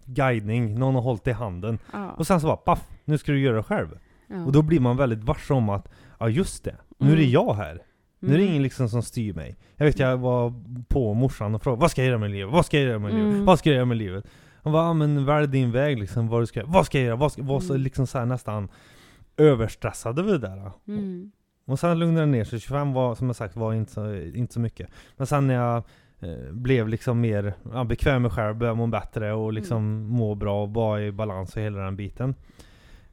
guidning, 0.05 0.79
någon 0.79 0.95
har 0.95 1.01
hållit 1.01 1.27
i 1.27 1.31
handen. 1.31 1.79
ja. 1.93 2.11
Och 2.11 2.27
sen 2.27 2.41
så 2.41 2.47
bara 2.47 2.57
paff, 2.57 2.87
nu 3.05 3.17
ska 3.17 3.31
du 3.31 3.39
göra 3.39 3.55
det 3.57 3.63
själv. 3.63 3.87
ja. 4.27 4.45
Och 4.45 4.51
då 4.51 4.61
blir 4.61 4.79
man 4.79 4.97
väldigt 4.97 5.23
varse 5.23 5.53
om 5.53 5.69
att, 5.69 5.87
ja 6.19 6.29
just 6.29 6.63
det, 6.63 6.75
nu 6.97 7.07
är 7.11 7.15
det 7.15 7.21
Mm. 7.21 7.31
jag 7.31 7.53
här. 7.53 7.81
Nu 8.19 8.27
är 8.33 8.37
det 8.37 8.43
Mm. 8.43 8.49
ingen 8.51 8.63
liksom 8.63 8.89
som 8.89 9.01
styr 9.03 9.33
mig. 9.33 9.57
Jag 9.75 9.85
vet 9.85 9.99
jag 9.99 10.17
var 10.17 10.53
på 10.87 11.13
morsan 11.13 11.55
och 11.55 11.63
frågade 11.63 11.81
Vad 11.81 11.91
ska 11.91 12.01
jag 12.01 12.07
göra 12.07 12.17
med 12.17 12.31
livet? 12.31 12.51
Vad 12.53 12.65
ska 12.65 12.77
jag 12.79 12.85
göra 12.87 12.99
med 12.99 13.13
livet? 13.13 13.33
Mm. 13.33 13.45
Vad 13.45 13.59
ska 13.59 13.69
jag 13.69 13.75
göra 13.75 13.85
med 13.85 13.97
livet? 13.97 14.25
Hon 14.67 14.73
bara, 14.73 14.93
men 14.93 15.25
välj 15.25 15.47
din 15.47 15.71
väg 15.71 15.99
liksom, 15.99 16.27
vad 16.27 16.41
du 16.41 16.45
ska. 16.45 16.65
Vad 16.65 16.85
ska 16.85 16.97
jag 16.97 17.05
göra? 17.05 17.15
Vad 17.15 17.31
ska, 17.31 17.43
var 17.43 17.59
så 17.59 17.73
Mm. 17.73 17.81
liksom 17.83 18.07
så 18.07 18.17
här 18.17 18.25
nästan 18.25 18.69
överstressad 19.37 20.19
över 20.19 20.31
det 20.31 20.37
där. 20.37 20.71
Mm. 20.87 21.31
Och 21.65 21.79
sen 21.79 21.99
lugnade 21.99 22.25
det 22.25 22.31
ner 22.31 22.43
sig. 22.43 22.59
25 22.59 22.93
var 22.93 23.15
som 23.15 23.27
jag 23.27 23.35
sagt 23.35 23.55
var 23.55 23.73
inte 23.73 23.91
så, 23.91 24.15
inte 24.15 24.53
så 24.53 24.59
mycket. 24.59 24.89
Men 25.17 25.27
sen 25.27 25.47
när 25.47 25.53
jag 25.53 25.83
eh, 26.19 26.51
blev 26.51 26.87
liksom 26.87 27.21
mer 27.21 27.53
ja, 27.73 27.83
bekväm 27.83 28.21
med 28.21 28.31
själv, 28.31 28.55
började 28.57 28.77
må 28.77 28.87
bättre 28.87 29.33
och 29.33 29.53
liksom 29.53 29.77
Mm. 29.77 30.07
må 30.07 30.35
bra 30.35 30.63
och 30.63 30.69
vara 30.73 31.01
i 31.03 31.11
balans 31.11 31.55
och 31.55 31.61
hela 31.61 31.77
den 31.79 31.95
biten. 31.95 32.35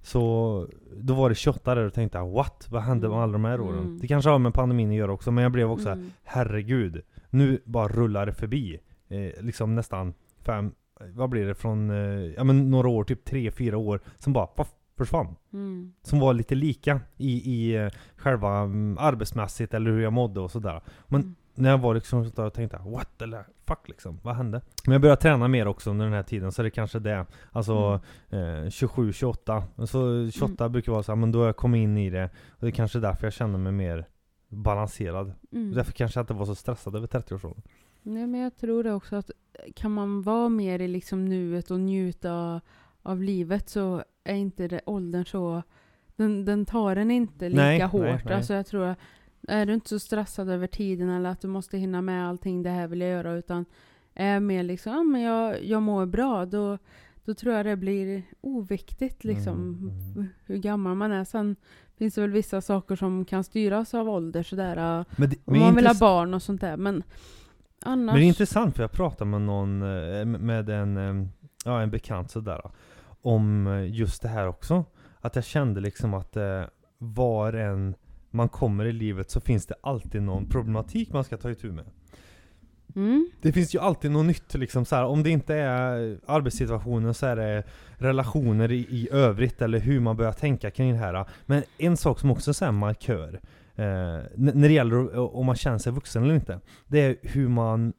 Så 0.02 0.66
då 0.96 1.14
var 1.14 1.28
det 1.28 1.34
28 1.34 1.74
där 1.74 1.84
och 1.84 1.92
tänkte 1.94 2.18
what? 2.18 2.66
Vad 2.70 2.82
hände 2.82 3.08
med 3.08 3.18
alla 3.18 3.32
de 3.32 3.44
här 3.44 3.60
åren? 3.60 3.78
Mm. 3.78 3.98
Det 4.00 4.06
kanske 4.06 4.30
har 4.30 4.38
med 4.38 4.54
pandemin 4.54 4.88
att 4.90 4.94
göra 4.96 5.12
också, 5.12 5.30
men 5.30 5.42
jag 5.42 5.52
blev 5.52 5.70
också 5.70 5.88
Mm. 5.88 6.10
herregud, 6.24 7.02
nu 7.30 7.60
bara 7.64 7.88
rullar 7.88 8.26
det 8.26 8.32
förbi. 8.32 8.78
Eh, 9.08 9.44
liksom 9.44 9.74
nästan 9.74 10.14
fem, 10.42 10.72
vad 11.00 11.30
blir 11.30 11.46
det 11.46 11.54
från, 11.54 11.90
eh, 11.90 12.32
ja 12.36 12.44
men 12.44 12.70
några 12.70 12.88
år, 12.88 13.04
typ 13.04 13.24
tre, 13.24 13.50
fyra 13.50 13.76
år, 13.78 14.00
som 14.16 14.32
bara 14.32 14.46
paff, 14.46 14.68
försvann. 14.96 15.36
Mm. 15.52 15.92
Som 16.02 16.20
var 16.20 16.34
lite 16.34 16.54
lika 16.54 17.00
i, 17.16 17.52
i 17.52 17.76
eh, 17.76 17.88
själva 18.16 18.58
mm, 18.58 18.98
arbetsmässigt 19.00 19.74
eller 19.74 19.90
hur 19.90 20.00
jag 20.00 20.12
mådde 20.12 20.40
och 20.40 20.50
sådär. 20.50 20.80
Men 21.06 21.20
Mm. 21.20 21.34
när 21.54 21.70
jag 21.70 21.78
var 21.78 21.94
liksom 21.94 22.24
så 22.24 22.30
där 22.30 22.46
och 22.46 22.52
tänkte 22.54 22.78
what 22.84 23.22
eller 23.22 23.44
fuck 23.66 23.88
liksom, 23.88 24.20
vad 24.22 24.36
hände? 24.36 24.60
Men 24.84 24.92
jag 24.92 25.00
började 25.00 25.20
träna 25.20 25.48
mer 25.48 25.66
också 25.66 25.90
under 25.90 26.04
den 26.04 26.14
här 26.14 26.22
tiden 26.22 26.52
så 26.52 26.62
det 26.62 26.70
kanske 26.70 26.98
är 26.98 27.00
det. 27.00 27.26
Alltså 27.52 28.00
eh, 28.30 28.70
27, 28.70 29.12
28. 29.12 29.64
Så 29.86 30.30
28 30.30 30.68
brukar 30.68 30.92
vara 30.92 31.02
så 31.02 31.12
här, 31.12 31.16
men 31.16 31.32
då 31.32 31.38
har 31.38 31.46
jag 31.46 31.56
kommit 31.56 31.78
in 31.78 31.98
i 31.98 32.10
det. 32.10 32.24
Och 32.50 32.60
det 32.60 32.66
är 32.66 32.70
kanske 32.70 32.98
därför 32.98 33.26
jag 33.26 33.32
känner 33.32 33.58
mig 33.58 33.72
mer 33.72 34.06
balanserad. 34.48 35.32
Mm. 35.52 35.74
Därför 35.74 35.92
kanske 35.92 36.18
jag 36.18 36.22
inte 36.22 36.34
var 36.34 36.46
så 36.46 36.54
stressad 36.54 36.96
över 36.96 37.06
30-årsåldern. 37.06 37.62
Nej, 38.06 38.26
men 38.26 38.40
jag 38.40 38.56
tror 38.56 38.84
det 38.84 38.92
också 38.92 39.16
att 39.16 39.30
kan 39.74 39.90
man 39.90 40.22
vara 40.22 40.48
mer 40.48 40.78
i 40.78 40.88
liksom 40.88 41.24
nuet 41.24 41.70
och 41.70 41.80
njuta 41.80 42.60
av 43.02 43.22
livet 43.22 43.68
så 43.68 44.04
är 44.24 44.34
inte 44.34 44.68
det 44.68 44.80
åldern 44.86 45.24
så... 45.24 45.62
Den, 46.16 46.44
den 46.44 46.66
tar 46.66 46.96
en 46.96 47.10
inte 47.10 47.48
lika 47.48 47.62
Nej, 47.62 47.80
hårt. 47.80 48.02
nej, 48.02 48.22
nej. 48.24 48.34
Alltså 48.34 48.54
jag 48.54 48.66
tror 48.66 48.84
att 48.86 48.98
är 49.48 49.66
du 49.66 49.74
inte 49.74 49.88
så 49.88 49.98
stressad 49.98 50.48
över 50.48 50.66
tiden 50.66 51.08
eller 51.10 51.30
att 51.30 51.40
du 51.40 51.48
måste 51.48 51.78
hinna 51.78 52.02
med 52.02 52.28
allting, 52.28 52.62
det 52.62 52.70
här 52.70 52.86
vill 52.86 53.00
jag 53.00 53.10
göra, 53.10 53.32
utan 53.32 53.64
är 54.14 54.40
mer 54.40 54.62
liksom, 54.62 54.92
ja 54.92 55.02
men 55.02 55.20
jag, 55.20 55.64
jag 55.64 55.82
mår 55.82 56.06
bra, 56.06 56.46
då, 56.46 56.78
då 57.24 57.34
tror 57.34 57.54
jag 57.54 57.66
det 57.66 57.76
blir 57.76 58.22
oviktigt 58.40 59.24
liksom 59.24 59.54
Mm, 59.54 60.12
mm. 60.14 60.26
hur 60.44 60.56
gammal 60.56 60.94
man 60.94 61.12
är. 61.12 61.24
Sen 61.24 61.56
finns 61.98 62.14
det 62.14 62.20
väl 62.20 62.30
vissa 62.30 62.60
saker 62.60 62.96
som 62.96 63.24
kan 63.24 63.44
styras 63.44 63.94
av 63.94 64.08
ålder 64.08 64.42
sådär. 64.42 65.04
det, 65.16 65.36
Om 65.44 65.58
man 65.58 65.74
vill 65.74 65.86
ha 65.86 65.94
barn 66.00 66.34
och 66.34 66.42
sånt 66.42 66.60
där. 66.60 66.76
Men 66.76 67.02
annars... 67.84 68.06
Men 68.06 68.14
det 68.14 68.26
är 68.26 68.28
intressant 68.28 68.76
för 68.76 68.82
jag 68.82 68.92
pratade 68.92 69.30
med 69.30 69.40
någon, 69.40 69.82
eh, 69.82 70.24
med 70.24 70.68
en, 70.68 70.96
eh, 70.96 71.26
ja, 71.64 71.82
en 71.82 71.90
bekant 71.90 72.30
sådär 72.30 72.60
Om 73.22 73.66
just 73.90 74.22
det 74.22 74.28
här 74.28 74.48
också 74.48 74.84
Att 75.20 75.36
jag 75.36 75.44
kände 75.44 75.80
liksom 75.80 76.14
att 76.14 76.36
eh, 76.36 76.62
var 76.98 77.52
en 77.52 77.94
man 78.30 78.48
kommer 78.48 78.84
i 78.84 78.92
livet 78.92 79.30
så 79.30 79.40
finns 79.40 79.66
det 79.66 79.74
alltid 79.80 80.22
någon 80.22 80.48
problematik 80.48 81.12
man 81.12 81.24
ska 81.24 81.36
ta 81.36 81.50
itu 81.50 81.72
med 81.72 81.84
Mm. 82.96 83.30
Det 83.40 83.52
finns 83.52 83.74
ju 83.74 83.78
alltid 83.78 84.10
något 84.10 84.26
nytt 84.26 84.54
liksom 84.54 84.84
så 84.84 84.96
här, 84.96 85.04
om 85.04 85.22
det 85.22 85.30
inte 85.30 85.54
är 85.54 86.18
arbetssituationen 86.26 87.14
så 87.14 87.26
är 87.26 87.36
det 87.36 87.62
relationer 87.96 88.72
i, 88.72 88.78
i 88.78 89.08
övrigt 89.12 89.62
eller 89.62 89.78
hur 89.78 90.00
man 90.00 90.16
börjar 90.16 90.32
tänka 90.32 90.70
kring 90.70 90.92
det 90.92 90.98
här. 90.98 91.24
Men 91.46 91.62
en 91.78 91.96
sak 91.96 92.20
som 92.20 92.30
också 92.30 92.50
är 92.50 92.64
här 92.64 92.72
markör, 92.72 93.40
när 93.76 94.68
det 94.68 94.72
gäller 94.74 95.18
om 95.36 95.46
man 95.46 95.56
känner 95.56 95.78
sig 95.78 95.92
vuxen 95.92 96.22
eller 96.24 96.34
inte, 96.34 96.60
det 96.86 97.00
är 97.00 97.16
hur 97.22 97.48
man 97.48 97.92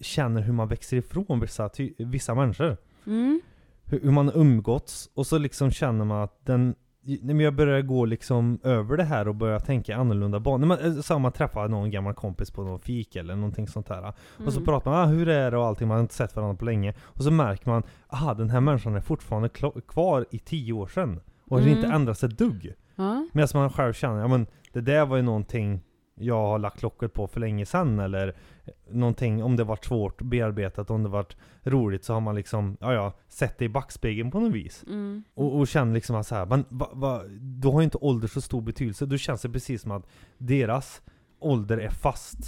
känner 0.00 0.40
hur 0.40 0.52
man 0.52 0.68
växer 0.68 0.96
ifrån 0.96 1.40
vissa, 1.40 1.70
vissa 1.98 2.34
människor. 2.34 2.76
Mm. 3.06 3.40
Hur, 3.84 4.00
hur 4.00 4.10
man 4.10 4.30
umgåtts, 4.34 5.10
och 5.14 5.26
så 5.26 5.38
liksom 5.38 5.70
känner 5.70 6.04
man 6.04 6.22
att 6.22 6.46
den 6.46 6.74
men 7.22 7.40
jag 7.40 7.54
börjar 7.54 7.82
gå 7.82 8.04
liksom 8.04 8.58
över 8.62 8.96
det 8.96 9.04
här 9.04 9.28
och 9.28 9.34
börja 9.34 9.60
tänka 9.60 9.96
annorlunda 9.96 10.40
banor. 10.40 10.78
Eh, 10.86 10.94
så 11.00 11.18
man 11.18 11.32
träffar 11.32 11.68
någon 11.68 11.90
gammal 11.90 12.14
kompis 12.14 12.50
på 12.50 12.62
någon 12.62 12.78
fik 12.78 13.16
eller 13.16 13.36
någonting 13.36 13.68
sånt 13.68 13.86
där. 13.86 14.12
Och 14.44 14.52
så 14.52 14.58
Mm. 14.58 14.64
pratar 14.64 14.90
man, 14.90 15.00
ah, 15.00 15.06
hur 15.06 15.28
är 15.28 15.50
det 15.50 15.56
och 15.56 15.66
allting, 15.66 15.88
man 15.88 15.94
har 15.94 16.02
inte 16.02 16.14
sett 16.14 16.36
varandra 16.36 16.56
på 16.56 16.64
länge. 16.64 16.94
Och 17.00 17.22
så 17.24 17.30
märker 17.30 17.70
man, 17.70 17.82
aha 18.08 18.34
den 18.34 18.50
här 18.50 18.60
människan 18.60 18.94
är 18.96 19.00
fortfarande 19.00 19.48
kvar 19.88 20.26
i 20.30 20.38
tio 20.38 20.72
år 20.72 20.86
sedan. 20.86 21.20
Och 21.44 21.56
har 21.60 21.66
Mm. 21.66 21.76
inte 21.78 21.88
ändrat 21.90 22.18
sig 22.18 22.28
ett 22.28 22.38
dugg. 22.38 22.74
Ja. 22.96 23.26
Medan 23.32 23.48
man 23.54 23.70
själv 23.70 23.92
känner, 23.92 24.20
ja 24.20 24.28
men 24.28 24.46
det 24.72 24.80
där 24.80 25.06
var 25.06 25.16
ju 25.16 25.22
någonting 25.22 25.80
jag 26.14 26.46
har 26.46 26.58
lagt 26.58 26.82
locket 26.82 27.12
på 27.14 27.26
för 27.26 27.40
länge 27.40 27.66
sedan 27.66 27.98
eller 27.98 28.28
eh, 28.28 28.72
någonting, 28.90 29.42
om 29.42 29.56
det 29.56 29.64
varit 29.64 29.84
svårt 29.84 30.22
bearbetat, 30.22 30.90
om 30.90 31.02
det 31.02 31.08
varit 31.08 31.36
roligt 31.62 32.04
så 32.04 32.14
har 32.14 32.20
man 32.20 32.34
liksom, 32.34 32.76
ja 32.80 32.92
ja, 32.92 33.12
sett 33.28 33.58
det 33.58 33.64
i 33.64 33.68
backspegeln 33.68 34.30
på 34.30 34.40
något 34.40 34.52
vis. 34.52 34.84
Mm. 34.86 35.24
Och, 35.34 35.58
och 35.58 35.68
känner 35.68 35.94
liksom 35.94 36.16
att 36.16 36.26
så 36.26 36.34
här, 36.34 36.46
men 36.46 36.64
va, 36.68 36.90
va, 36.92 37.22
då 37.40 37.72
har 37.72 37.80
ju 37.80 37.84
inte 37.84 37.98
ålder 37.98 38.28
så 38.28 38.40
stor 38.40 38.62
betydelse. 38.62 39.06
Då 39.06 39.16
känns 39.16 39.42
det 39.42 39.48
precis 39.48 39.82
som 39.82 39.90
att 39.90 40.06
deras 40.38 41.02
ålder 41.38 41.78
är 41.78 41.90
fast 41.90 42.38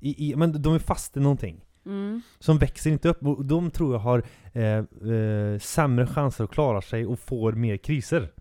i, 0.00 0.30
i 0.30 0.36
men 0.36 0.62
de 0.62 0.74
är 0.74 0.78
fast 0.78 1.16
i 1.16 1.20
någonting. 1.20 1.64
Mm. 1.86 2.22
Som 2.38 2.58
växer 2.58 2.90
inte 2.90 3.08
upp. 3.08 3.26
Och 3.26 3.44
de 3.44 3.70
tror 3.70 3.92
jag 3.92 4.00
har 4.00 4.22
eh, 4.52 4.64
eh, 5.14 5.58
sämre 5.58 6.06
chanser 6.06 6.44
att 6.44 6.50
klara 6.50 6.82
sig 6.82 7.06
och 7.06 7.18
får 7.18 7.52
mer 7.52 7.76
kriser. 7.76 8.32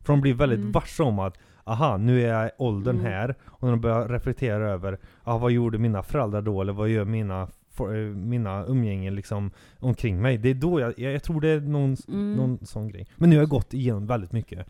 För 0.00 0.12
de 0.12 0.20
blir 0.20 0.34
väldigt 0.34 0.58
Mm. 0.58 0.72
varse 0.72 1.02
om 1.02 1.18
att 1.18 1.38
Aha, 1.68 1.96
nu 1.96 2.22
är 2.22 2.42
jag 2.42 2.50
åldern 2.58 2.98
Mm. 2.98 3.12
här. 3.12 3.34
Och 3.46 3.62
när 3.62 3.70
de 3.70 3.80
börjar 3.80 4.08
reflektera 4.08 4.70
över 4.70 4.98
ah, 5.24 5.38
Vad 5.38 5.52
gjorde 5.52 5.78
mina 5.78 6.02
föräldrar 6.02 6.42
då? 6.42 6.60
Eller 6.60 6.72
vad 6.72 6.88
gör 6.88 7.04
mina, 7.04 7.48
for, 7.70 7.96
eh, 7.96 8.02
mina 8.14 8.64
umgängen 8.66 9.14
liksom 9.14 9.50
omkring 9.80 10.20
mig? 10.22 10.38
Det 10.38 10.48
är 10.48 10.54
då 10.54 10.80
jag, 10.80 10.94
jag, 10.98 11.12
jag 11.12 11.22
tror 11.22 11.40
det 11.40 11.48
är 11.48 11.60
någon, 11.60 11.96
Mm. 12.08 12.34
någon 12.36 12.58
sån 12.66 12.88
grej. 12.88 13.06
Men 13.16 13.30
nu 13.30 13.36
har 13.36 13.42
jag 13.42 13.48
gått 13.50 13.74
igenom 13.74 14.06
väldigt 14.06 14.32
mycket. 14.32 14.66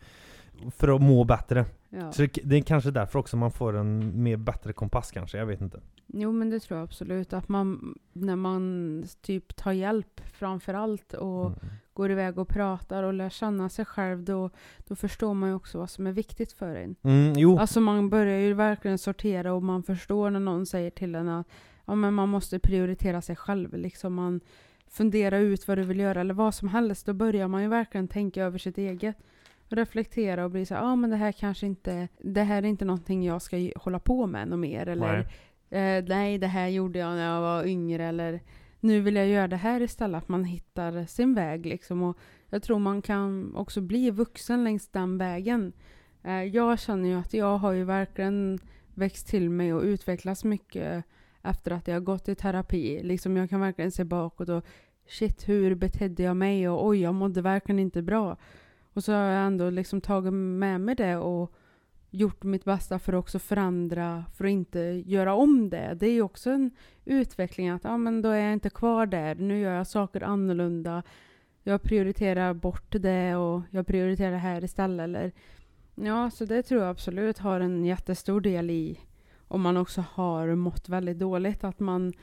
För 0.77 0.95
att 0.95 1.01
må 1.01 1.23
bättre. 1.23 1.65
Ja. 1.89 2.11
Så 2.11 2.21
det, 2.21 2.37
det 2.43 2.55
är 2.55 2.61
kanske 2.61 2.91
därför 2.91 3.19
också 3.19 3.37
man 3.37 3.51
får 3.51 3.77
en 3.77 4.23
mer 4.23 4.37
bättre 4.37 4.73
kompass 4.73 5.11
kanske, 5.11 5.37
jag 5.37 5.45
vet 5.45 5.61
inte. 5.61 5.79
Jo 6.07 6.31
men 6.31 6.49
det 6.49 6.59
tror 6.59 6.79
jag 6.79 6.83
absolut. 6.83 7.33
Att 7.33 7.49
man, 7.49 7.97
när 8.13 8.35
man 8.35 9.03
typ 9.21 9.55
tar 9.55 9.71
hjälp 9.71 10.21
framför 10.33 10.73
allt 10.73 11.13
och 11.13 11.45
Mm. 11.45 11.59
går 11.93 12.11
iväg 12.11 12.37
och 12.37 12.47
pratar 12.47 13.03
och 13.03 13.13
lär 13.13 13.29
känna 13.29 13.69
sig 13.69 13.85
själv, 13.85 14.23
då, 14.23 14.49
då 14.87 14.95
förstår 14.95 15.33
man 15.33 15.49
ju 15.49 15.55
också 15.55 15.77
vad 15.79 15.89
som 15.89 16.07
är 16.07 16.11
viktigt 16.11 16.51
för 16.51 16.75
en. 16.75 16.95
Mm, 17.01 17.33
jo. 17.37 17.57
Alltså 17.59 17.81
man 17.81 18.09
börjar 18.09 18.39
ju 18.39 18.53
verkligen 18.53 18.97
sortera 18.97 19.53
och 19.53 19.63
man 19.63 19.83
förstår 19.83 20.29
när 20.29 20.39
någon 20.39 20.65
säger 20.65 20.89
till 20.91 21.15
en 21.15 21.29
att 21.29 21.47
ja, 21.85 21.95
men 21.95 22.13
man 22.13 22.29
måste 22.29 22.59
prioritera 22.59 23.21
sig 23.21 23.35
själv. 23.35 23.73
Liksom 23.73 24.13
man 24.13 24.39
funderar 24.87 25.39
ut 25.39 25.67
vad 25.67 25.77
du 25.77 25.83
vill 25.83 25.99
göra 25.99 26.21
eller 26.21 26.33
vad 26.33 26.55
som 26.55 26.67
helst. 26.67 27.05
Då 27.05 27.13
börjar 27.13 27.47
man 27.47 27.61
ju 27.61 27.67
verkligen 27.67 28.07
tänka 28.07 28.43
över 28.43 28.57
sitt 28.57 28.77
eget. 28.77 29.17
Reflektera 29.69 30.45
och 30.45 30.51
bli 30.51 30.65
så 30.65 30.73
ja 30.73 30.95
men 30.95 31.09
det 31.09 31.15
här 31.15 31.31
kanske 31.31 31.65
inte, 31.65 32.07
det 32.17 32.41
här 32.43 32.63
är 32.63 32.67
inte 32.67 32.85
någonting 32.85 33.23
jag 33.25 33.41
ska 33.41 33.69
hålla 33.75 33.99
på 33.99 34.27
med 34.27 34.47
något 34.47 34.59
mer. 34.59 34.87
Eller 34.87 35.27
Nej. 35.69 35.97
eh, 35.97 36.05
nej 36.07 36.37
det 36.37 36.47
här 36.47 36.67
gjorde 36.67 36.99
jag 36.99 37.09
när 37.15 37.33
jag 37.33 37.41
var 37.41 37.65
yngre. 37.65 38.05
Eller 38.05 38.39
nu 38.79 38.99
vill 39.01 39.15
jag 39.15 39.27
göra 39.27 39.47
det 39.47 39.55
här 39.57 39.81
istället. 39.81 40.23
Att 40.23 40.29
man 40.29 40.43
hittar 40.43 41.05
sin 41.05 41.33
väg 41.35 41.65
liksom. 41.65 42.03
Och 42.03 42.17
jag 42.49 42.63
tror 42.63 42.79
man 42.79 43.01
kan 43.01 43.55
också 43.55 43.81
bli 43.81 44.11
vuxen 44.11 44.63
längs 44.63 44.87
den 44.87 45.17
vägen. 45.17 45.73
Eh, 46.23 46.43
Jag 46.43 46.79
känner 46.79 47.09
ju 47.09 47.15
att 47.15 47.33
jag 47.33 47.57
har 47.57 47.71
ju 47.71 47.83
verkligen 47.83 48.59
växt 48.93 49.27
till 49.27 49.49
mig 49.49 49.73
och 49.73 49.81
utvecklats 49.83 50.43
mycket 50.43 51.03
efter 51.41 51.71
att 51.71 51.87
jag 51.87 51.95
har 51.95 52.01
gått 52.01 52.29
i 52.29 52.35
terapi. 52.35 52.99
Liksom 53.03 53.37
jag 53.37 53.49
kan 53.49 53.59
verkligen 53.59 53.91
se 53.91 54.03
bakåt 54.03 54.49
och 54.49 54.65
shit, 55.07 55.49
hur 55.49 55.75
betedde 55.75 56.23
jag 56.23 56.37
mig? 56.37 56.69
Och 56.69 56.87
oj, 56.87 57.01
jag 57.01 57.13
mådde 57.15 57.41
verkligen 57.41 57.79
inte 57.79 58.01
bra. 58.01 58.37
Och 58.99 59.03
så 59.03 59.13
har 59.13 59.23
jag 59.23 59.45
ändå 59.45 59.69
liksom 59.69 60.01
tagit 60.01 60.33
med 60.33 60.81
mig 60.81 60.95
det 60.95 61.17
och 61.17 61.53
gjort 62.09 62.43
mitt 62.43 62.65
bästa 62.65 62.99
för 62.99 63.13
att 63.13 63.19
också 63.19 63.39
förändra, 63.39 64.25
för 64.37 64.45
att 64.45 64.51
inte 64.51 64.79
göra 65.05 65.33
om 65.33 65.69
det. 65.69 65.97
Det 65.99 66.07
är 66.07 66.11
ju 66.11 66.21
också 66.21 66.49
en 66.49 66.71
utveckling 67.05 67.69
att 67.69 67.83
ja, 67.83 67.97
men 67.97 68.21
då 68.21 68.29
är 68.29 68.39
jag 68.39 68.53
inte 68.53 68.69
kvar 68.69 69.05
där. 69.05 69.35
Nu 69.35 69.59
gör 69.59 69.73
jag 69.73 69.87
saker 69.87 70.23
annorlunda. 70.23 71.03
Jag 71.63 71.81
prioriterar 71.81 72.53
bort 72.53 72.91
det 72.91 73.35
och 73.35 73.61
jag 73.69 73.87
prioriterar 73.87 74.31
det 74.31 74.37
här 74.37 74.63
istället. 74.63 75.03
Eller, 75.03 75.31
ja, 75.95 76.31
så 76.31 76.45
det 76.45 76.63
tror 76.63 76.81
jag 76.81 76.89
absolut 76.89 77.37
har 77.37 77.59
en 77.59 77.85
jättestor 77.85 78.41
del 78.41 78.69
i 78.69 78.99
om 79.47 79.61
man 79.61 79.77
också 79.77 80.03
har 80.13 80.55
mått 80.55 80.89
väldigt 80.89 81.19
dåligt. 81.19 81.63
Att 81.63 81.79
man 81.79 82.13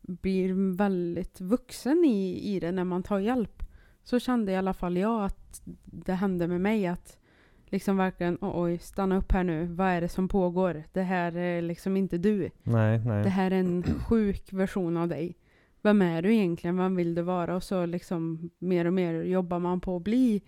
blir 0.00 0.76
väldigt 0.76 1.40
vuxen 1.40 2.04
i, 2.04 2.54
i 2.54 2.60
det 2.60 2.72
när 2.72 2.84
man 2.84 3.02
tar 3.02 3.18
hjälp. 3.18 3.65
Så 4.06 4.18
kände 4.18 4.52
i 4.52 4.56
alla 4.56 4.72
fall 4.74 4.96
jag 4.96 5.24
att 5.24 5.62
det 5.84 6.12
hände 6.12 6.46
med 6.46 6.60
mig 6.60 6.86
att 6.86 7.18
liksom 7.66 7.96
verkligen, 7.96 8.38
"Oj, 8.40 8.50
oj, 8.54 8.78
stanna 8.78 9.16
upp 9.16 9.32
här 9.32 9.44
nu, 9.44 9.66
vad 9.66 9.86
är 9.86 10.00
det 10.00 10.08
som 10.08 10.28
pågår? 10.28 10.84
Det 10.92 11.02
här 11.02 11.36
är 11.36 11.62
liksom 11.62 11.96
inte 11.96 12.18
du. 12.18 12.50
Nej, 12.62 12.98
nej. 12.98 13.22
Det 13.22 13.28
här 13.28 13.50
är 13.50 13.58
en 13.58 13.82
sjuk 13.82 14.52
version 14.52 14.96
av 14.96 15.08
dig. 15.08 15.36
Vem 15.82 16.02
är 16.02 16.22
du 16.22 16.34
egentligen? 16.34 16.76
Vem 16.76 16.96
vill 16.96 17.14
du 17.14 17.22
vara? 17.22 17.56
Och 17.56 17.62
så 17.62 17.86
liksom 17.86 18.50
mer 18.58 18.84
och 18.84 18.92
mer 18.92 19.22
jobbar 19.22 19.58
man 19.58 19.80
på 19.80 19.96
att 19.96 20.02
bli 20.02 20.42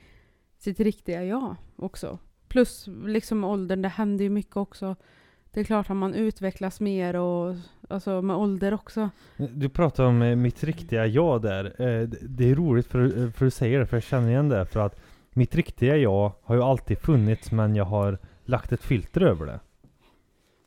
sitt 0.58 0.80
riktiga 0.80 1.24
jag 1.24 1.56
också. 1.76 2.18
Plus 2.48 2.88
liksom 3.04 3.44
åldern, 3.44 3.82
det 3.82 3.88
händer 3.88 4.24
ju 4.24 4.30
mycket 4.30 4.56
också. 4.56 4.96
Det 5.52 5.60
är 5.60 5.64
klart 5.64 5.90
att 5.90 5.96
man 5.96 6.14
utvecklas 6.14 6.80
mer 6.80 7.16
och 7.16 7.54
alltså 7.88 8.22
med 8.22 8.36
ålder 8.36 8.74
också. 8.74 9.10
Du 9.36 9.68
pratar 9.68 10.04
om 10.04 10.22
eh, 10.22 10.36
mitt 10.36 10.64
riktiga 10.64 11.06
jag 11.06 11.42
där. 11.42 11.64
Eh, 11.64 12.08
det- 12.08 12.50
är 12.50 12.54
roligt 12.54 12.86
för, 12.86 13.04
eh, 13.24 13.30
för 13.30 13.44
du 13.44 13.50
säger 13.50 13.78
det, 13.78 13.86
för 13.86 13.96
jag 13.96 14.02
känner 14.04 14.28
igen 14.28 14.48
det. 14.48 14.66
För 14.66 14.80
att 14.80 15.00
mitt 15.30 15.54
riktiga 15.54 15.96
jag 15.96 16.32
har 16.42 16.54
ju 16.54 16.62
alltid 16.62 16.98
funnits, 16.98 17.52
men 17.52 17.76
jag 17.76 17.84
har 17.84 18.18
lagt 18.44 18.72
ett 18.72 18.84
filter 18.84 19.20
över 19.20 19.46
det. 19.46 19.60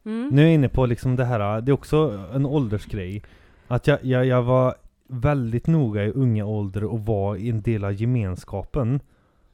Mm. 0.06 0.30
Nu 0.32 0.42
är 0.42 0.46
jag 0.46 0.54
inne 0.54 0.70
på 0.70 0.86
liksom 0.86 1.16
det 1.16 1.26
här, 1.26 1.62
det 1.62 1.72
är 1.72 1.74
också 1.74 2.26
en 2.34 2.46
åldersgrej. 2.46 3.24
Att 3.68 3.88
jag, 3.88 4.04
jag, 4.06 4.26
jag 4.26 4.44
var 4.44 4.76
väldigt 5.08 5.68
noga 5.68 6.04
i 6.06 6.12
unga 6.12 6.46
ålder 6.46 6.84
och 6.84 7.06
var 7.06 7.36
i 7.36 7.50
en 7.50 7.62
del 7.62 7.84
av 7.84 7.94
gemenskapen. 7.94 9.00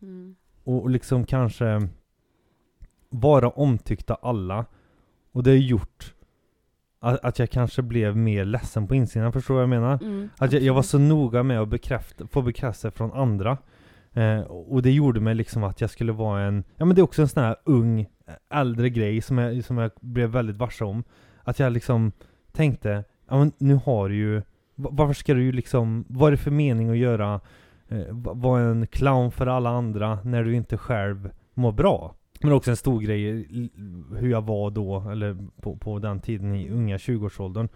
Mm. 0.01 0.35
Och 0.63 0.89
liksom 0.89 1.25
kanske 1.25 1.87
vara 3.09 3.49
omtyckt 3.49 4.09
av 4.11 4.17
alla. 4.21 4.65
Och 5.37 5.43
det 5.43 5.49
har 5.49 5.57
gjort 5.57 6.13
att, 6.99 7.25
att 7.25 7.39
jag 7.39 7.49
kanske 7.49 7.81
blev 7.81 8.17
mer 8.17 8.45
ledsen 8.45 8.87
på 8.87 8.95
insidan, 8.95 9.33
förstår 9.33 9.53
du 9.53 9.55
vad 9.55 9.63
jag 9.63 9.69
menar? 9.69 9.99
Mm, 10.03 10.29
Att 10.37 10.51
jag, 10.53 10.61
jag 10.61 10.73
var 10.73 10.81
så 10.81 10.99
noga 10.99 11.43
med 11.43 11.59
att 11.61 11.67
bekräfta, 11.69 12.27
få 12.27 12.41
bekräftelse 12.41 12.91
från 12.91 13.11
andra. 13.13 13.57
Eh, 14.13 14.39
och 14.41 14.81
det 14.81 14.91
gjorde 14.91 15.19
mig 15.19 15.35
liksom 15.35 15.63
att 15.63 15.81
jag 15.81 15.89
skulle 15.89 16.11
vara 16.11 16.41
en, 16.41 16.63
ja 16.75 16.85
men 16.85 16.95
det 16.95 17.01
är 17.01 17.03
också 17.03 17.21
en 17.21 17.27
sån 17.27 17.43
här 17.43 17.55
ung, 17.63 18.05
äldre 18.53 18.89
grej 18.89 19.21
som 19.21 19.37
jag, 19.37 19.63
som 19.65 19.77
jag 19.77 19.91
blev 20.01 20.29
väldigt 20.29 20.55
varse 20.55 20.83
om. 20.85 21.03
Att 21.43 21.59
jag 21.59 21.73
liksom 21.73 22.11
tänkte, 22.51 23.03
ja 23.29 23.37
men 23.37 23.51
nu 23.57 23.75
har 23.85 24.09
du 24.09 24.15
ju, 24.15 24.41
va- 24.75 24.89
varför 24.93 25.13
ska 25.13 25.33
du 25.33 25.43
ju 25.43 25.51
liksom, 25.51 26.05
vad 26.09 26.27
är 26.27 26.31
det 26.31 26.37
för 26.37 26.51
mening 26.51 26.89
att 26.89 26.97
göra, 26.97 27.39
eh, 27.87 28.05
va- 28.11 28.33
vara 28.33 28.61
en 28.61 28.87
clown 28.87 29.31
för 29.31 29.47
alla 29.47 29.69
andra 29.69 30.19
när 30.23 30.43
du 30.43 30.55
inte 30.55 30.77
själv 30.77 31.29
mår 31.53 31.71
bra? 31.71 32.13
Men 32.41 32.51
också 32.51 32.71
en 32.71 32.77
stor 32.77 33.01
grej, 33.01 33.23
hur 34.17 34.29
jag 34.29 34.41
var 34.45 34.71
då, 34.71 35.09
eller 35.11 35.37
på, 35.61 35.75
på 35.77 35.99
den 35.99 36.19
tiden 36.19 36.55
i 36.55 36.69
unga 36.69 36.97
20-årsåldern. 36.97 37.67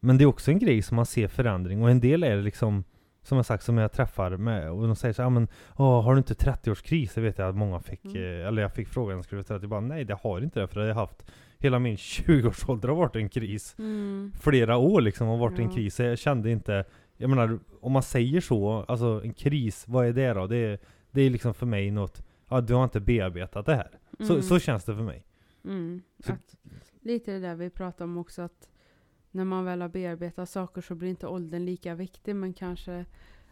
Men 0.00 0.18
det 0.18 0.24
är 0.24 0.26
också 0.26 0.50
en 0.50 0.58
grej 0.58 0.82
som 0.82 0.96
man 0.96 1.06
ser 1.06 1.28
förändring 1.28 1.82
och 1.82 1.90
en 1.90 2.00
del 2.00 2.22
är 2.22 2.36
det 2.36 2.42
liksom 2.42 2.84
som 3.22 3.36
jag 3.36 3.46
sagt, 3.46 3.64
som 3.64 3.78
jag 3.78 3.92
träffar 3.92 4.36
med 4.36 4.70
och 4.70 4.86
de 4.86 4.96
säger 4.96 5.12
så 5.12 5.22
här, 5.22 5.26
"Ja, 5.26 5.30
men 5.30 5.48
åh, 5.76 6.02
har 6.04 6.12
du 6.14 6.18
inte 6.18 6.34
30-årskris? 6.34 7.14
Det 7.14 7.20
vet 7.20 7.38
jag 7.38 7.48
att 7.48 7.56
många 7.56 7.80
fick, 7.80 8.04
Mm. 8.04 8.16
eh, 8.40 8.46
eller 8.48 8.62
jag 8.62 8.72
fick 8.72 8.88
frågan, 8.88 9.22
skulle 9.22 9.38
jag 9.38 9.46
30? 9.46 9.62
Jag 9.62 9.70
bara, 9.70 9.80
nej 9.80 10.04
det 10.04 10.18
har 10.22 10.40
inte 10.40 10.60
det, 10.60 10.66
för 10.68 10.80
jag 10.80 10.94
har 10.94 11.00
haft 11.00 11.24
Hela 11.58 11.78
min 11.78 11.96
20-årsålder 12.26 12.88
har 12.88 12.96
varit 12.96 13.16
en 13.16 13.28
kris 13.28 13.74
Mm. 13.78 14.32
Flera 14.40 14.76
år 14.76 15.00
liksom 15.00 15.28
har 15.28 15.36
varit 15.36 15.58
en 15.58 15.64
Ja. 15.64 15.70
kris, 15.74 15.94
så 15.94 16.02
jag 16.02 16.18
kände 16.18 16.50
inte 16.50 16.84
Jag 17.16 17.30
menar, 17.30 17.58
om 17.80 17.92
man 17.92 18.02
säger 18.02 18.40
så, 18.40 18.84
alltså 18.88 19.20
en 19.24 19.32
kris, 19.34 19.84
vad 19.88 20.06
är 20.06 20.12
det 20.12 20.32
då? 20.32 20.46
Det 20.46 20.56
är, 20.56 20.78
det 21.10 21.22
är 21.22 21.30
liksom 21.30 21.54
för 21.54 21.66
mig 21.66 21.90
något, 21.90 22.23
ja 22.48 22.60
du 22.60 22.74
har 22.74 22.84
inte 22.84 23.00
bearbetat 23.00 23.66
det 23.66 23.74
här 23.74 23.98
så, 24.20 24.32
Mm. 24.32 24.42
så 24.42 24.58
känns 24.58 24.84
det 24.84 24.94
för 24.96 25.02
mig 25.02 25.26
Mm. 25.64 26.02
Så- 26.26 26.32
Att, 26.32 26.56
lite 27.00 27.32
det 27.32 27.38
där 27.38 27.54
vi 27.54 27.70
pratade 27.70 28.04
om 28.04 28.18
också 28.18 28.42
att 28.42 28.68
när 29.30 29.44
man 29.44 29.64
väl 29.64 29.80
har 29.80 29.88
bearbetat 29.88 30.48
saker 30.50 30.80
så 30.80 30.94
blir 30.94 31.08
inte 31.10 31.26
åldern 31.26 31.64
lika 31.64 31.94
viktig 31.94 32.36
men 32.36 32.52
kanske 32.52 33.04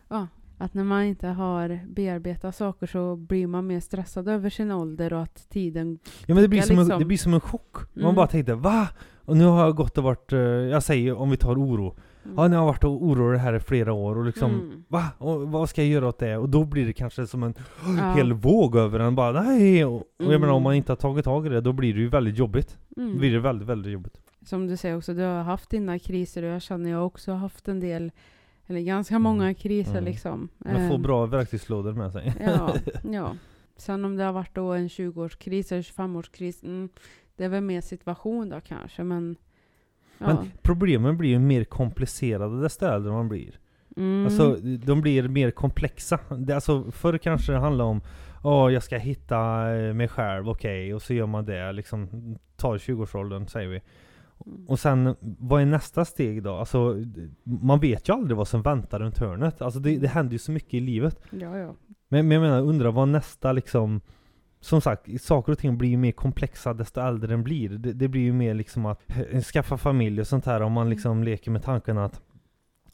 ja, 0.09 0.27
att 0.59 0.75
när 0.75 0.85
man 0.85 1.03
inte 1.05 1.29
har 1.29 1.81
bearbetat 1.89 2.57
saker 2.57 2.87
så 2.87 3.17
blir 3.17 3.47
man 3.47 3.67
mer 3.67 3.81
stressad 3.81 4.29
över 4.29 4.51
sin 4.51 4.71
ålder 4.71 5.13
och 5.13 5.23
att 5.23 5.49
tiden 5.51 5.99
Ja 6.27 6.35
men 6.35 6.43
det 6.43 6.49
blir, 6.49 6.63
som, 6.63 6.79
en, 6.79 6.85
liksom. 6.85 6.99
det 6.99 7.05
blir 7.05 7.19
som 7.19 7.35
en 7.35 7.41
chock. 7.41 7.77
Man 7.95 8.05
Mm. 8.05 8.15
bara 8.15 8.27
tänkte 8.27 8.55
va? 8.55 8.89
Och 9.25 9.37
nu 9.37 9.45
har 9.45 9.65
jag 9.65 9.77
gått 9.77 9.99
och 9.99 10.05
varit, 10.05 10.33
eh, 10.33 10.39
jag 10.41 10.83
säger 10.83 11.15
om 11.15 11.31
vi 11.31 11.37
tar 11.37 11.55
oro. 11.57 11.97
Ja 12.37 12.49
nu 12.49 12.57
har 12.57 12.63
jag 12.63 12.67
varit 12.67 12.85
och 12.85 13.05
orolig 13.05 13.39
här 13.39 13.55
i 13.55 13.61
flera 13.61 13.93
år 13.93 14.19
och 14.19 14.25
liksom 14.25 14.51
Mm. 14.51 14.85
Va? 14.89 15.05
Och 15.19 15.41
vad 15.53 15.69
ska 15.69 15.83
jag 15.83 15.91
göra 15.91 16.09
åt 16.09 16.19
det? 16.19 16.37
Och 16.37 16.49
då 16.49 16.65
blir 16.65 16.87
det 16.87 16.93
kanske 16.93 17.27
som 17.27 17.43
en 17.43 17.55
Ja. 17.99 18.13
hel 18.13 18.33
våg 18.33 18.77
över 18.77 19.01
en 19.01 19.15
bara 19.15 19.43
nej! 19.43 19.85
Och, 19.85 19.95
och 19.97 20.05
jag 20.19 20.27
Mm. 20.29 20.41
menar 20.41 20.53
om 20.55 20.63
man 20.63 20.75
inte 20.75 20.93
har 20.93 20.97
tagit 20.97 21.25
tag 21.25 21.47
i 21.47 21.49
det, 21.49 21.61
då 21.61 21.73
blir 21.73 21.95
det 21.95 22.01
ju 22.01 22.09
väldigt 22.09 22.39
jobbigt. 22.39 22.79
Då 22.89 23.03
Mm. 23.03 23.19
blir 23.19 23.33
det 23.33 23.41
väldigt, 23.41 23.69
väldigt 23.69 23.93
jobbigt. 23.93 24.21
Som 24.47 24.67
du 24.67 24.77
säger 24.77 24.97
också, 24.97 25.15
du 25.15 25.23
har 25.23 25.43
haft 25.43 25.71
dina 25.71 25.99
kriser 25.99 26.43
och 26.43 26.49
jag 26.49 26.63
känner 26.63 26.91
jag 26.91 27.07
också 27.07 27.31
har 27.33 27.39
haft 27.39 27.69
en 27.69 27.81
del, 27.81 28.13
eller 28.67 28.81
ganska 28.81 29.19
många 29.19 29.55
kriser 29.55 29.93
Mm. 29.93 30.05
liksom. 30.05 30.49
Man 30.59 30.89
får 30.89 30.95
Ehm, 30.97 31.03
bra 31.03 31.27
verktygslådor 31.27 31.93
med 31.93 32.13
sig. 32.13 32.35
Ja, 32.41 32.75
ja. 33.13 33.33
Sen 33.77 34.05
om 34.05 34.17
det 34.17 34.25
har 34.25 34.33
varit 34.33 34.55
då 34.55 34.73
en 34.73 34.89
20-årskris 34.89 35.73
eller 35.73 35.83
25-årskris, 35.83 36.65
mm, 36.65 36.89
det 37.43 37.47
är 37.47 37.51
väl 37.51 37.63
mer 37.63 37.81
situation 37.81 38.49
då 38.49 38.61
kanske, 38.61 39.05
men... 39.05 39.37
Ja. 40.19 40.27
Men 40.27 40.37
problemen 40.63 41.17
blir 41.19 41.31
ju 41.31 41.39
mer 41.39 41.65
komplicerade 41.65 42.61
desto 42.63 42.87
äldre 42.87 43.13
man 43.13 43.29
blir. 43.29 43.59
mm, 43.97 44.25
Alltså, 44.25 44.57
de 44.63 45.01
blir 45.01 45.29
mer 45.29 45.51
komplexa. 45.51 46.19
Det, 46.39 46.55
alltså, 46.55 46.91
förr 46.91 47.19
kanske 47.19 47.53
det 47.53 47.59
handlade 47.59 47.91
om 47.91 48.01
Åh, 48.43 48.73
jag 48.73 48.83
ska 48.83 48.97
hitta 48.97 49.71
eh, 49.75 49.95
mig 49.95 50.09
själv, 50.09 50.49
okej, 50.49 50.95
och 50.95 51.03
så 51.03 51.15
gör 51.15 51.27
man 51.27 51.45
det, 51.45 51.73
liksom 51.73 52.09
tar 52.57 52.79
20-årsåldern 52.79 53.47
säger 53.47 53.69
vi. 53.69 53.81
mm, 54.47 54.67
Och 54.69 54.79
sen, 54.79 55.17
vad 55.21 55.63
är 55.63 55.67
nästa 55.67 56.05
steg 56.05 56.43
då? 56.43 56.55
Alltså, 56.55 56.97
man 57.45 57.81
vet 57.81 58.09
ju 58.09 58.13
aldrig 58.13 58.37
vad 58.37 58.49
som 58.49 58.63
väntar 58.63 59.01
runt 59.01 59.19
hörnet. 59.19 59.63
Alltså 59.63 59.81
det, 59.81 59.97
det 59.97 60.09
händer 60.09 60.33
ju 60.33 60.39
så 60.39 60.53
mycket 60.53 60.75
i 60.75 60.81
livet. 60.81 61.21
ja, 61.31 61.59
ja. 61.59 61.75
Men, 62.09 62.29
men 62.29 62.31
jag 62.31 62.43
menar, 62.43 62.61
undrar 62.61 62.93
vad 62.93 63.09
nästa 63.09 63.53
liksom 63.53 64.01
som 64.63 64.81
sagt, 64.81 65.23
saker 65.23 65.53
och 65.53 65.59
ting 65.59 65.79
blir 65.79 65.89
ju 65.89 65.97
mer 65.97 66.13
komplexa 66.13 66.75
desto 66.75 67.01
äldre 67.01 67.31
den 67.31 67.43
blir. 67.43 67.69
Det, 67.69 67.93
det 67.93 68.09
blir 68.09 68.23
ju 68.23 68.33
mer 68.33 68.55
liksom 68.55 68.87
att 68.87 69.01
eh, 69.33 69.41
skaffa 69.41 69.77
familj 69.77 70.21
och 70.21 70.27
sånt 70.27 70.47
här 70.47 70.61
om 70.63 70.73
man 70.73 70.91
liksom 70.91 71.25
leker 71.25 71.51
med 71.51 71.63
tanken 71.63 71.99
att 71.99 72.21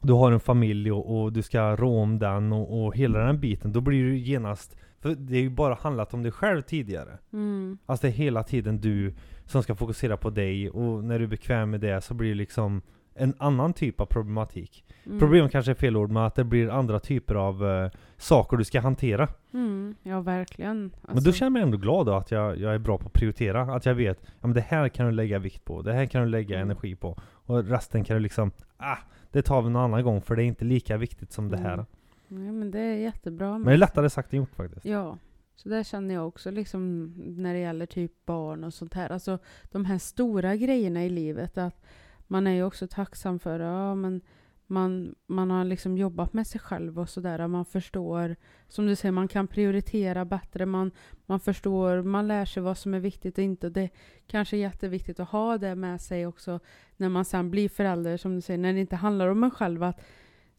du 0.01 0.13
har 0.13 0.31
en 0.31 0.39
familj 0.39 0.91
och, 0.91 1.21
och 1.21 1.33
du 1.33 1.41
ska 1.41 1.75
rå 1.75 1.99
om 1.99 2.19
den 2.19 2.53
och, 2.53 2.85
och 2.85 2.95
hela 2.95 3.19
den 3.19 3.39
biten. 3.39 3.71
Då 3.73 3.81
blir 3.81 3.97
ju 3.97 4.17
genast, 4.17 4.77
för 4.99 5.15
det 5.15 5.37
är 5.37 5.41
ju 5.41 5.49
bara 5.49 5.73
handlat 5.73 6.13
om 6.13 6.23
dig 6.23 6.31
själv 6.31 6.61
tidigare. 6.61 7.17
Mm, 7.33 7.77
Alltså 7.85 8.07
det 8.07 8.11
är 8.11 8.17
hela 8.17 8.43
tiden 8.43 8.81
du 8.81 9.15
som 9.45 9.63
ska 9.63 9.75
fokusera 9.75 10.17
på 10.17 10.29
dig 10.29 10.69
och 10.69 11.03
när 11.03 11.19
du 11.19 11.25
är 11.25 11.29
bekväm 11.29 11.69
med 11.69 11.81
det 11.81 12.01
så 12.01 12.13
blir 12.13 12.29
det 12.29 12.35
liksom 12.35 12.81
en 13.15 13.33
annan 13.37 13.73
typ 13.73 14.01
av 14.01 14.05
problematik. 14.05 14.83
Mm, 15.09 15.19
Problem 15.19 15.49
kanske 15.49 15.71
är 15.71 15.75
fel 15.75 15.97
ord, 15.97 16.09
men 16.11 16.23
att 16.23 16.35
det 16.35 16.43
blir 16.43 16.69
andra 16.69 16.99
typer 16.99 17.35
av 17.35 17.65
eh, 17.67 17.91
saker 18.17 18.57
du 18.57 18.63
ska 18.63 18.79
hantera. 18.81 19.27
Mm, 19.53 19.95
ja, 20.03 20.21
verkligen. 20.21 20.77
Men 20.79 20.91
då 21.01 21.11
Alltså, 21.11 21.31
känner 21.31 21.45
jag 21.47 21.53
mig 21.53 21.61
ändå 21.61 21.77
glad 21.77 22.05
då 22.05 22.13
att 22.13 22.31
jag, 22.31 22.57
jag 22.57 22.73
är 22.73 22.77
bra 22.79 22.97
på 22.97 23.05
att 23.07 23.13
prioritera. 23.13 23.61
Att 23.61 23.85
jag 23.85 23.95
vet, 23.95 24.19
ja 24.23 24.47
men 24.47 24.53
det 24.53 24.61
här 24.61 24.89
kan 24.89 25.05
du 25.05 25.11
lägga 25.11 25.39
vikt 25.39 25.65
på, 25.65 25.81
det 25.81 25.93
här 25.93 26.05
kan 26.05 26.21
du 26.23 26.29
lägga 26.29 26.55
Mm. 26.55 26.67
energi 26.69 26.95
på. 26.95 27.17
Och 27.45 27.63
resten 27.65 28.03
kan 28.03 28.15
du 28.15 28.19
liksom, 28.23 28.51
ah, 28.77 28.97
det 29.31 29.41
tar 29.41 29.61
vi 29.61 29.69
någon 29.69 29.81
annan 29.83 30.03
gång 30.03 30.21
för 30.21 30.35
det 30.35 30.43
är 30.43 30.45
inte 30.45 30.65
lika 30.65 30.97
viktigt 30.97 31.31
som 31.31 31.49
det 31.49 31.57
här. 31.57 31.73
Mm. 31.73 31.85
Nej, 32.27 32.51
men 32.51 32.71
det 32.71 32.79
är 32.79 32.95
jättebra. 32.95 33.51
Men 33.51 33.63
det 33.65 33.73
är 33.73 33.77
lättare 33.77 34.09
sagt 34.09 34.33
än 34.33 34.39
gjort 34.39 34.55
faktiskt. 34.55 34.85
Ja, 34.85 35.17
så 35.55 35.69
det 35.69 35.83
känner 35.83 36.15
jag 36.15 36.27
också 36.27 36.51
liksom 36.51 37.13
när 37.17 37.53
det 37.53 37.59
gäller 37.59 37.85
typ 37.85 38.11
barn 38.25 38.63
och 38.63 38.73
sånt 38.73 38.93
här. 38.93 39.09
Alltså 39.09 39.39
de 39.71 39.85
här 39.85 39.97
stora 39.97 40.55
grejerna 40.55 41.05
i 41.05 41.09
livet. 41.09 41.57
Att 41.57 41.81
man 42.27 42.47
är 42.47 42.51
ju 42.51 42.63
också 42.63 42.87
tacksam 42.87 43.39
för, 43.39 43.59
ja 43.59 43.95
men 43.95 44.21
man, 44.69 45.15
man 45.27 45.51
har 45.51 45.63
liksom 45.63 45.97
jobbat 45.97 46.33
med 46.33 46.47
sig 46.47 46.61
själv 46.61 46.99
och 46.99 47.09
sådär. 47.09 47.47
Man 47.47 47.65
förstår, 47.65 48.35
som 48.67 48.87
du 48.87 48.95
säger, 48.95 49.11
man 49.11 49.27
kan 49.27 49.47
prioritera 49.47 50.25
bättre. 50.25 50.65
Man, 50.65 50.91
man 51.25 51.39
förstår, 51.39 52.01
man 52.01 52.27
lär 52.27 52.45
sig 52.45 52.63
vad 52.63 52.77
som 52.77 52.93
är 52.93 52.99
viktigt 52.99 53.37
och 53.37 53.43
inte. 53.43 53.69
Det 53.69 53.89
kanske 54.27 54.57
är 54.57 54.59
jätteviktigt 54.59 55.19
att 55.19 55.29
ha 55.29 55.57
det 55.57 55.75
med 55.75 56.01
sig 56.01 56.27
också 56.27 56.59
när 56.97 57.09
man 57.09 57.25
sen 57.25 57.51
blir 57.51 57.69
förälder, 57.69 58.17
som 58.17 58.35
du 58.35 58.41
säger, 58.41 58.57
när 58.57 58.73
det 58.73 58.79
inte 58.79 58.95
handlar 58.95 59.27
om 59.27 59.43
en 59.43 59.51
själv. 59.51 59.83
Att 59.83 60.01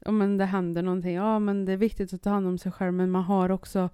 om 0.07 0.39
det 0.39 0.45
händer 0.45 0.83
någonting, 0.83 1.15
ja 1.15 1.39
men 1.39 1.65
det 1.65 1.73
är 1.73 1.77
viktigt 1.77 2.15
att 2.15 2.23
ta 2.23 2.31
hand 2.31 2.47
om 2.47 2.59
sig 2.59 2.73
själv, 2.73 2.93
men 2.93 3.11
man 3.11 3.23
har 3.23 3.51
också 3.51 3.89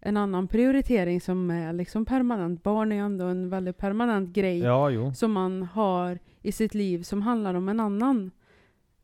en 0.00 0.16
annan 0.16 0.48
prioritering 0.48 1.20
som 1.20 1.50
är 1.50 1.72
liksom 1.72 2.04
permanent. 2.04 2.62
Barn 2.62 2.92
är 2.92 2.96
ju 2.96 3.02
ändå 3.02 3.24
en 3.24 3.50
väldigt 3.50 3.78
permanent 3.78 4.30
grej 4.30 4.58
Ja, 4.58 5.14
som 5.14 5.32
man 5.32 5.62
har 5.62 6.18
i 6.42 6.52
sitt 6.52 6.74
liv 6.74 7.02
som 7.02 7.22
handlar 7.22 7.54
om 7.54 7.68
en 7.68 7.80
annan. 7.80 8.30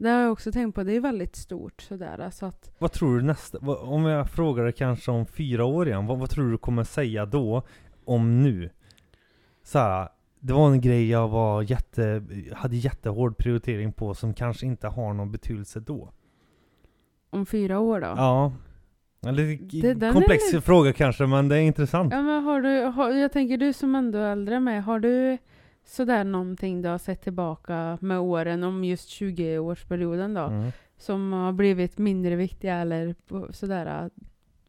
Det 0.04 0.10
har 0.10 0.20
jag 0.20 0.32
också 0.32 0.52
tänkt 0.52 0.74
på, 0.74 0.82
det 0.82 0.92
är 0.96 1.00
väldigt 1.00 1.36
stort 1.36 1.82
sådär. 1.82 2.18
Alltså 2.20 2.46
att, 2.46 2.70
Vad 2.78 2.92
tror 2.92 3.16
du 3.16 3.22
nästa, 3.22 3.58
vad- 3.60 3.78
om 3.78 4.04
jag 4.04 4.30
frågar 4.30 4.64
dig 4.64 4.72
kanske 4.72 5.10
om 5.10 5.26
fyra 5.26 5.64
år 5.64 5.88
igen, 5.88 6.06
vad, 6.06 6.18
vad 6.18 6.30
tror 6.30 6.50
du 6.50 6.58
kommer 6.58 6.84
säga 6.84 7.26
då 7.26 7.62
om 8.04 8.42
nu? 8.42 8.70
Så 9.62 9.78
här, 9.78 10.08
det 10.40 10.52
var 10.52 10.70
en 10.70 10.80
grej 10.80 11.10
jag 11.10 11.28
var 11.28 11.62
jätte, 11.62 12.22
hade 12.54 12.76
jättehård 12.76 13.36
prioritering 13.36 13.92
på 13.92 14.14
som 14.14 14.34
kanske 14.34 14.66
inte 14.66 14.88
har 14.88 15.12
någon 15.12 15.32
betydelse 15.32 15.80
då. 15.80 16.12
om 17.30 17.46
fyra 17.46 17.78
år 17.78 18.00
då? 18.00 18.06
Ja. 18.06 18.52
Eller 19.26 19.42
Det- 19.94 20.12
komplex 20.12 20.54
är- 20.54 20.60
fråga 20.60 20.92
kanske, 20.92 21.26
men 21.26 21.48
det 21.48 21.56
är 21.56 21.60
intressant. 21.60 22.12
Ja, 22.12 22.22
men 22.22 22.42
har 22.44 22.60
du, 22.60 22.80
har, 22.82 23.10
jag 23.10 23.32
tänker 23.32 23.58
du 23.58 23.72
som 23.72 23.94
ändå 23.94 24.18
är 24.18 24.32
äldre 24.32 24.60
med, 24.60 24.84
har 24.84 24.98
du 24.98 25.38
sådär 25.84 26.24
någonting 26.24 26.82
du 26.82 26.88
har 26.88 26.98
sett 26.98 27.22
tillbaka 27.22 27.98
med 28.00 28.18
åren 28.20 28.62
om 28.64 28.84
just 28.84 29.08
20-årsperioden 29.08 30.34
då? 30.34 30.54
Mm. 30.54 30.72
som 30.96 31.32
har 31.32 31.52
blivit 31.52 31.98
mindre 31.98 32.36
viktiga 32.36 32.76
eller 32.76 33.14
sådär 33.52 34.10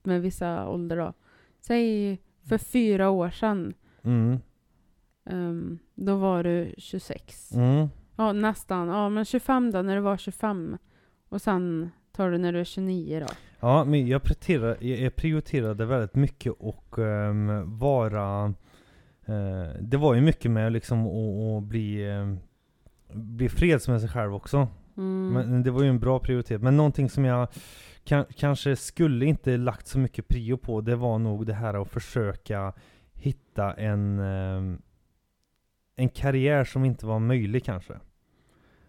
med 0.03 0.22
vissa 0.22 0.68
ålder 0.70 0.97
då. 0.97 1.13
Säg 1.61 2.18
för 2.49 2.57
fyra 2.57 3.09
år 3.09 3.30
sedan. 3.30 3.74
Mm. 4.03 4.39
ehm, 5.26 5.80
då 5.95 6.16
var 6.16 6.43
du 6.43 6.74
26. 6.78 7.51
Mm. 7.51 7.88
Ja, 8.16 8.34
nästan. 8.34 8.88
Ja, 8.88 9.09
men 9.09 9.26
25 9.26 9.72
då, 9.72 9.82
när 9.82 9.95
du 9.95 10.01
var 10.01 10.18
25. 10.18 10.78
Och 11.30 11.41
sen 11.41 11.89
tar 12.11 12.32
du 12.32 12.38
när 12.38 12.53
du 12.53 12.59
är 12.59 12.63
29 12.63 13.20
då. 13.20 13.34
Ja, 13.59 13.84
men 13.84 14.07
jag 14.07 14.24
prioriterade, 14.24 14.88
jag 14.88 15.16
prioriterade 15.16 15.86
väldigt 15.86 16.16
mycket 16.16 16.53
och 16.59 16.99
ehm, 16.99 17.78
vara... 17.80 18.53
eh, 19.26 19.82
det 19.82 19.97
var 19.97 20.13
ju 20.13 20.21
mycket 20.21 20.51
med 20.51 20.73
liksom 20.73 21.07
att, 21.07 21.63
bli, 21.63 22.11
um, 22.11 22.39
bli 23.13 23.49
freds 23.49 23.88
med 23.88 24.01
sig 24.01 24.09
själv 24.09 24.36
också. 24.36 24.67
Mm. 24.97 25.34
Men 25.34 25.63
det 25.63 25.71
var 25.71 25.84
ju 25.84 25.89
en 25.89 25.99
bra 25.99 26.19
prioritet. 26.19 26.61
Men 26.61 26.78
någonting 26.78 27.09
som 27.09 27.26
jag 27.26 27.47
kan, 28.03 28.26
kanske 28.36 28.76
skulle 28.76 29.26
inte 29.26 29.57
lagt 29.57 29.88
så 29.88 29.99
mycket 29.99 30.28
prio 30.28 30.57
på, 30.57 30.82
det 30.82 30.95
var 30.95 31.19
nog 31.19 31.45
det 31.45 31.53
här 31.53 31.82
att 31.82 31.89
försöka 31.89 32.73
hitta 33.13 33.73
en, 33.73 34.19
ehm, 34.19 34.82
en 35.95 36.09
karriär 36.09 36.63
som 36.63 36.86
inte 36.86 37.05
var 37.05 37.19
möjlig 37.19 37.63
kanske. 37.63 37.93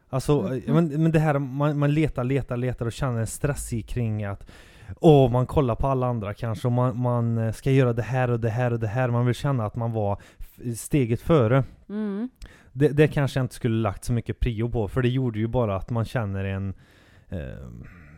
Alltså, 0.09 0.55
eh, 0.55 0.75
men, 0.75 1.03
men 1.03 1.13
det 1.13 1.19
här 1.19 1.39
man, 1.39 1.79
man 1.79 1.95
letar, 1.95 2.25
letar, 2.25 2.57
letar 2.57 2.87
och 2.87 2.93
känner 2.93 3.21
en 3.21 3.27
stress 3.27 3.73
i 3.73 3.83
kring 3.83 4.25
att 4.25 4.51
Åh, 5.01 5.31
man 5.31 5.47
kollar 5.47 5.75
på 5.75 5.87
alla 5.87 6.07
andra 6.07 6.35
kanske 6.35 6.69
och 6.69 6.73
man, 6.73 7.01
man 7.01 7.39
eh, 7.39 7.53
ska 7.53 7.71
göra 7.71 7.93
det 7.93 8.03
här 8.03 8.31
och 8.31 8.41
det 8.41 8.51
här 8.51 8.73
och 8.73 8.81
det 8.81 8.87
här. 8.87 9.09
Man 9.09 9.27
vill 9.27 9.35
känna 9.35 9.67
att 9.67 9.77
man 9.77 9.93
var 9.93 10.23
steget 10.77 11.21
före. 11.21 11.65
Mm. 11.89 12.29
Det, 12.73 12.89
det 12.89 13.09
kanske 13.09 13.39
jag 13.39 13.45
inte 13.45 13.55
skulle 13.55 13.77
lagt 13.77 14.05
så 14.05 14.13
mycket 14.13 14.41
prio 14.41 14.69
på, 14.71 14.89
för 14.89 15.03
det 15.03 15.09
gjorde 15.09 15.39
ju 15.39 15.47
bara 15.47 15.77
att 15.77 15.91
man 15.91 16.05
känner 16.05 16.45
en 16.45 16.75
eh, 17.29 17.39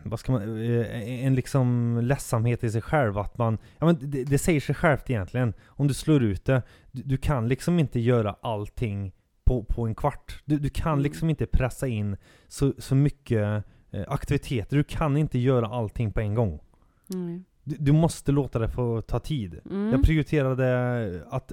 vad 0.03 0.19
ska 0.19 0.31
man, 0.31 0.41
eh, 0.41 1.25
en 1.25 1.35
liksom 1.35 1.99
ledsamhet 2.03 2.63
i 2.63 2.71
sig 2.71 2.81
själv 2.81 3.17
att 3.17 3.37
man, 3.37 3.57
ja 3.77 3.85
men 3.85 3.97
det, 4.01 4.23
det 4.23 4.37
säger 4.37 4.61
sig 4.61 4.75
självt 4.75 5.09
egentligen. 5.09 5.53
Om 5.67 5.87
du 5.87 5.93
slår 5.93 6.23
ut 6.23 6.45
det, 6.45 6.61
du, 6.91 7.01
du 7.01 7.17
kan 7.17 7.47
liksom 7.47 7.79
inte 7.79 7.99
göra 7.99 8.35
allting 8.41 9.11
på, 9.45 9.63
på 9.63 9.87
en 9.87 9.95
kvart. 9.95 10.41
Du, 10.45 10.57
du 10.59 10.69
kan 10.69 10.93
Mm. 10.93 11.03
liksom 11.03 11.29
inte 11.29 11.45
pressa 11.45 11.87
in 11.87 12.17
så, 12.47 12.73
så 12.77 12.95
mycket 12.95 13.63
aktiviteter, 14.07 14.77
du 14.77 14.83
kan 14.83 15.17
inte 15.17 15.39
göra 15.39 15.67
allting 15.67 16.11
på 16.11 16.19
en 16.19 16.35
gång. 16.35 16.59
Nej. 17.07 17.41
Du, 17.63 17.75
du 17.79 17.91
måste 17.91 18.31
låta 18.31 18.59
det 18.59 18.69
få 18.69 19.01
ta 19.01 19.19
tid. 19.19 19.59
Mm. 19.65 19.91
Jag 19.91 20.03
prioriterade 20.03 21.23
att 21.29 21.51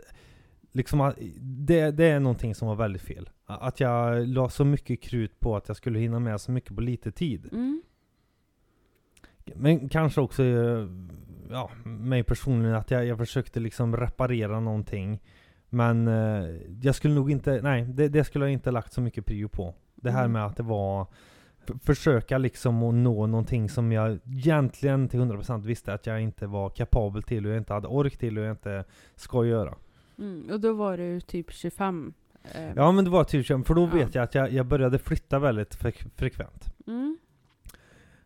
Liksom 0.76 1.12
det, 1.40 1.90
det 1.90 2.04
är 2.04 2.20
någonting 2.20 2.54
som 2.54 2.68
var 2.68 2.74
väldigt 2.74 3.02
fel. 3.02 3.30
Att 3.46 3.80
jag 3.80 4.26
la 4.28 4.48
så 4.48 4.64
mycket 4.64 5.02
krut 5.02 5.40
på 5.40 5.56
att 5.56 5.68
jag 5.68 5.76
skulle 5.76 5.98
hinna 5.98 6.18
med 6.18 6.40
så 6.40 6.52
mycket 6.52 6.74
på 6.76 6.80
lite 6.80 7.12
tid. 7.12 7.48
Mm. 7.52 7.82
Men 9.54 9.88
kanske 9.88 10.20
också, 10.20 10.44
eh, 10.44 10.88
ja, 11.50 11.70
mig 11.84 12.22
personligen, 12.22 12.74
att 12.74 12.90
jag, 12.90 13.06
jag 13.06 13.18
försökte 13.18 13.60
liksom 13.60 13.96
reparera 13.96 14.60
någonting. 14.60 15.20
Men 15.68 16.08
eh, 16.08 16.56
jag 16.82 16.94
skulle 16.94 17.14
nog 17.14 17.30
inte, 17.30 17.60
nej, 17.62 17.84
det, 17.84 18.08
det 18.08 18.24
skulle 18.24 18.44
jag 18.44 18.52
inte 18.52 18.70
lagt 18.70 18.92
så 18.92 19.00
mycket 19.00 19.26
prio 19.26 19.48
på. 19.48 19.74
Det 19.94 20.10
här 20.10 20.24
Mm. 20.24 20.32
med 20.32 20.46
att 20.46 20.56
det 20.56 20.62
var 20.62 21.06
försöka 21.82 22.38
liksom 22.38 22.82
att 22.82 22.94
nå 22.94 23.26
någonting 23.26 23.68
som 23.68 23.92
jag 23.92 24.18
egentligen 24.26 25.08
till 25.08 25.20
100% 25.20 25.62
visste 25.66 25.92
att 25.94 26.06
jag 26.06 26.20
inte 26.22 26.46
var 26.46 26.70
kapabel 26.70 27.22
till 27.22 27.46
och 27.46 27.52
jag 27.52 27.58
inte 27.58 27.72
hade 27.74 27.88
ork 27.88 28.16
till 28.18 28.38
och 28.38 28.44
jag 28.44 28.50
inte 28.52 28.84
ska 29.14 29.44
göra. 29.44 29.74
Mm. 30.18 30.50
Och 30.50 30.60
då 30.60 30.72
var 30.72 30.96
du 30.96 31.20
typ 31.20 31.52
25. 31.52 32.12
eh, 32.54 32.72
Ja 32.76 32.92
men 32.92 33.04
det 33.04 33.10
var 33.10 33.24
typ 33.24 33.46
för 33.46 33.74
då 33.74 33.82
Ja. 33.82 33.86
vet 33.98 34.14
jag 34.14 34.24
att 34.24 34.34
jag, 34.34 34.52
jag 34.52 34.66
började 34.66 34.98
flytta 34.98 35.38
väldigt 35.38 35.76
fre- 35.76 36.08
frekvent. 36.16 36.72
Mm. 36.86 37.18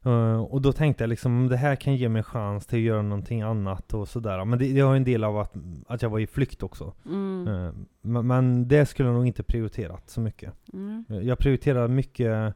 Eh, 0.05 0.41
och 0.43 0.63
då 0.63 0.73
tänkte 0.73 1.03
jag 1.05 1.09
liksom, 1.09 1.49
det 1.49 1.57
här 1.57 1.77
kan 1.77 1.97
ge 1.97 2.09
mig 2.09 2.23
chans 2.23 2.67
till 2.67 2.79
att 2.79 2.83
göra 2.83 3.03
någonting 3.03 3.43
annat 3.43 3.95
och 3.95 4.09
sådär. 4.09 4.45
Men 4.45 4.59
det, 4.59 4.73
det 4.73 4.81
har 4.81 4.93
ju 4.93 4.97
en 4.97 5.05
del 5.05 5.25
av 5.25 5.39
att, 5.39 5.55
att 5.89 6.03
jag 6.03 6.11
var 6.11 6.19
i 6.19 6.27
flykt 6.27 6.63
också. 6.63 6.95
Mm. 7.07 7.49
Eh, 7.49 7.73
men, 8.03 8.27
men 8.27 8.69
det 8.69 8.87
skulle 8.87 9.09
jag 9.09 9.15
nog 9.17 9.27
inte 9.27 9.43
prioriterat 9.43 10.11
så 10.11 10.21
mycket. 10.21 10.53
Mm. 10.73 11.05
Eh, 11.09 11.19
Jag 11.19 11.39
prioriterade 11.39 11.89
mycket, 11.89 12.55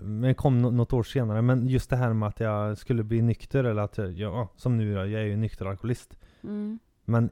men 0.00 0.20
det 0.20 0.34
kom 0.34 0.58
nå- 0.62 0.70
något 0.70 0.92
år 0.92 1.02
senare. 1.02 1.42
Men 1.42 1.66
just 1.68 1.90
det 1.90 1.96
här 1.96 2.12
med 2.12 2.28
att 2.28 2.40
jag 2.40 2.78
skulle 2.78 3.02
bli 3.02 3.22
nykter, 3.22 3.64
eller 3.64 3.82
att 3.82 3.98
jag, 3.98 4.12
ja, 4.12 4.48
som 4.56 4.76
nu 4.76 4.94
då, 4.94 5.00
jag 5.00 5.22
är 5.22 5.26
ju 5.26 5.36
nykter 5.36 5.66
alkoholist. 5.66 6.18
Mm. 6.44 6.78
Men 7.04 7.30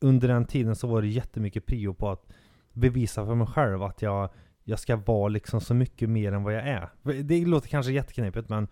under 0.00 0.28
den 0.28 0.44
tiden 0.44 0.76
så 0.76 0.86
var 0.86 1.02
det 1.02 1.08
jättemycket 1.08 1.66
prio 1.66 1.94
på 1.94 2.10
att 2.10 2.26
bevisa 2.72 3.26
för 3.26 3.34
mig 3.34 3.46
själv 3.46 3.82
att 3.82 4.02
jag, 4.02 4.30
jag 4.64 4.78
ska 4.78 4.96
vara 4.96 5.28
liksom 5.28 5.60
så 5.60 5.74
mycket 5.74 6.08
mer 6.10 6.32
än 6.32 6.42
vad 6.42 6.54
jag 6.54 6.68
är. 6.68 6.88
Det 7.22 7.44
låter 7.46 7.68
kanske 7.68 7.92
jätteknepigt 7.92 8.48
men 8.48 8.68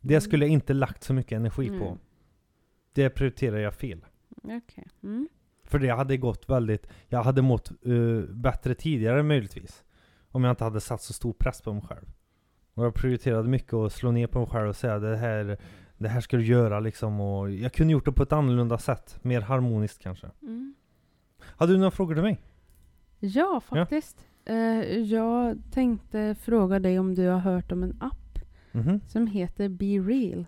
det 0.00 0.14
Mm. 0.14 0.20
skulle 0.20 0.44
jag 0.44 0.52
inte 0.52 0.74
lagt 0.74 1.02
så 1.04 1.14
mycket 1.14 1.36
energi 1.36 1.68
på. 1.68 1.86
Mm. 1.86 1.98
Det 2.92 3.10
prioriterar 3.10 3.58
jag 3.58 3.74
fel. 3.74 4.04
Okej. 4.42 4.86
Mm. 5.02 5.28
För 5.64 5.78
det 5.78 5.88
hade 5.88 6.16
gått 6.16 6.48
väldigt, 6.48 6.86
jag 7.08 7.22
hade 7.22 7.42
mått 7.42 7.70
eh, 7.70 8.20
bättre 8.34 8.74
tidigare 8.74 9.22
möjligtvis. 9.22 9.84
Om 10.38 10.44
jag 10.44 10.52
inte 10.52 10.64
hade 10.64 10.80
satt 10.80 11.02
så 11.02 11.12
stor 11.12 11.32
press 11.32 11.62
på 11.62 11.72
mig 11.72 11.82
själv. 11.82 12.06
Och 12.74 12.84
jag 12.84 12.94
prioriterade 12.94 13.48
mycket 13.48 13.74
att 13.74 13.92
slå 13.92 14.10
ner 14.10 14.26
på 14.26 14.38
mig 14.38 14.48
själv 14.48 14.68
och 14.68 14.76
säga 14.76 14.98
det 14.98 15.16
här, 15.16 15.58
det 15.96 16.08
här 16.08 16.20
ska 16.20 16.36
du 16.36 16.44
göra 16.44 16.80
liksom. 16.80 17.20
Och 17.20 17.50
jag 17.50 17.72
kunde 17.72 17.92
gjort 17.92 18.04
det 18.04 18.12
på 18.12 18.22
ett 18.22 18.32
annorlunda 18.32 18.78
sätt. 18.78 19.18
Mer 19.22 19.40
harmoniskt 19.40 20.02
kanske. 20.02 20.26
Mm. 20.42 20.74
Hade 21.40 21.72
du 21.72 21.78
några 21.78 21.90
frågor 21.90 22.14
till 22.14 22.22
mig? 22.22 22.40
Ja, 23.18 23.60
faktiskt. 23.64 24.26
Eh, 24.44 24.56
jag 24.98 25.58
tänkte 25.72 26.34
fråga 26.40 26.78
dig 26.78 26.98
om 26.98 27.14
du 27.14 27.26
har 27.28 27.38
hört 27.38 27.72
om 27.72 27.82
en 27.82 27.96
app 28.00 28.38
Mhm. 28.72 29.00
som 29.08 29.26
heter 29.26 29.68
Be 29.68 29.84
Real. 29.84 30.44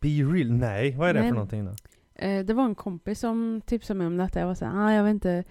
Be 0.00 0.08
real? 0.08 0.50
Nej, 0.52 0.96
vad 0.96 1.08
är 1.10 1.14
det 1.14 1.22
för 1.22 1.30
någonting 1.30 1.64
då? 1.64 1.72
Eh, 2.14 2.44
det 2.44 2.54
var 2.54 2.64
en 2.64 2.74
kompis 2.74 3.20
som 3.20 3.60
tipsade 3.66 3.98
mig 3.98 4.06
om 4.06 4.16
detta. 4.16 4.40
Jag 4.40 4.46
var 4.46 4.54
såhär, 4.54 4.86
ah, 4.86 4.92
jag 4.92 5.04
vet 5.04 5.10
inte 5.10 5.44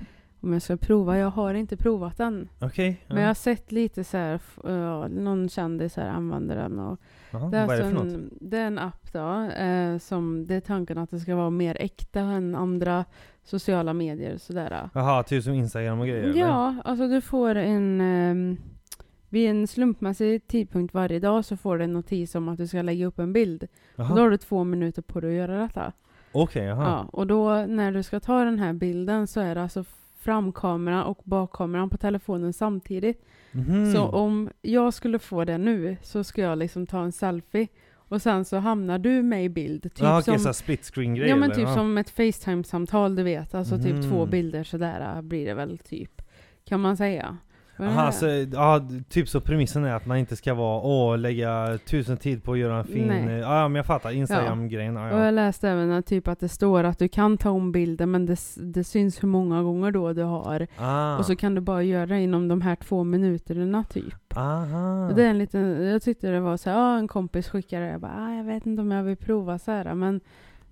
om 0.46 0.54
jag 0.54 0.62
ska 0.62 0.78
prova. 0.78 1.18
Jag 1.18 1.30
har 1.30 1.54
inte 1.54 1.78
provat 1.78 2.18
den. 2.18 2.50
Okej. 2.60 3.02
Men 3.08 3.18
jag 3.18 3.28
har 3.28 3.34
sett 3.34 3.72
lite 3.72 4.04
så 4.04 4.18
här, 4.18 4.40
ja, 4.64 5.08
någon 5.08 5.50
kändis 5.50 5.96
här 5.96 6.08
använder 6.08 6.56
den. 6.56 6.80
Och 6.80 7.00
Jaha, 7.32 7.50
det, 7.50 7.58
är 7.58 7.68
vad 7.68 7.76
är 7.76 7.80
det 7.80 7.86
alltså 7.88 8.00
för 8.00 8.06
något? 8.06 8.14
en, 8.14 8.38
det 8.42 8.58
är 8.58 8.68
en 8.68 8.80
app 8.80 9.14
då, 9.14 9.42
eh, 9.42 9.98
som 9.98 10.48
det 10.48 10.56
är 10.56 10.62
tanken 10.62 10.98
att 10.98 11.12
det 11.12 11.20
ska 11.20 11.36
vara 11.36 11.50
mer 11.50 11.78
äkta 11.80 12.20
än 12.20 12.56
andra 12.56 13.06
sociala 13.44 13.94
medier. 13.94 14.38
Sådär. 14.38 14.90
Jaha, 14.94 15.24
typ 15.24 15.44
som 15.44 15.54
Instagram 15.54 16.00
och 16.00 16.08
grejer? 16.08 16.24
eller? 16.24 16.40
Ja, 16.40 16.76
alltså 16.86 17.08
du 17.08 17.22
får 17.22 17.56
en... 17.56 18.02
ehm, 18.02 18.58
vid 19.30 19.50
en 19.50 19.68
slumpmässig 19.68 20.48
tidpunkt 20.48 20.94
varje 20.94 21.20
dag 21.20 21.46
så 21.46 21.58
får 21.58 21.78
du 21.78 21.84
en 21.84 21.94
notis 21.94 22.36
om 22.36 22.50
att 22.50 22.58
du 22.58 22.68
ska 22.68 22.82
lägga 22.82 23.06
upp 23.06 23.20
en 23.20 23.34
bild. 23.34 23.68
Och 23.96 24.16
då 24.16 24.22
har 24.22 24.30
du 24.30 24.38
två 24.38 24.64
minuter 24.64 25.02
på 25.02 25.20
dig 25.20 25.30
att 25.30 25.50
göra 25.50 25.62
detta. 25.62 25.92
Okej, 26.32 26.64
jaha. 26.64 26.84
Ja, 26.84 27.10
och 27.12 27.28
då 27.28 27.66
när 27.66 27.92
du 27.92 28.04
ska 28.04 28.20
ta 28.20 28.44
den 28.44 28.60
här 28.60 28.74
bilden 28.74 29.28
så 29.28 29.40
är 29.40 29.56
det 29.56 29.62
alltså 29.62 29.84
framkameran 30.26 31.04
och 31.06 31.20
bakkameran 31.24 31.90
på 31.90 31.98
telefonen 31.98 32.54
samtidigt. 32.54 33.26
Mhm. 33.52 33.94
Så 33.94 34.02
om 34.04 34.50
jag 34.62 34.94
skulle 34.94 35.20
få 35.20 35.46
det 35.46 35.58
nu 35.58 35.98
så 36.02 36.24
ska 36.24 36.42
jag 36.42 36.58
liksom 36.58 36.88
ta 36.88 37.00
en 37.04 37.12
selfie 37.12 37.68
och 38.10 38.22
sen 38.22 38.46
så 38.46 38.58
hamnar 38.58 39.00
du 39.00 39.22
med 39.24 39.46
i 39.46 39.50
bild. 39.50 39.84
Typ 39.84 40.00
ja, 40.00 40.20
okej, 40.20 40.24
som, 40.24 40.40
så 40.40 40.54
split 40.54 40.84
screen 40.94 41.16
ja 41.16 41.36
men 41.36 41.44
eller? 41.44 41.56
typ 41.56 41.68
Ja. 41.68 41.74
som 41.74 41.98
ett 41.98 42.10
Facetime-samtal 42.10 43.16
du 43.16 43.24
vet. 43.24 43.56
Alltså 43.56 43.78
typ 43.78 44.02
två 44.10 44.22
Mhm. 44.22 44.30
bilder 44.30 44.64
sådär 44.64 45.22
blir 45.22 45.46
det 45.46 45.54
väl 45.54 45.78
typ. 45.78 46.22
Kan 46.66 46.80
man 46.80 46.98
säga. 46.98 47.38
Aha, 47.80 48.12
så, 48.12 48.26
ja, 48.54 48.88
typ 49.10 49.30
så 49.30 49.42
premissen 49.42 49.84
är 49.86 49.94
att 49.94 50.06
man 50.06 50.18
inte 50.18 50.36
ska 50.36 50.54
vara, 50.54 50.82
åh, 50.82 51.18
lägga 51.18 51.78
tusen 51.90 52.18
tid 52.18 52.44
på 52.44 52.52
att 52.52 52.58
göra 52.58 52.78
en 52.78 52.86
fin, 52.86 53.08
Nej. 53.08 53.40
ja 53.40 53.68
men 53.68 53.76
jag 53.76 53.86
fattar, 53.86 54.12
Instagram-grejen, 54.12 54.96
ja, 54.96 55.12
Och 55.14 55.20
ja. 55.20 55.26
jag 55.26 55.34
läste 55.34 55.70
även 55.70 55.92
att, 55.92 56.06
typ 56.06 56.28
att 56.28 56.40
det 56.40 56.50
står 56.50 56.84
att 56.84 57.00
du 57.00 57.08
kan 57.08 57.38
ta 57.38 57.50
om 57.50 57.72
bilden 57.72 58.12
men 58.12 58.26
det, 58.26 58.38
det 58.58 58.84
syns 58.84 59.24
hur 59.24 59.28
många 59.28 59.64
gånger 59.64 59.92
då 59.92 60.14
du 60.14 60.24
har. 60.24 60.68
Ah, 60.78 61.18
Och 61.18 61.26
så 61.26 61.36
kan 61.36 61.56
du 61.56 61.62
bara 61.62 61.84
göra 61.84 62.06
det 62.06 62.20
inom 62.22 62.48
de 62.48 62.62
här 62.62 62.76
två 62.76 63.04
minuterna 63.04 63.84
typ. 63.84 64.38
aha. 64.38 65.08
Och 65.10 65.16
Det 65.16 65.24
är 65.24 65.30
en 65.30 65.38
liten, 65.38 65.86
jag 65.88 66.02
tyckte 66.02 66.32
det 66.32 66.40
var 66.40 66.58
så 66.58 66.70
här, 66.70 66.78
ja, 66.78 66.98
en 66.98 67.08
kompis 67.08 67.50
skickade 67.50 67.86
det. 67.86 67.92
Jag 67.92 68.02
bara, 68.02 68.16
ah, 68.18 68.34
jag 68.36 68.44
vet 68.44 68.66
inte 68.66 68.82
om 68.82 68.92
jag 68.92 69.04
vill 69.04 69.18
prova 69.18 69.60
så 69.60 69.72
här. 69.72 69.94
Men 69.94 70.22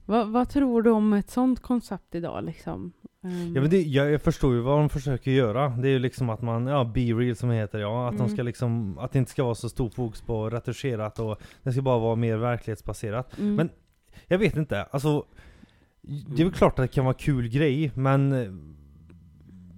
vad, 0.06 0.28
vad 0.30 0.50
tror 0.50 0.82
du 0.82 0.90
om 0.92 1.14
ett 1.14 1.30
sånt 1.30 1.60
koncept 1.60 2.16
idag 2.16 2.44
liksom? 2.44 2.92
Ehm, 3.24 3.54
Ja, 3.56 3.62
men 3.62 3.70
det, 3.70 3.82
jag, 3.82 4.12
jag 4.12 4.22
förstår 4.22 4.54
ju 4.54 4.60
vad 4.60 4.80
de 4.80 4.90
försöker 4.90 5.32
göra. 5.32 5.70
Det 5.70 5.88
är 5.88 5.92
ju 5.92 6.00
liksom 6.00 6.30
att 6.30 6.42
man, 6.42 6.68
ja, 6.68 6.84
be 6.94 7.00
real 7.02 7.36
som 7.36 7.50
heter 7.50 7.80
ja. 7.80 8.08
Att 8.08 8.14
Mm. 8.14 8.28
de 8.28 8.34
ska 8.34 8.44
liksom, 8.44 8.98
att 8.98 9.12
det 9.12 9.20
inte 9.20 9.32
ska 9.32 9.44
vara 9.44 9.56
så 9.56 9.70
stor 9.70 9.90
fokus 9.90 10.22
på 10.22 10.50
retuscherat 10.50 11.20
och 11.20 11.42
det 11.64 11.72
ska 11.72 11.82
bara 11.82 12.00
vara 12.00 12.16
mer 12.16 12.38
verklighetsbaserat. 12.38 13.38
mm, 13.40 13.56
men- 13.56 13.70
Jag 14.28 14.38
vet 14.38 14.56
inte, 14.58 14.84
alltså 14.84 15.26
Det 16.02 16.42
är 16.42 16.46
väl 16.46 16.54
klart 16.54 16.72
att 16.80 16.84
det 16.84 16.88
kan 16.96 17.06
vara 17.06 17.14
kul 17.16 17.48
grej, 17.50 17.92
men 17.96 18.32
eh, 18.34 18.52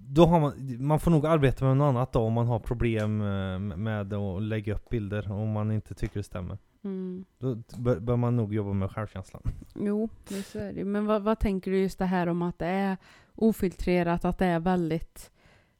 då 0.07 0.25
har 0.25 0.39
man, 0.39 0.53
man 0.87 0.99
får 0.99 1.11
nog 1.11 1.25
arbeta 1.25 1.65
med 1.65 1.77
något 1.77 1.85
annat 1.85 2.11
då 2.13 2.19
om 2.19 2.33
man 2.33 2.47
har 2.47 2.59
problem 2.59 3.21
eh, 3.21 3.59
med 3.77 4.13
att 4.13 4.41
lägga 4.43 4.73
upp 4.75 4.89
bilder 4.89 5.31
om 5.31 5.51
man 5.51 5.71
inte 5.71 5.93
tycker 5.93 6.19
det 6.19 6.23
stämmer. 6.23 6.57
mm. 6.83 7.25
Då 7.39 7.55
bör, 7.77 7.99
bör 7.99 8.15
man 8.15 8.35
nog 8.35 8.53
jobba 8.53 8.73
med 8.73 8.91
självkänslan. 8.91 9.41
Jo, 9.75 10.09
det 10.27 10.43
så 10.43 10.59
är 10.59 10.73
det. 10.73 10.83
Men 10.85 11.05
vad, 11.05 11.21
vad 11.21 11.39
tänker 11.39 11.71
du 11.71 11.77
just 11.77 11.99
det 11.99 12.05
här 12.05 12.27
om 12.27 12.41
att 12.41 12.59
det 12.59 12.65
är 12.65 12.97
ofiltrerat, 13.36 14.25
att 14.25 14.38
det 14.38 14.45
är 14.45 14.59
väldigt, 14.59 15.31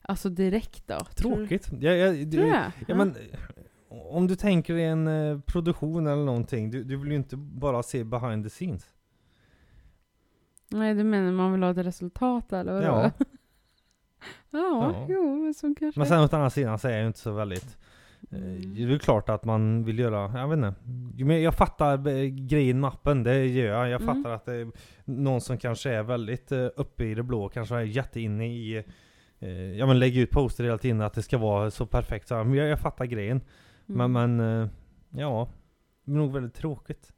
alltså 0.02 0.30
direkt 0.30 0.88
då? 0.88 1.00
Tror 1.00 1.36
Tråkigt. 1.36 1.70
Jag, 1.80 1.98
jag, 1.98 2.32
Tror 2.32 2.44
du 2.44 2.50
det? 2.50 2.72
Ja, 2.88 2.96
men, 2.96 3.16
om 3.90 4.28
du 4.28 4.36
tänker 4.36 4.74
dig 4.74 4.86
en 4.86 5.08
eh, 5.08 5.40
produktion 5.40 6.08
eller 6.08 6.26
någonting, 6.26 6.72
du, 6.72 6.84
du 6.84 6.98
vill 6.98 7.10
ju 7.12 7.18
inte 7.18 7.38
bara 7.38 7.84
se 7.84 8.04
behind 8.04 8.44
the 8.46 8.50
scenes. 8.50 8.86
Nej, 10.68 10.94
du 10.94 11.04
menar 11.04 11.32
man 11.32 11.52
vill 11.52 11.64
ha 11.64 11.72
ett 11.72 11.78
resultat 11.78 12.54
eller 12.54 12.74
vadå? 12.74 12.86
Ja. 12.86 13.12
ja, 14.50 14.94
Ja. 14.94 15.06
jo, 15.10 15.36
men 15.36 15.54
så 15.54 15.76
kanske. 15.80 16.00
Men 16.00 16.08
sen 16.08 16.20
å 16.20 16.28
andra 16.32 16.50
sidan 16.50 16.80
så 16.80 16.88
är 16.88 16.92
jag 16.92 17.02
ju 17.02 17.08
inte 17.08 17.20
så 17.20 17.32
väldigt 17.32 17.78
Mm. 18.32 18.74
Det 18.76 18.84
är 18.94 19.00
klart 19.00 19.30
att 19.30 19.46
man 19.46 19.84
vill 19.84 20.00
göra, 20.00 20.40
jag 20.40 20.48
vet 20.48 20.58
inte. 20.58 21.34
Jag 21.34 21.54
fattar 21.54 22.08
eh, 22.08 22.26
grejen 22.26 22.80
med 22.80 22.88
appen, 22.88 23.24
det 23.24 23.46
gör 23.46 23.66
jag. 23.80 23.90
Jag 23.90 24.02
Mm. 24.02 24.16
fattar 24.16 24.36
att 24.36 24.46
det 24.46 24.54
är 24.56 24.72
någon 25.06 25.42
som 25.42 25.58
kanske 25.58 25.90
är 25.92 26.04
väldigt 26.04 26.52
eh, 26.52 26.68
uppe 26.76 27.06
i 27.06 27.16
det 27.16 27.24
blå, 27.24 27.50
kanske 27.50 27.76
är 27.76 27.82
jätteinne 27.82 28.48
i 28.48 28.84
eh, 29.40 29.50
Ja 29.52 29.86
men 29.86 30.00
lägger 30.00 30.22
ut 30.22 30.32
poster 30.32 30.64
hela 30.64 30.78
tiden 30.78 31.02
att 31.02 31.14
det 31.14 31.22
ska 31.22 31.38
vara 31.38 31.72
så 31.72 31.86
perfekt. 31.86 32.28
Så, 32.28 32.34
jag, 32.34 32.56
jag 32.56 32.80
fattar 32.80 33.06
grejen. 33.06 33.42
Mm. 33.90 34.12
Men, 34.12 34.38
men 34.38 34.62
eh, 34.62 34.70
ja, 35.10 35.50
det 36.06 36.12
är 36.12 36.16
nog 36.16 36.34
väldigt 36.34 36.54
tråkigt. 36.54 37.12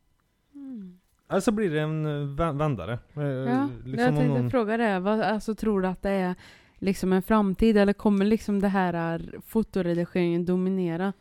Mm. 0.55 0.99
Eller 1.29 1.39
så 1.41 1.51
blir 1.51 1.69
det 1.71 1.81
en 1.81 2.05
eh, 2.05 2.09
vä- 2.09 2.57
vändare. 2.57 2.99
Eh, 3.15 3.23
Ja, 3.23 3.69
liksom 3.85 4.05
jag 4.05 4.15
tänkte 4.15 4.39
någon- 4.41 4.49
fråga 4.51 4.77
det. 4.77 4.99
Vad, 4.99 5.21
alltså, 5.21 5.55
tror 5.55 5.81
du 5.81 5.87
att 5.87 6.01
det 6.01 6.09
är 6.09 6.35
liksom 6.79 7.13
en 7.13 7.21
framtid 7.21 7.77
eller 7.77 7.93
kommer 7.93 8.25
liksom 8.25 8.59
det 8.59 8.67
här 8.67 8.93
är 8.93 9.35
fotoredigeringen 9.45 10.45
dominera? 10.45 11.13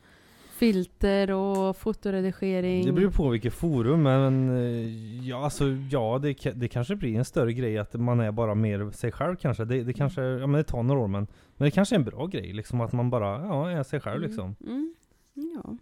Filter 0.57 1.31
och 1.31 1.77
fotoredigering? 1.77 2.87
Det 2.87 2.93
beror 2.93 3.11
på 3.11 3.29
vilket 3.29 3.55
forum, 3.55 4.03
men 4.03 4.57
eh, 4.57 5.29
ja, 5.29 5.45
alltså, 5.45 5.65
ja 5.91 6.19
det, 6.23 6.53
det 6.55 6.69
kanske 6.69 6.97
blir 6.97 7.19
en 7.19 7.25
större 7.25 7.53
grej 7.53 7.79
att 7.79 7.95
man 7.95 8.21
är 8.21 8.33
bara 8.33 8.55
mer 8.55 8.91
sig 8.91 9.13
själv 9.13 9.37
kanske. 9.37 9.65
Det, 9.65 9.83
det 9.83 9.93
kanske, 9.93 10.23
ja 10.23 10.47
men 10.47 10.59
det 10.59 10.65
tar 10.65 10.83
några 10.83 11.01
år 11.01 11.09
men, 11.09 11.27
men 11.57 11.65
det 11.65 11.71
kanske 11.71 11.95
är 11.95 11.99
en 11.99 12.05
bra 12.05 12.27
grej 12.27 12.53
liksom 12.53 12.81
att 12.81 12.93
man 12.93 13.11
bara, 13.11 13.47
ja, 13.47 13.71
är 13.71 13.83
sig 13.83 14.01
själv 14.01 14.23
liksom. 14.23 14.57
Mm. 14.61 14.95
Mm. 15.37 15.61
Ja. 15.65 15.77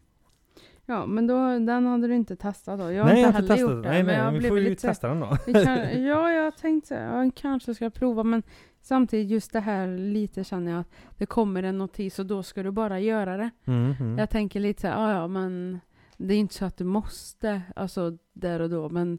ja, 0.87 1.07
men 1.07 1.27
då, 1.27 1.59
den 1.59 1.87
hade 1.87 2.09
du 2.09 2.15
inte 2.15 2.37
testat 2.37 2.79
då? 2.81 2.93
Jag 2.93 3.05
har 3.05 3.11
nej 3.11 3.21
jag 3.21 3.29
inte 3.29 3.37
har 3.37 3.43
inte 3.43 3.55
testat 3.55 3.71
det. 3.71 3.83
det. 3.83 3.89
Nej 3.89 4.03
men 4.03 4.15
jag 4.15 4.33
nej, 4.33 4.43
vi 4.43 4.49
får 4.49 4.59
ju 4.59 4.65
lite 4.65 4.83
testa 4.83 5.09
den 5.09 5.21
då. 5.21 5.27
Kan, 5.65 6.05
ja, 6.05 6.31
jag 6.31 6.57
tänkte 6.57 6.95
jag 6.95 7.35
kanske 7.35 7.75
ska 7.75 7.91
prova 7.91 8.23
men 8.23 8.43
samtidigt 8.85 9.31
just 9.31 9.53
det 9.53 9.61
här 9.61 9.99
lite 9.99 10.45
känner 10.45 10.73
jag 10.73 10.81
att 10.81 10.91
det 11.19 11.27
kommer 11.27 11.63
en 11.63 11.79
notis 11.79 12.19
och 12.19 12.27
då 12.27 12.43
ska 12.43 12.63
du 12.63 12.71
bara 12.71 13.01
göra 13.01 13.37
det. 13.37 13.51
Mm, 13.65 13.95
mm. 14.01 14.19
Jag 14.19 14.31
tänker 14.31 14.61
lite 14.61 14.81
så 14.81 14.87
här, 14.89 15.13
ja 15.15 15.29
men 15.29 15.81
det 16.17 16.35
är 16.35 16.39
inte 16.39 16.55
så 16.55 16.65
att 16.65 16.77
du 16.77 16.85
måste, 16.85 17.63
alltså 17.77 18.19
där 18.33 18.61
och 18.61 18.71
då 18.71 18.89
men 18.89 19.19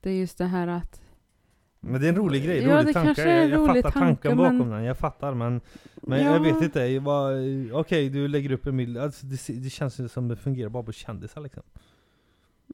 det 0.00 0.10
är 0.10 0.14
just 0.14 0.38
det 0.38 0.44
här 0.44 0.68
att 0.68 1.02
Men 1.80 2.00
det 2.00 2.06
är 2.06 2.08
en 2.08 2.16
rolig 2.16 2.44
grej, 2.44 2.62
Ja, 2.62 2.74
rolig 2.74 2.86
det 2.86 2.92
tanke. 2.92 3.06
kanske 3.06 3.22
är 3.22 3.42
en 3.44 3.50
jag, 3.50 3.60
jag 3.60 3.68
rolig 3.68 3.82
fattar 3.84 4.00
tanke, 4.00 4.22
tanken 4.22 4.36
bakom 4.36 4.58
men- 4.58 4.70
den, 4.70 4.84
jag 4.84 4.96
fattar 4.98 5.34
men 5.34 5.60
Men 6.02 6.24
ja, 6.24 6.32
jag 6.32 6.40
vet 6.40 6.62
inte, 6.62 6.80
jag 6.80 7.80
okej 7.80 8.08
du 8.10 8.28
lägger 8.28 8.52
upp 8.52 8.66
en 8.66 8.76
bild, 8.76 8.98
alltså, 8.98 9.26
det, 9.26 9.52
det 9.62 9.70
känns 9.70 10.00
ju 10.00 10.08
som 10.08 10.28
det 10.28 10.36
fungerar 10.36 10.68
bara 10.68 10.82
på 10.82 10.92
kändisar 10.92 11.40
liksom. 11.40 11.62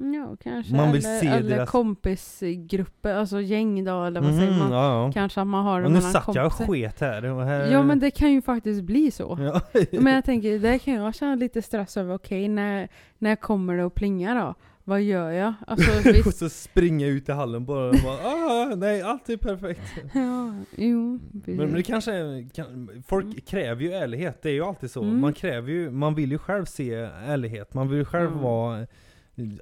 Ja, 0.00 0.36
kanske. 0.42 0.74
Man 0.74 0.92
vill 0.92 1.06
eller, 1.06 1.20
se 1.20 1.26
eller 1.26 1.56
deras- 1.56 1.70
kompisgrupper, 1.70 3.14
alltså 3.14 3.40
gäng 3.40 3.84
då 3.84 4.04
eller 4.04 4.20
vad 4.20 4.34
säger 4.34 4.50
Mhm, 4.50 4.58
man? 4.58 4.72
ja, 4.72 5.04
ja. 5.06 5.12
Kanske 5.12 5.40
att 5.40 5.46
man 5.46 5.64
har 5.64 5.80
det 5.80 5.86
Och 5.86 5.92
nu 5.92 5.96
mellan 5.96 6.12
satt 6.12 6.34
jag 6.34 6.46
och 6.46 6.52
kompisar. 6.52 6.72
sket 6.72 7.00
här 7.00 7.24
och 7.24 7.44
här 7.44 7.72
Ja 7.72 7.82
men 7.82 7.98
det 7.98 8.10
kan 8.10 8.32
ju 8.32 8.42
faktiskt 8.42 8.82
bli 8.82 9.10
så. 9.10 9.38
ja. 9.40 9.60
Men 10.00 10.14
jag 10.14 10.24
tänker, 10.24 10.58
det 10.58 10.78
kan 10.78 10.94
jag 10.94 11.14
känna 11.14 11.34
lite 11.34 11.62
stress 11.62 11.96
över. 11.96 12.14
Okej, 12.14 12.48
när, 12.48 12.88
när 13.18 13.36
kommer 13.36 13.76
det 13.76 13.86
att 13.86 13.94
plinga 13.94 14.34
då? 14.34 14.54
Vad 14.86 15.02
gör 15.02 15.30
jag? 15.30 15.54
Alltså 15.66 15.90
och 15.98 16.06
visst. 16.14 16.38
så 16.38 16.48
springa 16.48 17.06
ut 17.06 17.28
i 17.28 17.32
hallen 17.32 17.64
bara 17.64 17.88
och 17.88 17.96
bara 18.04 18.18
ah, 18.28 18.74
nej 18.76 19.02
allt 19.02 19.28
är 19.28 19.36
perfekt. 19.36 19.80
ja, 20.14 20.54
jo. 20.76 21.18
Men, 21.32 21.56
men 21.56 21.72
det 21.72 21.82
kanske 21.82 22.12
är, 22.12 22.48
kan, 22.54 22.90
folk 23.06 23.24
Mm. 23.24 23.36
kräver 23.46 23.82
ju 23.82 23.92
ärlighet, 23.92 24.42
det 24.42 24.48
är 24.48 24.52
ju 24.52 24.64
alltid 24.64 24.90
så. 24.90 25.02
Mm. 25.02 25.20
Man 25.20 25.32
kräver 25.32 25.70
ju, 25.72 25.90
man 25.90 26.14
vill 26.14 26.30
ju 26.32 26.38
själv 26.38 26.64
se 26.64 26.94
ärlighet, 27.26 27.74
man 27.74 27.88
vill 27.88 27.98
ju 27.98 28.04
själv 28.04 28.28
Mm. 28.30 28.42
vara 28.42 28.86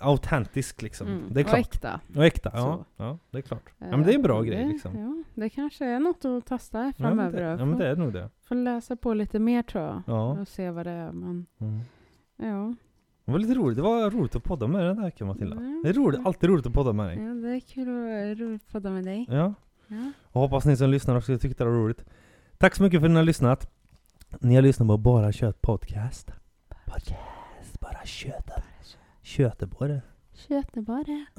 autentisk 0.01 0.83
liksom. 0.83 1.07
Mm. 1.07 1.23
Det 1.31 1.41
är 1.41 1.45
Och 1.45 1.49
klart. 1.51 1.61
äkta. 1.61 2.01
Och 2.17 2.25
äkta, 2.27 2.51
ja. 2.55 2.85
Ja. 2.97 3.19
Det 3.31 3.39
är 3.39 3.43
klart. 3.43 3.71
Ja 3.79 3.87
men 3.91 4.03
det 4.03 4.13
är 4.13 4.15
en 4.15 4.23
bra 4.23 4.39
Eh, 4.39 4.45
grej 4.45 4.65
det, 4.65 4.69
liksom. 4.73 4.99
Ja, 4.99 5.41
det 5.43 5.49
kanske 5.51 5.85
är 5.87 6.01
något 6.01 6.25
att 6.25 6.47
testa 6.47 6.79
Ja 6.79 6.85
men, 6.85 6.95
framöver. 7.09 7.41
det, 7.43 7.49
ja 7.61 7.65
men 7.65 7.79
det 7.79 7.89
är 7.89 7.97
nog 7.97 8.13
det. 8.13 8.29
får 8.43 8.55
läsa 8.55 8.97
på 8.97 9.15
lite 9.15 9.39
mer 9.39 9.63
tror 9.63 9.85
jag. 9.85 10.03
Ja. 10.07 10.31
Och 10.41 10.49
se 10.49 10.71
vad 10.71 10.87
det 10.87 10.91
är. 10.91 11.13
Men 11.13 11.47
Mm. 11.61 11.81
ja. 12.37 12.75
Det 13.25 13.33
var 13.33 13.39
lite 13.39 13.55
roligt, 13.55 13.77
det 13.77 13.83
var 13.83 14.11
roligt 14.11 14.37
att 14.37 14.45
podda 14.45 14.67
med 14.67 14.85
dig 14.87 14.95
där 14.95 15.11
kan 15.11 15.27
Matilda. 15.27 15.57
Mm. 15.57 15.81
Det 15.85 15.89
är 15.89 15.93
roligt, 15.93 16.21
alltid 16.27 16.51
roligt 16.51 16.67
att 16.67 16.73
podda 16.73 16.93
med 16.93 17.07
dig. 17.07 17.25
ja, 17.25 17.35
det 17.35 17.49
är 17.57 17.61
kul 17.61 17.89
att 18.33 18.39
roligt 18.39 18.63
att 18.67 18.73
podda 18.73 18.91
med 18.91 19.05
dig. 19.05 19.27
Ja. 19.31 19.55
Ja. 19.87 20.13
Och 20.23 20.41
hoppas 20.41 20.65
ni 20.65 20.77
som 20.77 20.91
lyssnar 20.91 21.17
också 21.17 21.39
tyckte 21.39 21.65
det 21.65 21.71
var 21.71 21.77
roligt. 21.77 22.05
Tack 22.59 22.75
så 22.75 22.83
mycket 22.83 23.01
för 23.01 23.07
att 23.07 23.11
ni 23.11 23.17
har 23.17 23.25
lyssnat. 23.25 23.71
Ni 24.41 24.55
har 24.55 24.63
lyssnat 24.63 24.89
på 24.89 24.97
Bara 24.97 25.33
Kött 25.33 25.63
Podcast. 25.63 26.33
Podcast, 26.87 27.81
bara 27.81 28.05
köta. 28.05 28.63
Köteborre. 29.23 30.03
Köteborre. 30.49 31.27